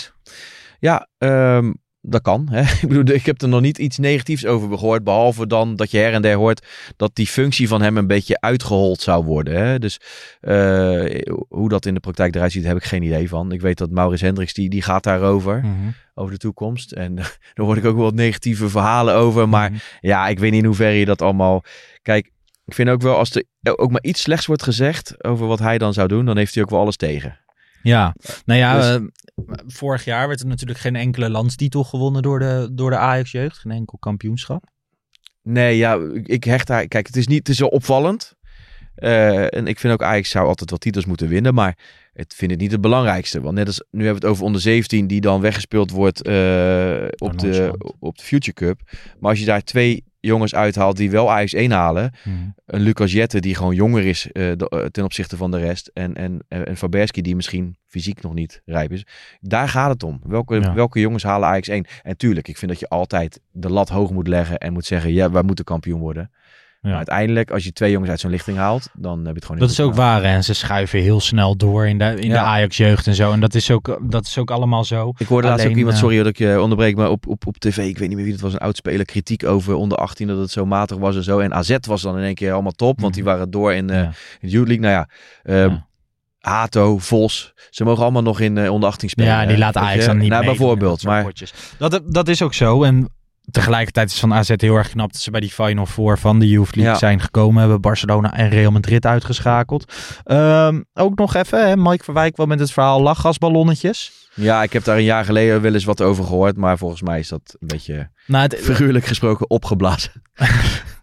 Ja, 0.79 1.07
ehm, 1.17 1.71
dat 2.01 2.21
kan. 2.21 2.47
Hè? 2.51 2.61
Ik 2.81 2.87
bedoel, 2.87 3.15
ik 3.15 3.25
heb 3.25 3.41
er 3.41 3.47
nog 3.47 3.61
niet 3.61 3.77
iets 3.77 3.97
negatiefs 3.97 4.45
over 4.45 4.77
gehoord. 4.77 5.03
Behalve 5.03 5.47
dan 5.47 5.75
dat 5.75 5.91
je 5.91 5.97
her 5.97 6.13
en 6.13 6.21
der 6.21 6.35
hoort 6.35 6.65
dat 6.97 7.15
die 7.15 7.27
functie 7.27 7.67
van 7.67 7.81
hem 7.81 7.97
een 7.97 8.07
beetje 8.07 8.39
uitgehold 8.41 9.01
zou 9.01 9.23
worden. 9.25 9.65
Hè? 9.65 9.79
Dus 9.79 9.99
eh, 10.39 11.21
hoe 11.49 11.69
dat 11.69 11.85
in 11.85 11.93
de 11.93 11.99
praktijk 11.99 12.35
eruit 12.35 12.51
ziet, 12.51 12.65
heb 12.65 12.77
ik 12.77 12.83
geen 12.83 13.03
idee 13.03 13.29
van. 13.29 13.51
Ik 13.51 13.61
weet 13.61 13.77
dat 13.77 13.89
Maurits 13.89 14.21
Hendricks, 14.21 14.53
die, 14.53 14.69
die 14.69 14.81
gaat 14.81 15.03
daarover. 15.03 15.59
Mhm. 15.59 15.89
Over 16.13 16.31
de 16.31 16.37
toekomst. 16.37 16.91
En 16.91 17.15
daar 17.53 17.65
hoor 17.65 17.77
ik 17.77 17.85
ook 17.85 17.95
wel 17.95 18.03
wat 18.03 18.13
negatieve 18.15 18.69
verhalen 18.69 19.15
over. 19.15 19.49
Maar 19.49 19.69
Mhm. 19.71 19.79
ja, 20.01 20.27
ik 20.27 20.39
weet 20.39 20.51
niet 20.51 20.59
in 20.61 20.65
hoeverre 20.67 20.99
je 20.99 21.05
dat 21.05 21.21
allemaal... 21.21 21.63
Kijk, 22.01 22.31
ik 22.65 22.73
vind 22.73 22.89
ook 22.89 23.01
wel 23.01 23.15
als 23.17 23.35
er 23.61 23.77
ook 23.77 23.91
maar 23.91 24.03
iets 24.03 24.21
slechts 24.21 24.45
wordt 24.45 24.63
gezegd 24.63 25.23
over 25.23 25.47
wat 25.47 25.59
hij 25.59 25.77
dan 25.77 25.93
zou 25.93 26.07
doen, 26.07 26.25
dan 26.25 26.37
heeft 26.37 26.53
hij 26.53 26.63
ook 26.63 26.69
wel 26.69 26.79
alles 26.79 26.95
tegen. 26.95 27.39
Ja, 27.85 28.15
nou 28.45 28.59
ja, 28.59 28.77
Dus- 28.97 29.09
eh, 29.47 29.55
vorig 29.67 30.05
jaar 30.05 30.27
werd 30.27 30.39
er 30.39 30.47
natuurlijk 30.47 30.79
geen 30.79 30.95
enkele 30.95 31.29
landstitel 31.29 31.83
gewonnen 31.83 32.21
door 32.21 32.39
de, 32.39 32.69
door 32.71 32.89
de 32.89 32.97
Ajax-jeugd. 32.97 33.57
Geen 33.57 33.71
enkel 33.71 33.97
kampioenschap. 33.97 34.63
Nee, 35.41 35.77
ja, 35.77 35.99
ik- 36.23 36.43
hecht 36.43 36.67
daar. 36.67 36.87
Kijk, 36.87 37.07
het 37.07 37.15
is 37.15 37.27
niet, 37.27 37.37
het 37.37 37.49
is 37.49 37.59
wel 37.59 37.69
opvallend. 37.69 38.33
Eh, 38.95 39.53
en 39.55 39.67
ik 39.67 39.79
vind 39.79 39.93
ook 39.93 40.03
Ajax 40.03 40.29
zou 40.29 40.47
altijd 40.47 40.69
wel 40.69 40.79
titels 40.79 41.05
moeten 41.05 41.27
winnen, 41.27 41.53
maar 41.53 41.77
ik 42.13 42.31
vind 42.35 42.51
het 42.51 42.59
niet 42.59 42.71
het 42.71 42.81
belangrijkste. 42.81 43.41
Want 43.41 43.55
net 43.55 43.67
als 43.67 43.83
nu 43.91 44.03
hebben 44.03 44.21
we 44.21 44.27
het 44.27 44.35
over 44.35 44.45
onder 44.45 44.61
17 44.61 45.07
die 45.07 45.21
dan 45.21 45.41
weggespeeld 45.41 45.91
wordt 45.91 46.21
eh, 46.21 47.05
op, 47.17 47.39
de, 47.39 47.75
op 47.99 48.17
de 48.17 48.23
Future 48.23 48.53
Cup. 48.53 48.81
Maar 49.19 49.29
als 49.29 49.39
je 49.39 49.45
daar 49.45 49.63
twee 49.63 50.03
jongens 50.25 50.55
uithaalt 50.55 50.97
die 50.97 51.09
wel 51.11 51.31
Ajax 51.31 51.53
1 51.53 51.71
halen, 51.71 52.13
een 52.65 52.81
Lucas 52.81 53.11
Jette 53.11 53.39
die 53.39 53.55
gewoon 53.55 53.75
jonger 53.75 54.05
is 54.05 54.31
eh, 54.31 54.51
eh, 54.51 54.57
ten 54.91 55.03
opzichte 55.03 55.37
van 55.37 55.51
de 55.51 55.57
rest 55.57 55.91
en, 55.93 56.15
en, 56.15 56.39
en 56.47 56.65
en 56.65 56.77
Faberski 56.77 57.21
die 57.21 57.35
misschien 57.35 57.77
fysiek 57.87 58.21
nog 58.21 58.33
niet 58.33 58.61
rijp 58.65 58.91
is. 58.91 59.05
Daar 59.39 59.69
gaat 59.69 59.89
het 59.89 60.03
om. 60.03 60.21
Welke, 60.23 60.55
Ja. 60.59 60.73
welke 60.73 60.99
jongens 60.99 61.23
halen 61.23 61.47
Ajax 61.49 61.67
1? 61.67 61.85
En 62.03 62.17
tuurlijk, 62.17 62.47
ik 62.47 62.57
vind 62.57 62.71
dat 62.71 62.79
je 62.79 62.89
altijd 62.89 63.41
de 63.51 63.69
lat 63.69 63.89
hoog 63.89 64.11
moet 64.11 64.27
leggen 64.27 64.57
en 64.57 64.73
moet 64.73 64.85
zeggen, 64.85 65.13
ja, 65.13 65.31
wij 65.31 65.41
moeten 65.43 65.65
kampioen 65.65 65.99
worden. 65.99 66.31
Maar 66.85 66.95
uiteindelijk, 66.95 67.51
als 67.51 67.63
je 67.63 67.73
twee 67.73 67.91
jongens 67.91 68.11
uit 68.11 68.19
zo'n 68.19 68.31
lichting 68.31 68.57
haalt, 68.57 68.89
dan 68.93 69.17
heb 69.17 69.27
je 69.27 69.33
het 69.33 69.45
gewoon 69.45 69.59
Dat 69.59 69.69
is 69.69 69.79
ook 69.79 69.93
waar. 69.93 70.23
En 70.23 70.43
ze 70.43 70.53
schuiven 70.53 70.99
heel 70.99 71.19
snel 71.19 71.55
door 71.57 71.87
in 71.87 71.97
de, 71.97 72.05
in 72.05 72.15
de 72.15 72.27
Ja. 72.27 72.43
Ajax-jeugd 72.43 73.07
en 73.07 73.15
zo. 73.15 73.31
En 73.31 73.39
dat 73.39 73.55
is 73.55 73.71
ook, 73.71 73.99
dat 74.01 74.25
is 74.25 74.37
ook 74.37 74.51
allemaal 74.51 74.83
zo. 74.83 75.13
Ik 75.17 75.27
hoorde 75.27 75.47
laatst 75.47 75.65
ook 75.67 75.75
iemand, 75.75 75.95
eh, 75.95 76.01
sorry 76.01 76.17
dat 76.17 76.27
ik 76.27 76.37
je 76.37 76.61
onderbreek, 76.61 76.95
maar 76.95 77.09
op, 77.09 77.27
op, 77.27 77.47
op 77.47 77.57
tv, 77.57 77.77
ik 77.77 77.97
weet 77.97 78.07
niet 78.07 78.15
meer 78.17 78.25
wie 78.25 78.33
het 78.33 78.41
was, 78.43 78.53
een 78.53 78.59
oudspeler, 78.59 79.05
kritiek 79.05 79.45
over 79.45 79.73
onder 79.73 79.97
18 79.97 80.27
dat 80.27 80.37
het 80.37 80.51
zo 80.51 80.65
matig 80.65 80.97
was 80.97 81.15
en 81.15 81.23
zo. 81.23 81.39
En 81.39 81.53
AZ 81.53 81.75
was 81.81 82.01
dan 82.01 82.17
in 82.17 82.23
één 82.23 82.35
keer 82.35 82.51
allemaal 82.53 82.71
top, 82.71 83.01
want 83.01 83.13
die 83.13 83.23
waren 83.23 83.51
door 83.51 83.73
in, 83.73 83.89
in 83.89 84.11
de 84.41 84.47
Youth 84.47 84.67
League. 84.67 84.79
Nou 84.89 84.93
ja, 84.93 85.07
Ja. 85.55 85.85
Hato, 86.39 86.97
Vos, 86.97 87.53
ze 87.69 87.83
mogen 87.83 88.03
allemaal 88.03 88.21
nog 88.21 88.39
in 88.39 88.57
eh, 88.57 88.71
onder 88.71 88.89
18 88.89 89.09
spelen. 89.09 89.31
Ja, 89.31 89.45
die 89.45 89.57
laat 89.57 89.77
Ajax 89.77 90.05
dan 90.05 90.17
niet 90.17 90.29
Nou, 90.29 90.45
bijvoorbeeld, 90.45 91.01
dat 91.01 91.11
maar. 91.11 91.33
Dat, 91.77 92.01
dat 92.05 92.27
is 92.27 92.41
ook 92.41 92.53
zo. 92.53 92.83
En 92.83 93.09
tegelijkertijd 93.51 94.09
is 94.11 94.19
van 94.19 94.33
AZ 94.33 94.51
heel 94.55 94.75
erg 94.75 94.89
knap 94.89 95.11
dat 95.11 95.21
ze 95.21 95.31
bij 95.31 95.39
die 95.39 95.51
Final 95.51 95.85
Four 95.85 96.17
van 96.17 96.39
de 96.39 96.47
Youth 96.49 96.75
League 96.75 96.93
Ja. 96.93 96.99
zijn 96.99 97.19
gekomen. 97.21 97.59
Hebben 97.59 97.81
Barcelona 97.81 98.33
en 98.33 98.49
Real 98.49 98.71
Madrid 98.71 99.05
uitgeschakeld. 99.05 99.93
Ehm, 100.23 100.81
ook 100.93 101.17
nog 101.17 101.35
even, 101.35 101.67
hè, 101.67 101.77
Mike 101.77 102.03
Verwijk 102.03 102.37
wel 102.37 102.45
met 102.45 102.59
het 102.59 102.71
verhaal 102.71 103.01
lachgasballonnetjes. 103.01 104.11
ja, 104.33 104.63
ik 104.63 104.73
heb 104.73 104.83
daar 104.83 104.97
een 104.97 105.03
jaar 105.03 105.25
geleden 105.25 105.61
wel 105.61 105.73
eens 105.73 105.83
wat 105.83 106.01
over 106.01 106.23
gehoord, 106.23 106.57
maar 106.57 106.77
volgens 106.77 107.01
mij 107.01 107.19
is 107.19 107.27
dat 107.27 107.55
een 107.59 107.67
beetje... 107.67 108.09
Nou, 108.27 108.43
het, 108.43 108.55
figuurlijk 108.61 109.05
gesproken 109.05 109.49
opgeblazen. 109.49 110.11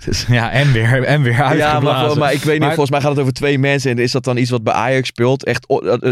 Dus- 0.13 0.25
ja, 0.29 0.51
en 0.51 0.73
weer, 0.73 1.05
en 1.05 1.23
weer 1.23 1.33
Ja, 1.33 1.45
uitgeblazen. 1.49 2.19
maar, 2.19 2.33
ik 2.33 2.43
weet 2.43 2.51
niet, 2.53 2.59
Maar- 2.61 2.69
volgens 2.69 2.91
mij 2.91 3.01
gaat 3.01 3.11
het 3.11 3.19
over 3.21 3.33
twee 3.33 3.59
mensen. 3.59 3.91
En 3.91 3.99
is 3.99 4.13
dat 4.13 4.25
dan 4.25 4.37
iets 4.37 4.51
wat 4.51 4.63
bij 4.63 4.73
Ajax 4.73 5.09
speelt? 5.09 5.45
Echt, 5.45 5.65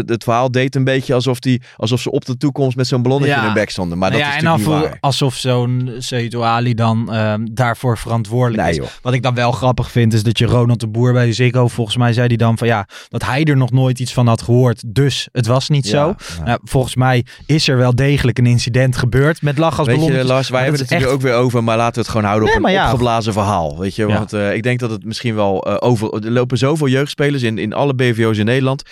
het, 0.05 0.23
verhaal 0.23 0.51
deed 0.51 0.75
een 0.75 0.83
beetje 0.83 1.13
alsof, 1.13 1.39
die, 1.39 1.61
alsof 1.75 1.99
ze 2.01 2.11
op 2.11 2.25
de 2.25 2.37
toekomst 2.37 2.75
met 2.77 2.87
zo'n 2.87 3.01
ballonnetje 3.01 3.33
Ja. 3.35 3.39
in 3.39 3.45
hun 3.45 3.53
bek 3.53 3.69
stonden. 3.69 3.97
Maar 3.97 4.11
dat 4.11 4.19
is 4.19 4.25
ja, 4.25 4.37
en 4.37 4.43
natuurlijk 4.43 4.69
dan 4.69 4.79
niet 4.79 4.89
waar. 4.89 4.97
alsof 4.99 5.35
zo'n 5.35 5.91
Seydou 5.97 6.43
Ali 6.43 6.73
dan 6.73 7.13
ehm, 7.13 7.45
daarvoor 7.51 7.97
verantwoordelijk 7.97 8.63
Nee, 8.63 8.71
is. 8.71 8.77
joh. 8.77 8.87
Wat 9.01 9.13
ik 9.13 9.23
dan 9.23 9.33
wel 9.35 9.51
grappig 9.51 9.91
vind, 9.91 10.13
is 10.13 10.23
dat 10.23 10.37
je 10.37 10.45
Ronald 10.45 10.79
de 10.79 10.87
Boer 10.87 11.13
bij 11.13 11.33
Ziggo, 11.33 11.67
volgens 11.67 11.97
mij 11.97 12.13
zei 12.13 12.27
hij 12.27 12.35
dan 12.37 12.57
van 12.57 12.67
ja, 12.67 12.87
dat 13.09 13.25
hij 13.25 13.43
er 13.43 13.57
nog 13.57 13.71
nooit 13.71 13.99
iets 13.99 14.13
van 14.13 14.27
had 14.27 14.41
gehoord. 14.41 14.83
Dus 14.87 15.27
het 15.31 15.45
was 15.47 15.69
niet 15.69 15.85
Ja, 15.87 15.91
zo. 15.91 16.15
ja. 16.37 16.43
Nou, 16.43 16.59
volgens 16.63 16.95
mij 16.95 17.25
is 17.45 17.67
er 17.67 17.77
wel 17.77 17.95
degelijk 17.95 18.37
een 18.37 18.45
incident 18.45 18.97
gebeurd 18.97 19.41
met 19.41 19.57
lach 19.57 19.77
als 19.79 19.87
Weet 19.87 20.05
je. 20.05 20.23
Lars, 20.23 20.49
wij 20.49 20.61
hebben 20.63 20.79
het 20.81 20.91
is 20.91 21.01
er 21.03 21.07
ook 21.09 21.21
weer 21.21 21.33
over, 21.33 21.63
maar 21.63 21.77
laten 21.77 21.93
we 21.93 21.99
het 21.99 22.09
gewoon 22.09 22.25
houden 22.25 22.47
Nee, 22.49 22.57
op 22.57 22.65
een 22.65 22.71
ja. 22.71 22.83
opgeblazen 22.85 23.33
verhaal. 23.33 23.80
Weet 23.81 23.95
je, 23.95 24.05
want 24.05 24.33
eh, 24.33 24.53
ik 24.55 24.63
denk 24.63 24.79
dat 24.79 24.91
het 24.91 25.05
misschien 25.05 25.35
wel 25.35 25.63
eh, 25.63 25.75
over. 25.79 26.13
Er 26.25 26.31
lopen 26.31 26.57
zoveel 26.57 26.87
jeugdspelers 26.87 27.43
in, 27.43 27.57
in 27.57 27.73
alle 27.73 27.93
BVO's 27.95 28.37
in 28.37 28.45
Nederland. 28.45 28.83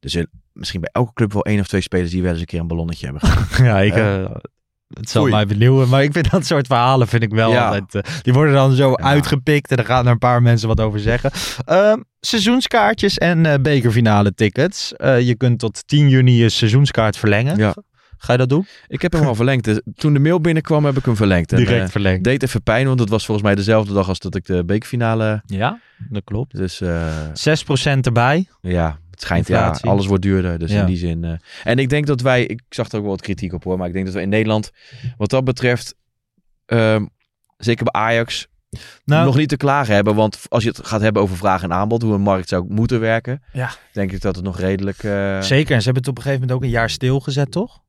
Er 0.00 0.10
zijn 0.10 0.26
misschien 0.52 0.80
bij 0.80 0.90
elke 0.92 1.12
club 1.14 1.32
wel 1.32 1.44
één 1.44 1.60
of 1.60 1.66
twee 1.66 1.80
spelers 1.80 2.10
die 2.10 2.22
wel 2.22 2.30
eens 2.30 2.40
een 2.40 2.46
keer 2.46 2.60
een 2.60 2.66
ballonnetje 2.66 3.04
hebben 3.06 3.28
gehad. 3.28 3.56
Ja, 3.68 3.80
ik, 3.80 3.94
Eh, 3.94 4.24
het 4.88 5.10
zal 5.10 5.22
Oei. 5.22 5.32
mij 5.32 5.46
benieuwen. 5.46 5.88
Maar 5.88 6.02
ik 6.02 6.12
vind 6.12 6.30
dat 6.30 6.46
soort 6.46 6.66
verhalen 6.66 7.08
vind 7.08 7.22
ik 7.22 7.30
wel 7.30 7.50
Ja. 7.50 7.66
altijd... 7.68 8.08
die 8.22 8.32
worden 8.32 8.54
dan 8.54 8.72
zo 8.72 8.94
uitgepikt 8.94 9.70
en 9.70 9.76
dan 9.76 9.84
gaan 9.86 10.06
er 10.06 10.12
een 10.12 10.18
paar 10.18 10.42
mensen 10.42 10.68
wat 10.68 10.80
over 10.80 11.00
zeggen. 11.00 11.30
Ehm, 11.64 11.98
seizoenskaartjes 12.20 13.18
en 13.18 13.62
bekerfinale 13.62 14.34
tickets. 14.34 14.92
Je 14.98 15.34
kunt 15.36 15.58
tot 15.58 15.82
10 15.86 16.08
juni 16.08 16.32
je 16.36 16.48
seizoenskaart 16.48 17.16
verlengen. 17.16 17.56
Ja. 17.56 17.74
Ga 18.24 18.32
je 18.32 18.38
dat 18.38 18.48
doen? 18.48 18.66
Ik 18.88 19.02
heb 19.02 19.12
hem 19.12 19.24
al 19.26 19.34
verlengd. 19.34 19.64
Dus 19.64 19.80
toen 19.96 20.12
de 20.12 20.18
mail 20.18 20.40
binnenkwam, 20.40 20.84
heb 20.84 20.96
ik 20.96 21.04
hem 21.04 21.16
verlengd. 21.16 21.52
En, 21.52 21.58
Direct 21.58 21.84
eh, 21.84 21.88
verlengd. 21.90 22.24
deed 22.24 22.42
even 22.42 22.62
pijn, 22.62 22.86
want 22.86 23.00
het 23.00 23.08
was 23.08 23.24
volgens 23.24 23.46
mij 23.46 23.54
dezelfde 23.56 23.92
dag 23.94 24.08
als 24.08 24.18
dat 24.18 24.34
ik 24.34 24.44
de 24.46 24.64
bekerfinale. 24.64 25.42
Ja, 25.46 25.80
dat 26.08 26.24
klopt. 26.24 26.56
Dus 26.56 26.80
eh, 26.80 27.06
6% 27.96 28.00
erbij. 28.00 28.48
ja, 28.60 28.98
het 29.10 29.20
schijnt 29.20 29.46
ja, 29.48 29.78
alles 29.80 30.06
wordt 30.06 30.22
duurder. 30.22 30.58
Dus 30.58 30.70
Ja. 30.72 30.80
in 30.80 30.86
die 30.86 30.96
zin. 30.96 31.24
eh, 31.24 31.32
en 31.64 31.78
ik 31.78 31.88
denk 31.88 32.06
dat 32.06 32.20
wij, 32.20 32.44
ik 32.46 32.60
zag 32.68 32.88
er 32.88 32.96
ook 32.96 33.02
wel 33.02 33.10
wat 33.10 33.20
kritiek 33.20 33.52
op 33.52 33.64
hoor, 33.64 33.78
maar 33.78 33.86
ik 33.86 33.92
denk 33.92 34.04
dat 34.06 34.14
we 34.14 34.20
in 34.20 34.28
Nederland, 34.28 34.70
wat 35.16 35.30
dat 35.30 35.44
betreft, 35.44 35.94
ehm, 36.66 37.04
zeker 37.56 37.84
bij 37.92 38.02
Ajax, 38.02 38.46
Nou, 39.04 39.24
nog 39.24 39.36
niet 39.36 39.48
te 39.48 39.56
klagen 39.56 39.94
hebben. 39.94 40.14
Want 40.14 40.38
als 40.48 40.62
je 40.62 40.68
het 40.68 40.86
gaat 40.86 41.00
hebben 41.00 41.22
over 41.22 41.36
vraag 41.36 41.62
en 41.62 41.72
aanbod, 41.72 42.02
hoe 42.02 42.14
een 42.14 42.20
markt 42.20 42.48
zou 42.48 42.64
moeten 42.68 43.00
werken, 43.00 43.42
Ja. 43.52 43.70
denk 43.92 44.12
ik 44.12 44.20
dat 44.20 44.36
het 44.36 44.44
nog 44.44 44.58
redelijk. 44.58 45.02
eh, 45.02 45.40
Zeker. 45.40 45.74
En 45.74 45.78
ze 45.78 45.84
hebben 45.84 46.02
het 46.02 46.08
op 46.08 46.16
een 46.16 46.22
gegeven 46.22 46.40
moment 46.40 46.52
ook 46.52 46.62
een 46.62 46.68
jaar 46.74 46.90
stilgezet, 46.90 47.50
toch? 47.50 47.82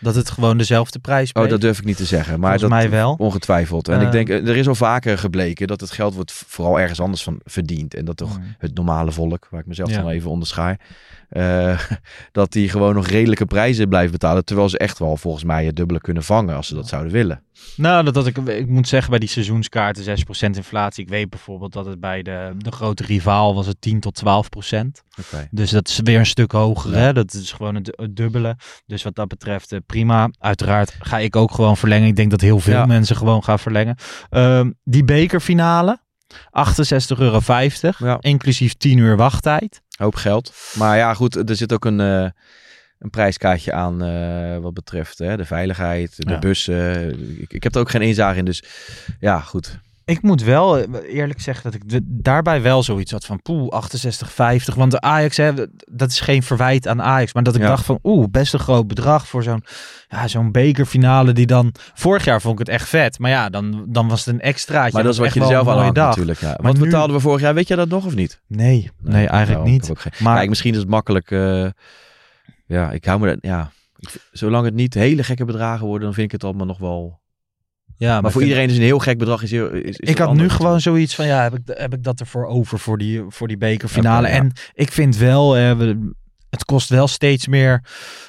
Dat 0.00 0.14
het 0.14 0.30
gewoon 0.30 0.58
dezelfde 0.58 0.98
prijs 0.98 1.28
Oh, 1.28 1.34
bleef. 1.34 1.48
dat 1.50 1.60
durf 1.60 1.78
ik 1.78 1.84
niet 1.84 1.96
te 1.96 2.04
zeggen. 2.04 2.40
Maar 2.40 2.58
Volgens 2.58 2.70
dat, 2.70 2.70
mij 2.80 2.90
wel. 2.90 3.14
Ongetwijfeld. 3.18 3.88
En 3.88 3.98
Eh. 3.98 4.04
ik 4.06 4.12
denk, 4.12 4.28
eh, 4.28 4.48
er 4.48 4.56
is 4.56 4.68
al 4.68 4.74
vaker 4.74 5.18
gebleken 5.18 5.66
dat 5.66 5.80
het 5.80 5.90
geld 5.90 6.14
wordt 6.14 6.32
vooral 6.32 6.80
ergens 6.80 7.00
anders 7.00 7.22
van 7.22 7.40
verdiend. 7.44 7.94
En 7.94 8.04
dat 8.04 8.16
toch 8.16 8.38
Mm. 8.38 8.54
het 8.58 8.74
normale 8.74 9.12
volk, 9.12 9.46
waar 9.50 9.60
ik 9.60 9.66
mezelf 9.66 9.90
Ja. 9.90 9.96
dan 10.02 10.08
even 10.10 10.30
onderschaar, 10.30 10.80
eh, 11.28 11.80
dat 12.32 12.52
die 12.52 12.68
gewoon 12.68 12.94
nog 12.94 13.06
redelijke 13.06 13.46
prijzen 13.46 13.88
blijven 13.88 14.12
betalen. 14.12 14.44
Terwijl 14.44 14.68
ze 14.68 14.78
echt 14.78 14.98
wel 14.98 15.16
volgens 15.16 15.44
mij 15.44 15.64
het 15.64 15.76
dubbele 15.76 16.00
kunnen 16.00 16.22
vangen 16.22 16.56
als 16.56 16.66
ze 16.66 16.74
dat 16.74 16.88
zouden 16.88 17.12
willen. 17.12 17.40
Nou, 17.76 18.04
dat, 18.04 18.14
dat 18.14 18.26
ik, 18.26 18.36
ik 18.38 18.66
moet 18.68 18.88
zeggen, 18.88 19.10
bij 19.10 19.18
die 19.18 19.28
seizoenskaarten 19.28 20.04
6% 20.04 20.56
inflatie. 20.56 21.02
Ik 21.04 21.08
weet 21.10 21.30
bijvoorbeeld 21.30 21.72
dat 21.72 21.86
het 21.86 22.00
bij 22.00 22.22
de, 22.22 22.52
de 22.58 22.70
grote 22.72 23.02
rivaal 23.04 23.54
was 23.54 23.66
het 23.66 23.80
10 23.80 24.00
tot 24.00 24.16
12%. 24.24 25.02
Oké. 25.20 25.48
Dus 25.50 25.70
dat 25.70 25.88
is 25.88 26.00
weer 26.02 26.18
een 26.18 26.26
stuk 26.26 26.52
hoger. 26.52 26.90
Ja. 26.90 26.96
Hè? 26.98 27.12
Dat 27.12 27.32
is 27.34 27.52
gewoon 27.52 27.74
het, 27.74 27.92
het 27.96 28.16
dubbele. 28.16 28.56
Dus 28.86 29.02
wat 29.02 29.14
dat 29.14 29.28
betreft 29.28 29.44
eh, 29.46 29.78
prima. 29.86 30.28
Uiteraard 30.38 30.94
ga 31.00 31.18
ik 31.18 31.36
ook 31.36 31.52
gewoon 31.52 31.76
verlengen. 31.76 32.08
Ik 32.08 32.16
denk 32.16 32.30
dat 32.30 32.40
heel 32.40 32.60
veel 32.60 32.72
Ja. 32.74 32.86
mensen 32.86 33.16
gewoon 33.16 33.44
gaan 33.44 33.58
verlengen. 33.58 33.96
Ehm, 34.30 34.70
die 34.84 35.04
bekerfinale, 35.04 35.98
68,50 36.50 38.00
euro. 38.00 38.12
Ja. 38.12 38.16
Inclusief 38.20 38.74
10 38.74 38.98
uur 38.98 39.16
wachttijd. 39.16 39.82
Hoop 39.98 40.14
geld. 40.14 40.54
Maar 40.74 40.96
ja, 40.96 41.14
goed, 41.14 41.48
er 41.50 41.56
zit 41.56 41.72
ook 41.72 41.84
een, 41.84 42.00
eh, 42.00 42.28
een 42.98 43.10
prijskaartje 43.10 43.72
aan 43.72 44.02
eh, 44.04 44.56
wat 44.58 44.74
betreft 44.74 45.18
hè, 45.18 45.36
de 45.36 45.44
veiligheid, 45.44 46.16
de 46.16 46.30
Ja. 46.30 46.38
bussen. 46.38 47.10
Ik, 47.40 47.52
ik 47.52 47.62
heb 47.62 47.74
er 47.74 47.80
ook 47.80 47.90
geen 47.90 48.02
inzage 48.02 48.38
in, 48.38 48.44
dus 48.44 48.62
ja, 49.20 49.40
goed. 49.40 49.78
Ik 50.08 50.22
moet 50.22 50.42
wel 50.42 50.78
eh, 50.78 51.14
eerlijk 51.16 51.40
zeggen 51.40 51.64
dat 51.64 51.74
ik 51.74 51.88
de- 51.88 52.00
daarbij 52.04 52.62
wel 52.62 52.82
zoiets 52.82 53.12
had 53.12 53.24
van 53.24 53.42
poeh, 53.42 53.68
68,50. 53.70 54.74
Want 54.74 54.90
de 54.90 55.00
Ajax, 55.00 55.36
hè, 55.36 55.52
dat 55.90 56.10
is 56.10 56.20
geen 56.20 56.42
verwijt 56.42 56.88
aan 56.88 57.02
Ajax. 57.02 57.32
Maar 57.34 57.42
dat 57.42 57.54
ik 57.54 57.60
Ja. 57.60 57.66
dacht 57.68 57.84
van 57.84 57.98
oeh, 58.02 58.26
best 58.30 58.52
een 58.54 58.58
groot 58.58 58.86
bedrag 58.86 59.28
voor 59.28 59.42
zo'n 59.42 59.64
ja, 60.08 60.28
zo'n 60.28 60.52
bekerfinale 60.52 61.32
die 61.32 61.46
dan... 61.46 61.74
Vorig 61.94 62.24
jaar 62.24 62.40
vond 62.40 62.52
ik 62.60 62.66
het 62.66 62.68
echt 62.76 62.88
vet. 62.88 63.18
Maar 63.18 63.30
ja, 63.30 63.48
dan, 63.48 63.84
dan 63.88 64.08
was 64.08 64.24
het 64.24 64.34
een 64.34 64.40
extraatje. 64.40 64.92
Maar 64.92 65.02
dat 65.02 65.12
is 65.12 65.18
wat 65.18 65.34
je 65.34 65.40
er 65.40 65.46
zelf 65.46 65.68
aan 65.68 65.78
hangt 65.78 65.94
dag. 65.94 66.08
natuurlijk. 66.08 66.40
Ja. 66.40 66.46
Maar 66.48 66.56
Wat 66.72 66.74
nu- 66.74 66.80
betaalden 66.84 67.16
we 67.16 67.22
vorig 67.22 67.40
jaar? 67.40 67.54
Weet 67.54 67.68
jij 67.68 67.76
dat 67.76 67.88
nog 67.88 68.06
of 68.06 68.14
niet? 68.14 68.40
Nee, 68.46 68.90
nee, 69.02 69.26
eigenlijk 69.26 69.64
nou, 69.64 69.76
ik 69.76 69.88
niet. 69.88 69.98
geen- 69.98 70.12
Maar 70.24 70.36
Kijk, 70.36 70.48
misschien 70.48 70.72
is 70.72 70.78
het 70.78 70.88
makkelijk. 70.88 71.30
eh, 71.30 71.66
ja, 72.66 72.90
ik 72.90 73.04
hou 73.04 73.20
me. 73.20 73.38
Ja, 73.40 73.70
ik 73.98 74.16
zolang 74.32 74.64
het 74.64 74.74
niet 74.74 74.94
hele 74.94 75.22
gekke 75.24 75.44
bedragen 75.44 75.86
worden, 75.86 76.04
dan 76.04 76.14
vind 76.14 76.26
ik 76.26 76.32
het 76.32 76.44
allemaal 76.44 76.66
nog 76.66 76.78
wel. 76.78 77.20
Ja, 77.96 78.20
Maar, 78.20 78.30
voor 78.32 78.42
iedereen 78.42 78.68
is 78.70 78.76
een 78.76 78.82
heel 78.82 78.98
gek 78.98 79.18
bedrag. 79.18 79.42
Is, 79.42 79.50
heel- 79.50 79.70
is, 79.70 79.96
is 79.96 80.08
ik 80.08 80.18
had 80.18 80.34
nu 80.34 80.48
gewoon 80.48 80.80
zoiets 80.80 81.14
van, 81.14 81.26
ja, 81.26 81.42
heb 81.42 81.54
ik, 81.54 81.60
heb 81.64 81.92
ik 81.94 82.02
dat 82.02 82.20
ervoor 82.20 82.46
over 82.46 82.78
voor 82.78 82.98
die, 82.98 83.22
voor 83.28 83.48
die 83.48 83.56
bekerfinale? 83.58 84.28
Ja. 84.28 84.32
En 84.34 84.52
ik 84.74 84.92
vind 84.92 85.16
wel, 85.16 85.56
eh, 85.56 85.72
we- 85.72 86.14
het 86.50 86.64
kost 86.64 86.88
wel 86.88 87.08
steeds 87.08 87.46
meer 87.46 87.84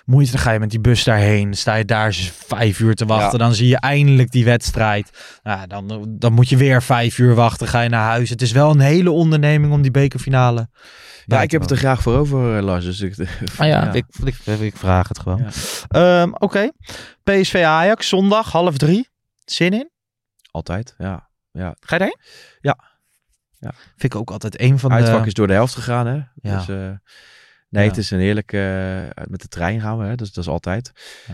moeite. 0.06 0.32
Dan 0.32 0.40
ga 0.42 0.52
je 0.52 0.60
met 0.60 0.70
die 0.70 0.80
bus 0.80 1.04
daarheen, 1.04 1.54
sta 1.54 1.76
je 1.76 1.86
daar 1.86 2.14
vijf 2.48 2.80
uur 2.80 2.96
te 2.96 3.06
wachten. 3.06 3.32
Ja. 3.40 3.46
Dan 3.46 3.54
zie 3.54 3.68
je 3.68 3.80
eindelijk 3.80 4.32
die 4.32 4.46
wedstrijd. 4.46 5.10
Nou, 5.44 5.68
dan, 5.68 6.06
dan 6.10 6.34
moet 6.34 6.50
je 6.50 6.58
weer 6.58 6.84
vijf 6.84 7.18
uur 7.18 7.36
wachten, 7.36 7.68
ga 7.68 7.82
je 7.82 7.90
naar 7.90 8.10
huis. 8.10 8.30
Het 8.30 8.42
is 8.42 8.52
wel 8.52 8.70
een 8.72 8.80
hele 8.80 9.12
onderneming 9.12 9.74
om 9.74 9.82
die 9.82 9.92
bekerfinale. 9.92 10.68
Ja, 11.26 11.42
ik 11.42 11.52
heb 11.52 11.62
het 11.62 11.72
er 11.72 11.78
graag 11.78 12.02
voor 12.02 12.18
over, 12.18 12.58
eh, 12.58 12.64
Lars. 12.64 12.86
Dus 12.86 13.02
ik, 13.02 13.16
Ah 13.20 13.26
ja, 13.58 13.66
ja. 13.68 13.94
Ik, 13.94 14.06
ik, 14.24 14.36
ik 14.60 14.78
vraag 14.78 15.08
het 15.08 15.20
gewoon. 15.20 15.44
Ja. 15.90 16.22
Ehm, 16.22 16.30
Oké, 16.34 16.72
PSV 17.24 17.62
Ajax, 17.66 18.08
zondag 18.08 18.52
half 18.52 18.78
drie. 18.78 19.10
Zin 19.52 19.74
in? 19.74 19.90
altijd. 20.52 20.96
Ja, 20.98 21.30
ja. 21.52 21.76
Ga 21.80 21.96
je 21.96 22.00
daarheen? 22.00 22.20
Ja. 22.60 22.78
Ja. 23.60 23.72
Vind 23.74 24.14
ik 24.14 24.16
ook 24.16 24.32
altijd 24.32 24.62
een 24.62 24.80
van 24.80 24.92
Uitvak 24.94 25.22
de... 25.22 25.28
is 25.28 25.34
door 25.34 25.48
de 25.48 25.54
helft 25.54 25.74
gegaan, 25.74 26.08
hè? 26.08 26.14
Ja. 26.36 26.58
Dus, 26.58 26.68
eh, 26.70 26.76
nee, 27.70 27.84
Ja. 27.84 27.90
het 27.90 27.98
is 27.98 28.12
een 28.12 28.20
heerlijk. 28.20 28.54
eh, 28.54 28.62
met 29.28 29.42
de 29.42 29.48
trein 29.48 29.82
gaan 29.82 29.98
we, 29.98 30.06
hè? 30.06 30.16
Dus 30.16 30.32
dat 30.34 30.44
is 30.44 30.50
altijd. 30.50 30.92
Ja. 31.28 31.34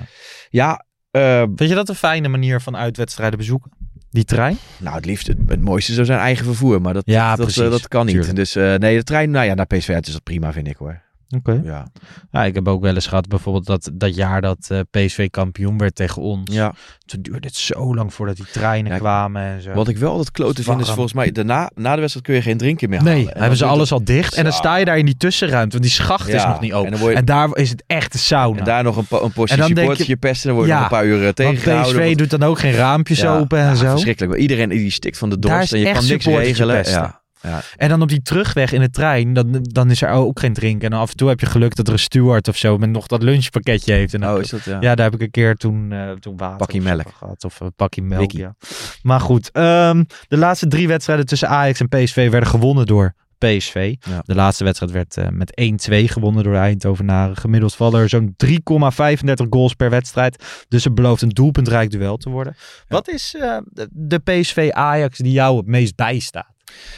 Ja, 0.49 0.85
eh, 1.11 1.39
Vind 1.55 1.69
je 1.69 1.75
dat 1.75 1.89
een 1.89 1.95
fijne 1.95 2.27
manier 2.27 2.61
van 2.61 2.75
uitwedstrijden 2.77 3.37
bezoeken? 3.37 3.71
Die 4.09 4.23
trein? 4.23 4.57
nou, 4.77 4.95
het 4.95 5.05
liefst, 5.05 5.27
het, 5.27 5.37
het 5.47 5.61
mooiste 5.61 5.93
zou 5.93 6.05
zijn 6.05 6.19
eigen 6.19 6.45
vervoer, 6.45 6.81
maar 6.81 6.93
dat, 6.93 7.03
Ja, 7.05 7.35
dat, 7.35 7.45
precies. 7.45 7.63
eh, 7.63 7.69
dat 7.69 7.87
kan 7.87 8.05
niet. 8.05 8.15
Tuurlijk. 8.15 8.35
Dus 8.35 8.53
nee, 8.53 8.97
de 8.97 9.03
trein, 9.03 9.31
nou 9.31 9.45
ja, 9.45 9.53
naar 9.53 9.65
PSV 9.65 9.89
uit 9.89 10.07
is 10.07 10.13
dat 10.13 10.23
prima, 10.23 10.53
vind 10.53 10.67
ik 10.67 10.77
hoor. 10.77 11.02
Oké. 11.29 11.61
Ja. 11.63 11.87
Ja, 12.31 12.43
ik 12.45 12.55
heb 12.55 12.67
ook 12.67 12.81
wel 12.81 12.95
eens 12.95 13.07
gehad, 13.07 13.27
bijvoorbeeld 13.27 13.65
dat, 13.65 13.89
dat 13.93 14.15
jaar 14.15 14.41
dat 14.41 14.67
eh, 14.67 14.79
PSV 14.91 15.29
kampioen 15.29 15.77
werd 15.77 15.95
tegen 15.95 16.21
ons. 16.21 16.53
ja. 16.53 16.73
Toen 17.05 17.21
duurde 17.21 17.47
het 17.47 17.55
zo 17.55 17.95
lang 17.95 18.13
voordat 18.13 18.35
die 18.35 18.45
treinen 18.51 18.91
Ja, 18.91 18.97
kwamen 18.97 19.41
en 19.43 19.61
zo. 19.61 19.73
Wat 19.73 19.87
ik 19.87 19.97
wel 19.97 20.17
dat 20.17 20.31
klote 20.31 20.63
vind 20.63 20.79
is 20.81 20.89
volgens 20.89 21.13
mij, 21.13 21.31
daarna, 21.31 21.71
na 21.75 21.93
de 21.93 21.99
wedstrijd 21.99 22.25
kun 22.25 22.35
je 22.35 22.41
geen 22.41 22.57
drinken 22.57 22.89
meer 22.89 23.03
nee, 23.03 23.15
halen. 23.17 23.33
En 23.33 23.39
hebben 23.39 23.57
ze 23.57 23.65
alles 23.65 23.91
al 23.91 24.03
dicht. 24.03 24.33
En 24.33 24.43
dan 24.43 24.53
sta 24.53 24.75
je 24.75 24.85
daar 24.85 24.97
in 24.97 25.05
die 25.05 25.17
tussenruimte, 25.17 25.71
want 25.71 25.83
die 25.83 25.91
schacht 25.93 26.27
is 26.27 26.45
nog 26.45 26.59
niet 26.59 26.73
open. 26.73 27.15
en 27.15 27.25
daar 27.25 27.55
is 27.57 27.69
het 27.69 27.83
echt 27.87 28.11
de 28.11 28.17
sauna. 28.17 28.59
En 28.59 28.65
daar 28.65 28.83
nog 28.83 28.97
een, 28.97 29.05
een 29.09 29.31
portie 29.31 29.55
En 29.57 29.75
dan 29.75 29.85
je- 29.97 30.03
je 30.07 30.17
pesten, 30.17 30.47
dan 30.47 30.55
word 30.55 30.67
je 30.67 30.73
nog 30.73 30.83
een 30.83 30.89
paar 30.89 31.05
uur 31.05 31.17
eh, 31.17 31.23
want 31.23 31.35
tegengehouden. 31.35 31.93
PSV 31.93 32.05
want- 32.05 32.17
doet 32.17 32.29
dan 32.29 32.43
ook 32.43 32.59
geen 32.59 32.73
raampjes 32.73 33.25
open 33.25 33.59
en 33.59 33.77
zo. 33.77 33.89
Verschrikkelijk. 33.89 34.39
Iedereen 34.39 34.69
die 34.69 34.91
stikt 34.91 35.17
van 35.17 35.29
de 35.29 35.39
dorst 35.39 35.73
en 35.73 35.79
je 35.79 35.91
kan 35.91 36.05
niks 36.05 36.25
regelen. 36.25 37.21
Ja. 37.43 37.61
En 37.75 37.89
dan 37.89 38.01
op 38.01 38.09
die 38.09 38.21
terugweg 38.21 38.71
in 38.71 38.79
de 38.81 38.89
trein, 38.89 39.33
dan, 39.33 39.59
dan 39.61 39.91
is 39.91 40.01
er 40.01 40.09
ook 40.09 40.39
geen 40.39 40.53
drinken. 40.53 40.85
En 40.85 40.91
dan 40.91 40.99
af 40.99 41.09
en 41.11 41.17
toe 41.17 41.29
heb 41.29 41.39
je 41.39 41.45
geluk 41.45 41.75
dat 41.75 41.87
er 41.87 41.93
een 41.93 41.99
steward 41.99 42.47
of 42.47 42.57
zo 42.57 42.77
met 42.77 42.89
nog 42.89 43.07
dat 43.07 43.23
lunchpakketje 43.23 43.93
heeft. 43.93 44.13
En 44.13 44.19
dan 44.19 44.33
Oh, 44.35 44.41
is 44.41 44.49
dat 44.49 44.63
ja. 44.63 44.77
Ja, 44.81 44.95
daar 44.95 45.05
heb 45.05 45.13
ik 45.13 45.21
een 45.21 45.31
keer 45.31 45.55
toen, 45.55 45.91
eh 45.91 46.11
toen 46.11 46.37
water 46.37 46.57
Pakje 46.57 46.81
melk. 46.81 47.07
gehad. 47.17 47.43
Of 47.43 47.59
een 47.59 47.73
pakje 47.75 48.01
melk, 48.01 48.21
Wiki. 48.21 48.37
ja. 48.37 48.55
Maar 49.01 49.19
goed, 49.19 49.51
ehm, 49.51 50.03
de 50.27 50.37
laatste 50.37 50.67
drie 50.67 50.87
wedstrijden 50.87 51.25
tussen 51.25 51.49
Ajax 51.49 51.79
en 51.79 51.87
PSV 51.89 52.29
werden 52.29 52.49
gewonnen 52.49 52.85
door 52.85 53.13
PSV. 53.37 53.95
Ja. 53.99 54.21
De 54.25 54.35
laatste 54.35 54.63
wedstrijd 54.63 54.91
werd 54.91 55.17
eh, 55.17 55.27
met 55.29 55.51
1-2 55.61 56.07
gewonnen 56.07 56.43
door 56.43 56.53
de 56.53 56.59
Eindhovenaren. 56.59 57.35
Gemiddeld 57.37 57.75
vallen 57.75 58.01
er 58.01 58.09
zo'n 58.09 58.33
3,35 58.37 59.47
goals 59.49 59.73
per 59.73 59.89
wedstrijd. 59.89 60.43
Dus 60.67 60.83
het 60.83 60.95
belooft 60.95 61.21
een 61.21 61.29
doelpuntrijk 61.29 61.91
duel 61.91 62.17
te 62.17 62.29
worden. 62.29 62.55
Wat 62.87 63.07
is 63.09 63.35
eh, 63.39 63.57
de- 63.65 63.87
de 63.91 64.19
PSV-Ajax 64.19 65.17
die 65.17 65.31
jou 65.31 65.57
het 65.57 65.67
meest 65.67 65.95
bijstaat? 65.95 66.51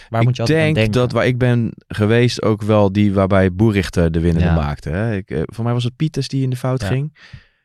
Waar 0.10 0.24
moet 0.24 0.36
je 0.36 0.42
ik 0.42 0.48
denk 0.48 0.76
denken? 0.76 0.94
dat 0.94 1.12
waar 1.12 1.26
ik 1.28 1.38
ben 1.38 1.72
geweest 1.88 2.42
ook 2.42 2.62
wel 2.62 2.92
die 2.92 3.14
waarbij 3.14 3.54
Boerichter 3.54 4.12
de 4.12 4.20
winnende 4.20 4.48
Ja. 4.48 4.56
maakte. 4.56 4.90
Hè. 4.90 5.16
Ik, 5.16 5.30
eh, 5.30 5.42
voor 5.46 5.64
mij 5.64 5.74
was 5.74 5.84
het 5.84 5.96
Pieters 5.96 6.28
die 6.28 6.44
in 6.44 6.50
de 6.50 6.56
fout 6.56 6.82
Ja. 6.82 6.88
ging. 6.88 7.18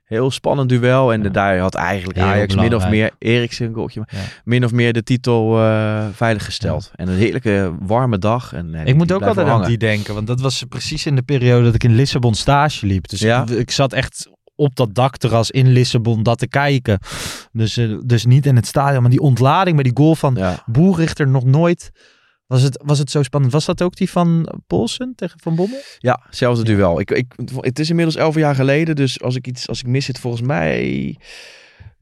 Heel 0.05 0.31
spannend 0.31 0.69
duel. 0.69 1.13
En 1.13 1.33
daar 1.33 1.59
had 1.59 1.75
eigenlijk 1.75 2.19
Heel 2.19 2.27
Ajax 2.27 2.55
min 2.55 2.75
of 2.75 2.89
meer. 2.89 3.11
Eriksen 3.19 3.67
een 3.67 3.75
goaltje, 3.75 4.07
min 4.45 4.65
of 4.65 4.73
meer 4.73 4.93
de 4.93 5.03
titel 5.03 5.59
eh 5.61 6.07
veiliggesteld. 6.13 6.91
En 6.95 7.09
een 7.09 7.17
heerlijke 7.17 7.73
warme 7.81 8.19
dag. 8.19 8.53
En, 8.53 8.75
eh, 8.75 8.87
Ik 8.87 8.95
moet 8.95 9.13
ook 9.13 9.23
altijd 9.23 9.47
aan 9.49 9.65
die 9.65 9.79
denken, 9.79 10.15
want 10.15 10.27
dat 10.27 10.41
was 10.41 10.65
precies 10.69 11.07
in 11.07 11.17
de 11.17 11.23
periode 11.23 11.65
dat 11.65 11.75
ik 11.75 11.85
in 11.85 11.95
Lissabon 11.95 12.35
stage 12.35 12.87
liep. 12.87 13.09
Dus 13.09 13.23
ik 13.51 13.71
zat 13.71 13.93
echt 13.93 14.29
op 14.61 14.77
dat 14.77 14.95
dakterras 14.95 15.51
in 15.51 15.69
Lissabon 15.69 16.23
dat 16.23 16.39
te 16.39 16.49
kijken. 16.49 16.99
Dus, 17.53 17.77
eh, 17.77 17.99
dus 18.05 18.25
niet 18.25 18.47
in 18.47 18.57
het 18.57 18.67
stadion, 18.67 19.03
maar 19.03 19.11
die 19.11 19.21
ontlading 19.21 19.75
bij 19.75 19.85
die 19.85 19.97
goal 19.97 20.15
van 20.15 20.35
Ja. 20.35 20.63
Boerrichter 20.67 21.29
nog 21.29 21.45
nooit. 21.45 21.91
Was 22.47 22.63
het, 22.63 22.83
was 22.85 22.99
het 22.99 23.11
zo 23.11 23.23
spannend? 23.23 23.53
Was 23.53 23.65
dat 23.65 23.83
ook 23.83 23.97
die 23.97 24.11
van 24.11 24.53
Polsen 24.67 25.13
tegen 25.17 25.41
Van 25.41 25.55
Bommel? 25.55 25.79
Ja, 25.99 26.21
zelfde 26.31 26.65
duel. 26.65 27.01
Ik, 27.01 27.11
ik, 27.11 27.35
het 27.57 27.79
is 27.79 27.89
inmiddels 27.91 28.17
elf 28.17 28.35
jaar 28.35 28.55
geleden, 28.55 28.97
dus 28.97 29.23
als 29.23 29.37
ik 29.37 29.47
iets, 29.47 29.69
als 29.69 29.81
ik 29.81 29.87
mis 29.87 30.05
zit, 30.05 30.19
volgens 30.19 30.43
mij 30.43 31.17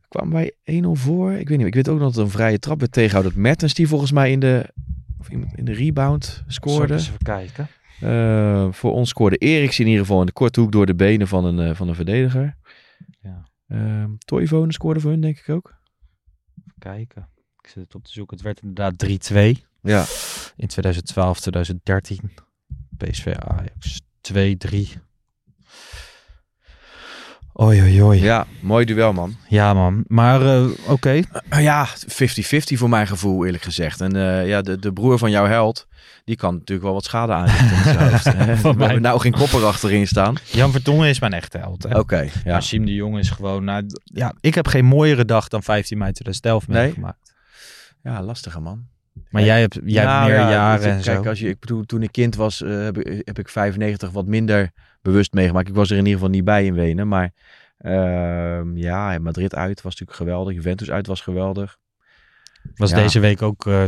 kwamen 0.08 0.32
wij 0.32 0.52
1-0 0.82 0.86
voor. 0.92 1.32
Ik 1.32 1.48
weet 1.48 1.58
niet, 1.58 1.66
ik 1.66 1.74
weet 1.74 1.88
ook 1.88 1.98
nog 1.98 2.08
dat 2.08 2.16
er 2.16 2.22
een 2.22 2.30
vrije 2.30 2.58
trap 2.58 2.80
werd 2.80 2.92
tegengehouden. 2.92 3.34
Dat 3.34 3.42
Mertens 3.42 3.74
die 3.74 3.88
volgens 3.88 4.12
mij 4.12 4.30
in 4.30 4.40
de, 4.40 4.72
of 5.18 5.28
iemand 5.28 5.52
in 5.56 5.64
de 5.64 5.72
rebound 5.72 6.42
scoorde. 6.46 6.92
Eens 6.92 7.06
even 7.06 7.18
kijken. 7.18 7.68
Eh, 8.00 8.72
voor 8.72 8.92
ons 8.92 9.08
scoorde 9.08 9.36
Eriks 9.36 9.78
in 9.78 9.86
ieder 9.86 10.00
geval 10.00 10.20
in 10.20 10.26
de 10.26 10.32
korte 10.32 10.60
hoek 10.60 10.72
door 10.72 10.86
de 10.86 10.94
benen 10.94 11.28
van 11.28 11.44
een, 11.44 11.58
eh, 11.58 11.74
van 11.74 11.88
een 11.88 11.94
verdediger. 11.94 12.56
Ja. 13.20 13.46
Uh, 13.68 14.04
Toivonen 14.18 14.72
scoorde 14.72 15.00
voor 15.00 15.10
hun, 15.10 15.20
denk 15.20 15.38
ik 15.38 15.48
ook. 15.48 15.74
Even 16.58 16.74
kijken. 16.78 17.28
Ik 17.62 17.68
zit 17.68 17.82
het 17.82 17.94
op 17.94 18.04
te 18.04 18.12
zoeken. 18.12 18.36
Het 18.36 18.44
werd 18.44 18.60
inderdaad 18.60 18.98
3-2 18.98 19.64
Ja, 19.82 20.04
in 20.56 20.66
2012, 20.66 21.40
2013. 21.40 22.30
PSV 22.96 23.34
Ajax 23.38 24.00
2-3. 24.20 25.07
Oei, 27.62 27.80
oei, 27.80 28.02
oei. 28.02 28.18
Ja, 28.18 28.24
ja 28.24 28.46
mooi 28.60 28.84
duel, 28.84 29.12
man. 29.12 29.36
man. 29.50 30.04
Maar 30.06 30.42
eh, 30.42 30.64
oké. 30.86 31.20
Uh, 31.52 31.62
ja, 31.62 31.88
50-50 31.88 31.98
voor 32.60 32.88
mijn 32.88 33.06
gevoel, 33.06 33.44
eerlijk 33.44 33.62
gezegd. 33.62 34.00
En 34.00 34.16
uh, 34.16 34.48
ja, 34.48 34.62
de, 34.62 34.78
de 34.78 34.92
broer 34.92 35.18
van 35.18 35.30
jouw 35.30 35.46
held, 35.46 35.86
die 36.24 36.36
kan 36.36 36.52
natuurlijk 36.54 36.82
wel 36.86 36.92
wat 36.94 37.04
schade 37.04 37.32
aanrichten. 37.32 38.76
We 38.76 38.84
hebben 38.84 39.02
nou 39.08 39.20
geen 39.20 39.32
kopper 39.32 39.64
achterin 39.64 40.06
staan. 40.06 40.34
Jan 40.50 40.72
Vertongen 40.72 41.08
is 41.08 41.20
mijn 41.20 41.32
echte 41.32 41.58
held. 41.58 41.82
Hè? 41.82 41.98
Oké, 41.98 42.16
Ja. 42.20 42.30
ja. 42.44 42.52
Maar 42.52 42.62
Siem 42.62 42.84
de 42.84 42.94
Jong 42.94 43.18
is 43.18 43.30
gewoon... 43.30 43.64
Nou, 43.64 43.84
ja, 44.04 44.34
ik 44.40 44.54
heb 44.54 44.66
geen 44.66 44.84
mooiere 44.84 45.24
dag 45.24 45.48
dan 45.48 45.62
15 45.62 45.98
mei 45.98 46.12
2011 46.12 46.68
Nee? 46.68 46.82
meegemaakt. 46.82 47.34
Ja, 48.02 48.22
lastige 48.22 48.60
man. 48.60 48.86
Maar 49.30 49.42
jij 49.42 49.60
hebt, 49.60 49.78
jij 49.84 50.02
hebt 50.02 50.14
Nou, 50.14 50.28
meer 50.28 50.38
ja, 50.38 50.50
jaren 50.50 50.90
en 50.92 51.00
kijk, 51.00 51.22
zo. 51.22 51.28
Als 51.28 51.38
je, 51.38 51.48
ik 51.48 51.60
bedoel, 51.60 51.84
toen 51.84 52.02
ik 52.02 52.12
kind 52.12 52.34
was, 52.36 52.62
eh, 52.62 52.82
heb, 52.82 52.98
ik, 52.98 53.22
heb 53.26 53.38
ik 53.38 53.48
95 53.48 54.10
wat 54.10 54.26
minder 54.26 54.70
bewust 55.02 55.32
meegemaakt. 55.32 55.68
Ik 55.68 55.74
was 55.74 55.90
er 55.90 55.96
in 55.96 56.04
ieder 56.04 56.18
geval 56.18 56.34
niet 56.34 56.44
bij 56.44 56.64
in 56.64 56.74
Wenen. 56.74 57.08
Maar 57.08 57.32
ehm, 57.78 58.76
ja, 58.76 59.18
Madrid 59.18 59.54
uit 59.54 59.82
was 59.82 59.92
natuurlijk 59.92 60.18
geweldig. 60.18 60.54
Juventus 60.54 60.90
uit 60.90 61.06
was 61.06 61.20
geweldig. 61.20 61.76
Was 62.74 62.90
ja. 62.90 62.96
deze 62.96 63.20
week 63.20 63.42
ook 63.42 63.66
eh, 63.66 63.84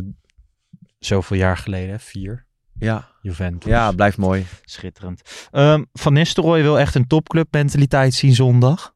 zoveel 0.99 1.37
jaar 1.37 1.57
geleden, 1.57 2.01
vier. 2.01 2.47
Ja, 2.79 3.09
Juventus. 3.23 3.71
ja 3.71 3.93
blijft 3.93 4.17
mooi. 4.17 4.47
Schitterend. 4.65 5.49
Ehm, 5.51 5.85
Van 5.93 6.13
Nistelrooy 6.13 6.63
wil 6.63 6.79
echt 6.79 6.95
een 6.95 7.07
topclub 7.07 7.47
mentaliteit 7.51 8.15
zien 8.15 8.35
zondag. 8.35 8.95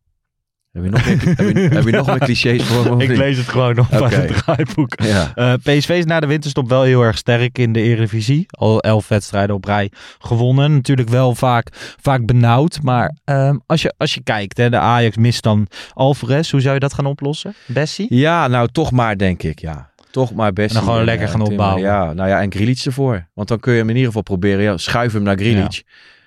Heb 0.75 0.85
je 0.85 0.91
nog 0.91 1.05
meer, 1.07 1.21
heb 1.37 1.57
je, 1.57 1.75
heb 1.75 1.85
je 1.85 1.91
nog 1.91 2.07
meer 2.07 2.19
clichés 2.29 2.63
voor 2.63 2.97
me? 2.97 3.03
Ik 3.03 3.17
lees 3.17 3.37
het 3.37 3.49
gewoon 3.49 3.79
op 3.79 3.87
Oké. 3.93 4.03
uit 4.03 4.15
het 4.15 4.37
draaiboek. 4.37 5.03
Ja. 5.03 5.33
Eh, 5.35 5.53
PSV 5.55 5.89
is 5.89 6.05
na 6.05 6.21
de 6.21 6.27
winterstop 6.27 6.69
wel 6.69 6.83
heel 6.83 7.03
erg 7.03 7.17
sterk 7.17 7.59
in 7.59 7.73
de 7.73 7.81
Eredivisie. 7.81 8.47
Al 8.49 8.81
elf 8.81 9.09
wedstrijden 9.09 9.55
op 9.55 9.65
rij 9.65 9.91
gewonnen. 10.19 10.75
Natuurlijk 10.75 11.09
wel 11.09 11.35
vaak, 11.35 11.95
vaak 12.01 12.27
benauwd. 12.27 12.79
Maar 12.83 13.17
ehm, 13.25 13.57
als, 13.67 13.83
je, 13.83 13.95
als 13.97 14.15
je 14.15 14.23
kijkt, 14.23 14.57
hè, 14.57 14.71
de 14.71 14.79
Ajax 14.79 15.17
mist 15.17 15.43
dan 15.43 15.67
Alvarez. 15.93 16.51
Hoe 16.51 16.61
zou 16.61 16.75
je 16.75 16.81
dat 16.81 16.95
gaan 16.95 17.07
oplossen? 17.07 17.55
Bessie? 17.67 18.07
ja, 18.11 18.49
nou 18.49 18.69
toch 18.73 18.91
maar, 18.91 19.19
denk 19.19 19.43
ik. 19.43 19.59
Ja. 19.59 19.91
Toch 20.11 20.35
maar 20.35 20.53
best. 20.53 20.69
En 20.69 20.75
dan 20.75 20.85
gewoon 20.85 21.05
lekker 21.05 21.29
gaan 21.29 21.41
opbouwen. 21.41 21.83
Ja, 21.83 22.13
nou 22.13 22.29
ja, 22.29 22.41
en 22.41 22.53
Grilic 22.53 22.79
ervoor. 22.85 23.27
Want 23.35 23.49
dan 23.49 23.61
kun 23.61 23.73
je 23.73 23.79
hem 23.79 23.89
in 23.89 23.95
ieder 23.95 24.09
geval 24.09 24.23
proberen. 24.23 24.63
Ja, 24.63 24.77
schuif 24.77 25.13
hem 25.13 25.23
naar 25.23 25.37
Grilic. 25.37 25.83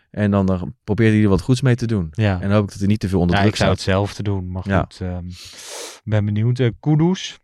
En 0.10 0.32
dan 0.32 0.50
eh, 0.50 0.62
probeert 0.84 1.14
hij 1.14 1.24
er 1.24 1.30
wat 1.30 1.42
goeds 1.42 1.62
mee 1.62 1.76
te 1.76 1.88
doen. 1.88 2.08
Ja. 2.12 2.34
En 2.34 2.42
dan 2.42 2.52
hoop 2.52 2.64
ik 2.64 2.70
dat 2.70 2.80
hij 2.80 2.88
niet 2.88 3.00
te 3.00 3.10
veel 3.10 3.20
onder 3.20 3.36
Ja, 3.36 3.42
druk 3.42 3.54
ik 3.54 3.60
zou 3.60 3.76
staat. 3.76 3.86
hetzelfde 3.86 4.24
doen. 4.24 4.52
Maar 4.52 4.64
Ja. 4.70 4.80
goed, 4.80 5.02
ehm, 5.02 5.26
ben 6.04 6.26
benieuwd. 6.26 6.60
Eh 6.60 6.70
Kudus 6.80 7.40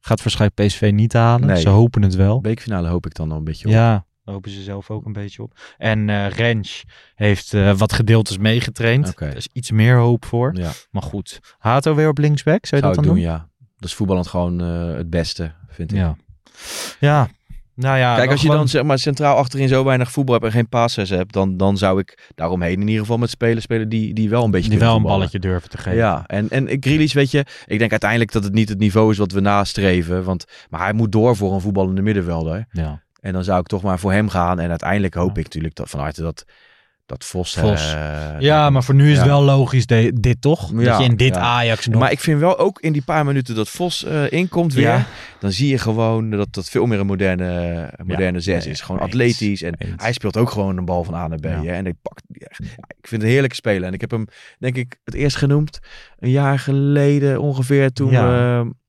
gaat 0.00 0.22
waarschijnlijk 0.22 0.66
PSV 0.68 0.90
niet 0.94 1.12
halen. 1.12 1.46
Nee. 1.46 1.60
Ze 1.60 1.68
hopen 1.68 2.02
het 2.02 2.14
wel. 2.14 2.40
Beekfinale 2.40 2.88
hoop 2.88 3.06
ik 3.06 3.14
dan 3.14 3.28
nog 3.28 3.38
een 3.38 3.44
beetje 3.44 3.66
op. 3.66 3.72
Ja, 3.72 4.04
daar 4.24 4.34
hopen 4.34 4.50
ze 4.50 4.62
zelf 4.62 4.90
ook 4.90 5.04
een 5.06 5.12
beetje 5.12 5.42
op. 5.42 5.58
En 5.78 6.08
eh 6.08 6.28
Rens 6.30 6.84
heeft 7.14 7.54
eh, 7.54 7.76
wat 7.76 7.92
gedeeltes 7.92 8.38
meegetraind. 8.38 9.08
Oké. 9.08 9.24
Er 9.24 9.36
is 9.36 9.48
iets 9.52 9.70
meer 9.70 9.96
hoop 9.96 10.24
voor. 10.24 10.54
Ja, 10.56 10.70
Maar 10.90 11.02
goed, 11.02 11.40
Hato 11.58 11.94
weer 11.94 12.08
op 12.08 12.18
linksback. 12.18 12.66
Zou 12.66 12.82
je 12.82 12.86
zou 12.88 12.94
dat 12.96 13.04
ik 13.04 13.08
dan 13.10 13.14
doen, 13.14 13.14
doen? 13.24 13.32
ja. 13.32 13.48
Dat 13.76 13.88
is 13.88 13.94
voetballend 13.94 14.26
gewoon 14.26 14.60
eh, 14.60 14.96
het 14.96 15.10
beste, 15.10 15.52
vind 15.68 15.92
ik. 15.92 15.98
Ja. 15.98 16.16
Ja, 17.00 17.28
nou 17.74 17.98
ja. 17.98 18.16
Kijk, 18.16 18.30
als 18.30 18.40
je 18.40 18.46
gewoon- 18.46 18.60
dan 18.60 18.68
zeg 18.68 18.82
maar 18.82 18.98
centraal 18.98 19.36
achterin 19.36 19.68
zo 19.68 19.84
weinig 19.84 20.10
voetbal 20.10 20.34
hebt 20.34 20.46
en 20.46 20.52
geen 20.52 20.68
passes 20.68 21.10
hebt, 21.10 21.32
dan, 21.32 21.56
dan 21.56 21.76
zou 21.76 21.98
ik 21.98 22.30
daaromheen 22.34 22.80
in 22.80 22.86
ieder 22.86 23.00
geval 23.00 23.18
met 23.18 23.30
spelers 23.30 23.64
spelen 23.64 23.88
die, 23.88 24.14
die 24.14 24.28
wel 24.28 24.44
een 24.44 24.50
beetje 24.50 24.70
die 24.70 24.78
wel 24.78 24.96
een 24.96 25.02
balletje 25.02 25.38
durven 25.38 25.70
te 25.70 25.78
geven. 25.78 25.98
Ja, 25.98 26.24
en, 26.26 26.50
en 26.50 26.76
Grealish, 26.80 27.12
weet 27.12 27.30
je, 27.30 27.44
ik 27.66 27.78
denk 27.78 27.90
uiteindelijk 27.90 28.32
dat 28.32 28.44
het 28.44 28.52
niet 28.52 28.68
het 28.68 28.78
niveau 28.78 29.10
is 29.10 29.18
wat 29.18 29.32
we 29.32 29.40
nastreven. 29.40 30.24
Want, 30.24 30.44
maar 30.70 30.80
hij 30.80 30.92
moet 30.92 31.12
door 31.12 31.36
voor 31.36 31.52
een 31.54 31.60
voetballende 31.60 32.02
middenvelder. 32.02 32.66
Ja. 32.70 33.02
En 33.20 33.32
dan 33.32 33.44
zou 33.44 33.60
ik 33.60 33.66
toch 33.66 33.82
maar 33.82 33.98
voor 33.98 34.12
hem 34.12 34.28
gaan. 34.28 34.60
En 34.60 34.70
uiteindelijk 34.70 35.14
hoop 35.14 35.34
Ja. 35.34 35.36
ik 35.38 35.44
natuurlijk 35.44 35.74
dat, 35.74 35.90
van 35.90 36.00
harte 36.00 36.22
dat, 36.22 36.44
dat 37.06 37.24
Vos... 37.24 37.54
Vos. 37.54 37.92
eh, 37.94 38.34
Ja, 38.38 38.70
maar 38.70 38.84
voor 38.84 38.94
nu 38.94 39.10
is 39.10 39.16
het 39.16 39.26
wel 39.26 39.42
logisch 39.42 39.86
de- 39.86 40.12
dit 40.20 40.40
toch? 40.40 40.70
dat 40.70 40.84
Ja, 40.84 40.98
je 40.98 41.04
in 41.04 41.16
dit 41.16 41.34
ja. 41.34 41.40
Ajax 41.40 41.86
nog... 41.86 42.00
Maar 42.00 42.10
ik 42.12 42.20
vind 42.20 42.40
wel 42.40 42.58
ook 42.58 42.80
in 42.80 42.92
die 42.92 43.02
paar 43.02 43.24
minuten 43.24 43.54
dat 43.54 43.68
Vos 43.68 44.04
eh, 44.04 44.32
inkomt 44.32 44.74
weer, 44.74 44.84
Ja. 44.84 45.06
dan 45.40 45.52
zie 45.52 45.68
je 45.68 45.78
gewoon 45.78 46.30
dat 46.30 46.52
dat 46.52 46.68
veel 46.68 46.86
meer 46.86 47.00
een 47.00 47.06
moderne, 47.06 47.90
moderne 48.04 48.40
zes 48.40 48.66
is. 48.66 48.80
Gewoon 48.80 49.00
atletisch 49.00 49.62
en 49.62 49.74
eens. 49.78 49.92
hij 50.02 50.12
speelt 50.12 50.36
ook 50.36 50.50
gewoon 50.50 50.76
een 50.76 50.84
bal 50.84 51.04
van 51.04 51.14
A 51.14 51.28
naar 51.28 51.38
B. 51.38 51.44
Hè? 51.44 51.72
En 51.72 51.86
ik, 51.86 51.94
pak, 52.02 52.18
ik 52.28 52.46
vind 53.08 53.10
het 53.10 53.22
een 53.22 53.28
heerlijke 53.28 53.56
speler. 53.56 53.88
En 53.88 53.92
ik 53.94 54.00
heb 54.00 54.10
hem, 54.10 54.26
denk 54.58 54.76
ik, 54.76 54.96
het 55.04 55.14
eerst 55.14 55.36
genoemd 55.36 55.78
een 56.18 56.30
jaar 56.30 56.58
geleden 56.58 57.40
ongeveer. 57.40 57.92
Toen 57.92 58.12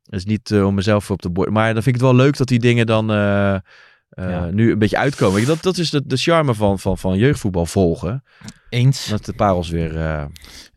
dat 0.03 0.19
is 0.19 0.25
niet 0.25 0.51
eh, 0.51 0.65
om 0.65 0.73
mezelf 0.75 1.11
op 1.11 1.21
de 1.21 1.29
bord, 1.29 1.49
maar 1.49 1.73
dan 1.73 1.83
vind 1.83 1.95
ik 1.95 2.01
het 2.01 2.11
wel 2.11 2.15
leuk 2.25 2.37
dat 2.37 2.47
die 2.47 2.59
dingen 2.59 2.85
dan 2.85 3.09
eh, 4.15 4.29
Ja. 4.29 4.45
nu 4.45 4.71
een 4.71 4.79
beetje 4.79 4.97
uitkomen. 4.97 5.45
Dat, 5.45 5.61
dat 5.63 5.77
is 5.77 5.89
de, 5.89 6.01
de 6.05 6.17
charme 6.17 6.53
van, 6.53 6.79
van, 6.79 6.97
van 6.97 7.17
jeugdvoetbal 7.17 7.65
volgen. 7.65 8.23
Eens. 8.69 9.05
Dat 9.07 9.25
de 9.25 9.33
parels 9.33 9.69
weer... 9.69 9.97
eh, 9.97 10.25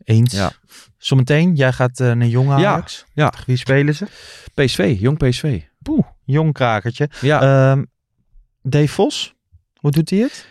Eens. 0.03 0.33
Ja. 0.33 0.51
Zometeen, 0.97 1.55
jij 1.55 1.71
gaat 1.73 1.99
eh, 1.99 2.11
naar 2.11 2.27
Jong 2.27 2.49
Ajax. 2.51 3.05
ja. 3.13 3.33
Wie 3.45 3.57
spelen 3.57 3.95
ze? 3.95 4.05
PSV, 4.53 4.95
jong 4.99 5.17
PSV. 5.17 5.61
Poeh, 5.81 6.05
jong 6.23 6.53
krakertje. 6.53 7.09
Ja. 7.21 7.41
Ehm 7.71 7.83
Dave 8.61 8.87
Vos, 8.87 9.35
hoe 9.73 9.91
doet 9.91 10.09
hij 10.09 10.19
het? 10.19 10.47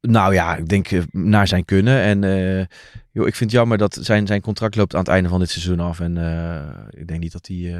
Nou 0.00 0.34
ja, 0.34 0.56
ik 0.56 0.68
denk 0.68 0.90
eh, 0.90 1.02
naar 1.10 1.48
zijn 1.48 1.64
kunnen. 1.64 2.02
En 2.02 2.24
eh, 2.24 2.64
joh, 3.10 3.26
ik 3.26 3.34
vind 3.34 3.50
het 3.50 3.50
jammer 3.50 3.78
dat 3.78 3.98
zijn, 4.00 4.26
zijn 4.26 4.40
contract 4.40 4.76
loopt 4.76 4.94
aan 4.94 5.00
het 5.00 5.08
einde 5.08 5.28
van 5.28 5.40
dit 5.40 5.50
seizoen 5.50 5.80
af. 5.80 6.00
En 6.00 6.16
eh, 6.16 7.00
ik 7.00 7.08
denk 7.08 7.20
niet 7.20 7.32
dat 7.32 7.46
hij... 7.46 7.76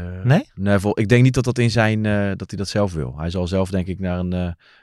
Nee? 0.55 0.79
vol- 0.79 1.01
ik 1.01 1.09
denk 1.09 1.23
niet 1.23 1.35
dat 1.35 1.45
dat 1.45 1.59
in 1.59 1.71
zijn... 1.71 2.03
dat 2.37 2.51
hij 2.51 2.59
dat 2.59 2.69
zelf 2.69 2.93
wil. 2.93 3.15
Hij 3.19 3.31
zal 3.31 3.47
zelf 3.47 3.71
denk 3.71 3.87
ik 3.87 3.99
naar 3.99 4.19
een, 4.19 4.33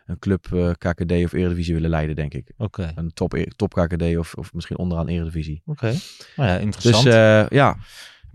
een 0.05 0.19
club 0.19 0.73
KKD 0.77 1.11
of 1.11 1.33
Eredivisie 1.33 1.73
willen 1.73 1.89
leiden, 1.89 2.15
denk 2.15 2.33
ik. 2.33 2.51
Oké. 2.57 2.91
Een 2.95 3.13
top, 3.13 3.45
top 3.55 3.73
KKD 3.73 4.17
of, 4.17 4.33
of 4.33 4.53
misschien 4.53 4.77
onderaan 4.77 5.07
Eredivisie. 5.07 5.61
Oké. 5.65 5.93
Nou 6.35 6.49
ja, 6.49 6.57
interessant. 6.57 7.03
Dus 7.03 7.45
ja, 7.49 7.77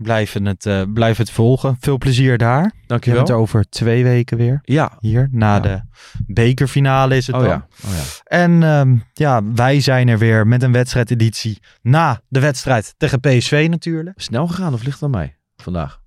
blijven, 0.01 0.45
het, 0.45 0.65
eh, 0.65 0.81
blijven 0.93 1.23
het 1.25 1.33
volgen. 1.33 1.77
Veel 1.79 1.97
plezier 1.97 2.37
daar. 2.37 2.61
We 2.61 2.67
hebben 2.67 2.87
dankjewel. 2.87 3.21
het 3.21 3.31
over 3.31 3.69
twee 3.69 4.03
weken 4.03 4.37
weer. 4.37 4.59
Ja. 4.63 4.97
Hier, 4.99 5.27
na 5.31 5.53
Ja. 5.55 5.59
de 5.59 5.81
bekerfinale 6.27 7.17
is 7.17 7.27
het 7.27 7.35
Oh 7.35 7.41
dan. 7.41 7.49
ja. 7.49 7.67
oh 7.85 7.91
ja. 7.95 8.01
En 8.23 8.63
ehm, 8.63 8.95
ja, 9.13 9.41
wij 9.53 9.79
zijn 9.81 10.07
er 10.07 10.17
weer 10.17 10.47
met 10.47 10.63
een 10.63 10.71
wedstrijdeditie 10.71 11.59
na 11.81 12.21
de 12.27 12.39
wedstrijd 12.39 12.93
tegen 12.97 13.19
PSV 13.19 13.67
natuurlijk. 13.69 14.21
Snel 14.21 14.47
gegaan 14.47 14.73
of 14.73 14.83
ligt 14.83 15.03
aan 15.03 15.09
mij 15.11 15.37
vandaag? 15.55 15.99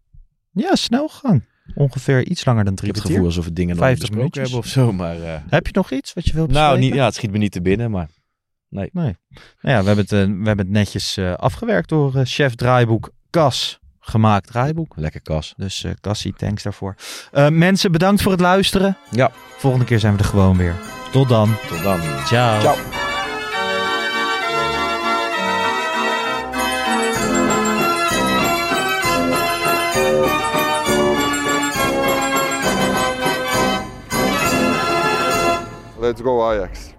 Ja, 0.52 0.74
snel 0.74 1.08
gaan. 1.08 1.44
Ongeveer 1.74 2.26
iets 2.26 2.44
langer 2.44 2.64
dan 2.64 2.72
Ik 2.72 2.78
drie 2.78 2.92
heb 2.92 3.02
het 3.02 3.10
gevoel 3.10 3.26
alsof 3.26 3.44
we 3.44 3.52
dingen 3.52 3.76
nog 3.76 3.84
50 3.84 4.08
besproken 4.08 4.40
minuutjes. 4.40 4.66
hebben 4.72 4.86
of 4.86 4.88
zo. 4.88 4.92
Maar, 4.92 5.34
eh, 5.34 5.40
Heb 5.50 5.66
je 5.66 5.72
nog 5.72 5.90
iets 5.92 6.12
wat 6.12 6.24
je 6.26 6.32
wilt 6.34 6.50
nou, 6.50 6.60
bespreken? 6.62 6.86
niet, 6.90 6.94
ja, 6.98 7.04
het 7.04 7.14
schiet 7.14 7.30
me 7.30 7.38
niet 7.38 7.52
te 7.52 7.62
binnen, 7.62 7.90
maar... 7.90 8.08
Nee. 8.68 8.90
Nou 8.92 9.14
ja, 9.60 9.80
we 9.80 9.86
hebben 9.86 9.96
het, 9.96 10.12
eh, 10.12 10.18
we 10.20 10.46
hebben 10.46 10.64
het 10.64 10.68
netjes 10.74 11.18
afgewerkt 11.36 11.88
door 11.88 12.12
chef 12.24 12.54
draaiboek 12.54 13.10
Kas. 13.30 13.78
Gemaakt 14.06 14.46
draaiboek. 14.46 14.92
Lekker 14.96 15.20
kas. 15.22 15.54
Dus 15.56 15.84
eh 15.84 15.92
Cassie, 16.00 16.34
thanks 16.36 16.62
daarvoor. 16.62 16.94
Eh, 17.32 17.48
mensen, 17.48 17.92
bedankt 17.92 18.22
voor 18.22 18.32
het 18.32 18.40
luisteren. 18.40 18.96
Ja. 19.10 19.30
Volgende 19.56 19.84
keer 19.86 19.98
zijn 19.98 20.12
we 20.12 20.18
er 20.18 20.24
gewoon 20.24 20.56
weer. 20.56 20.74
Tot 21.12 21.28
dan. 21.28 21.56
Tot 21.68 21.82
dan. 21.82 22.00
Ciao. 22.26 22.60
Ciao. 22.60 22.76
Let's 36.00 36.20
go 36.20 36.42
Ajax. 36.42 36.94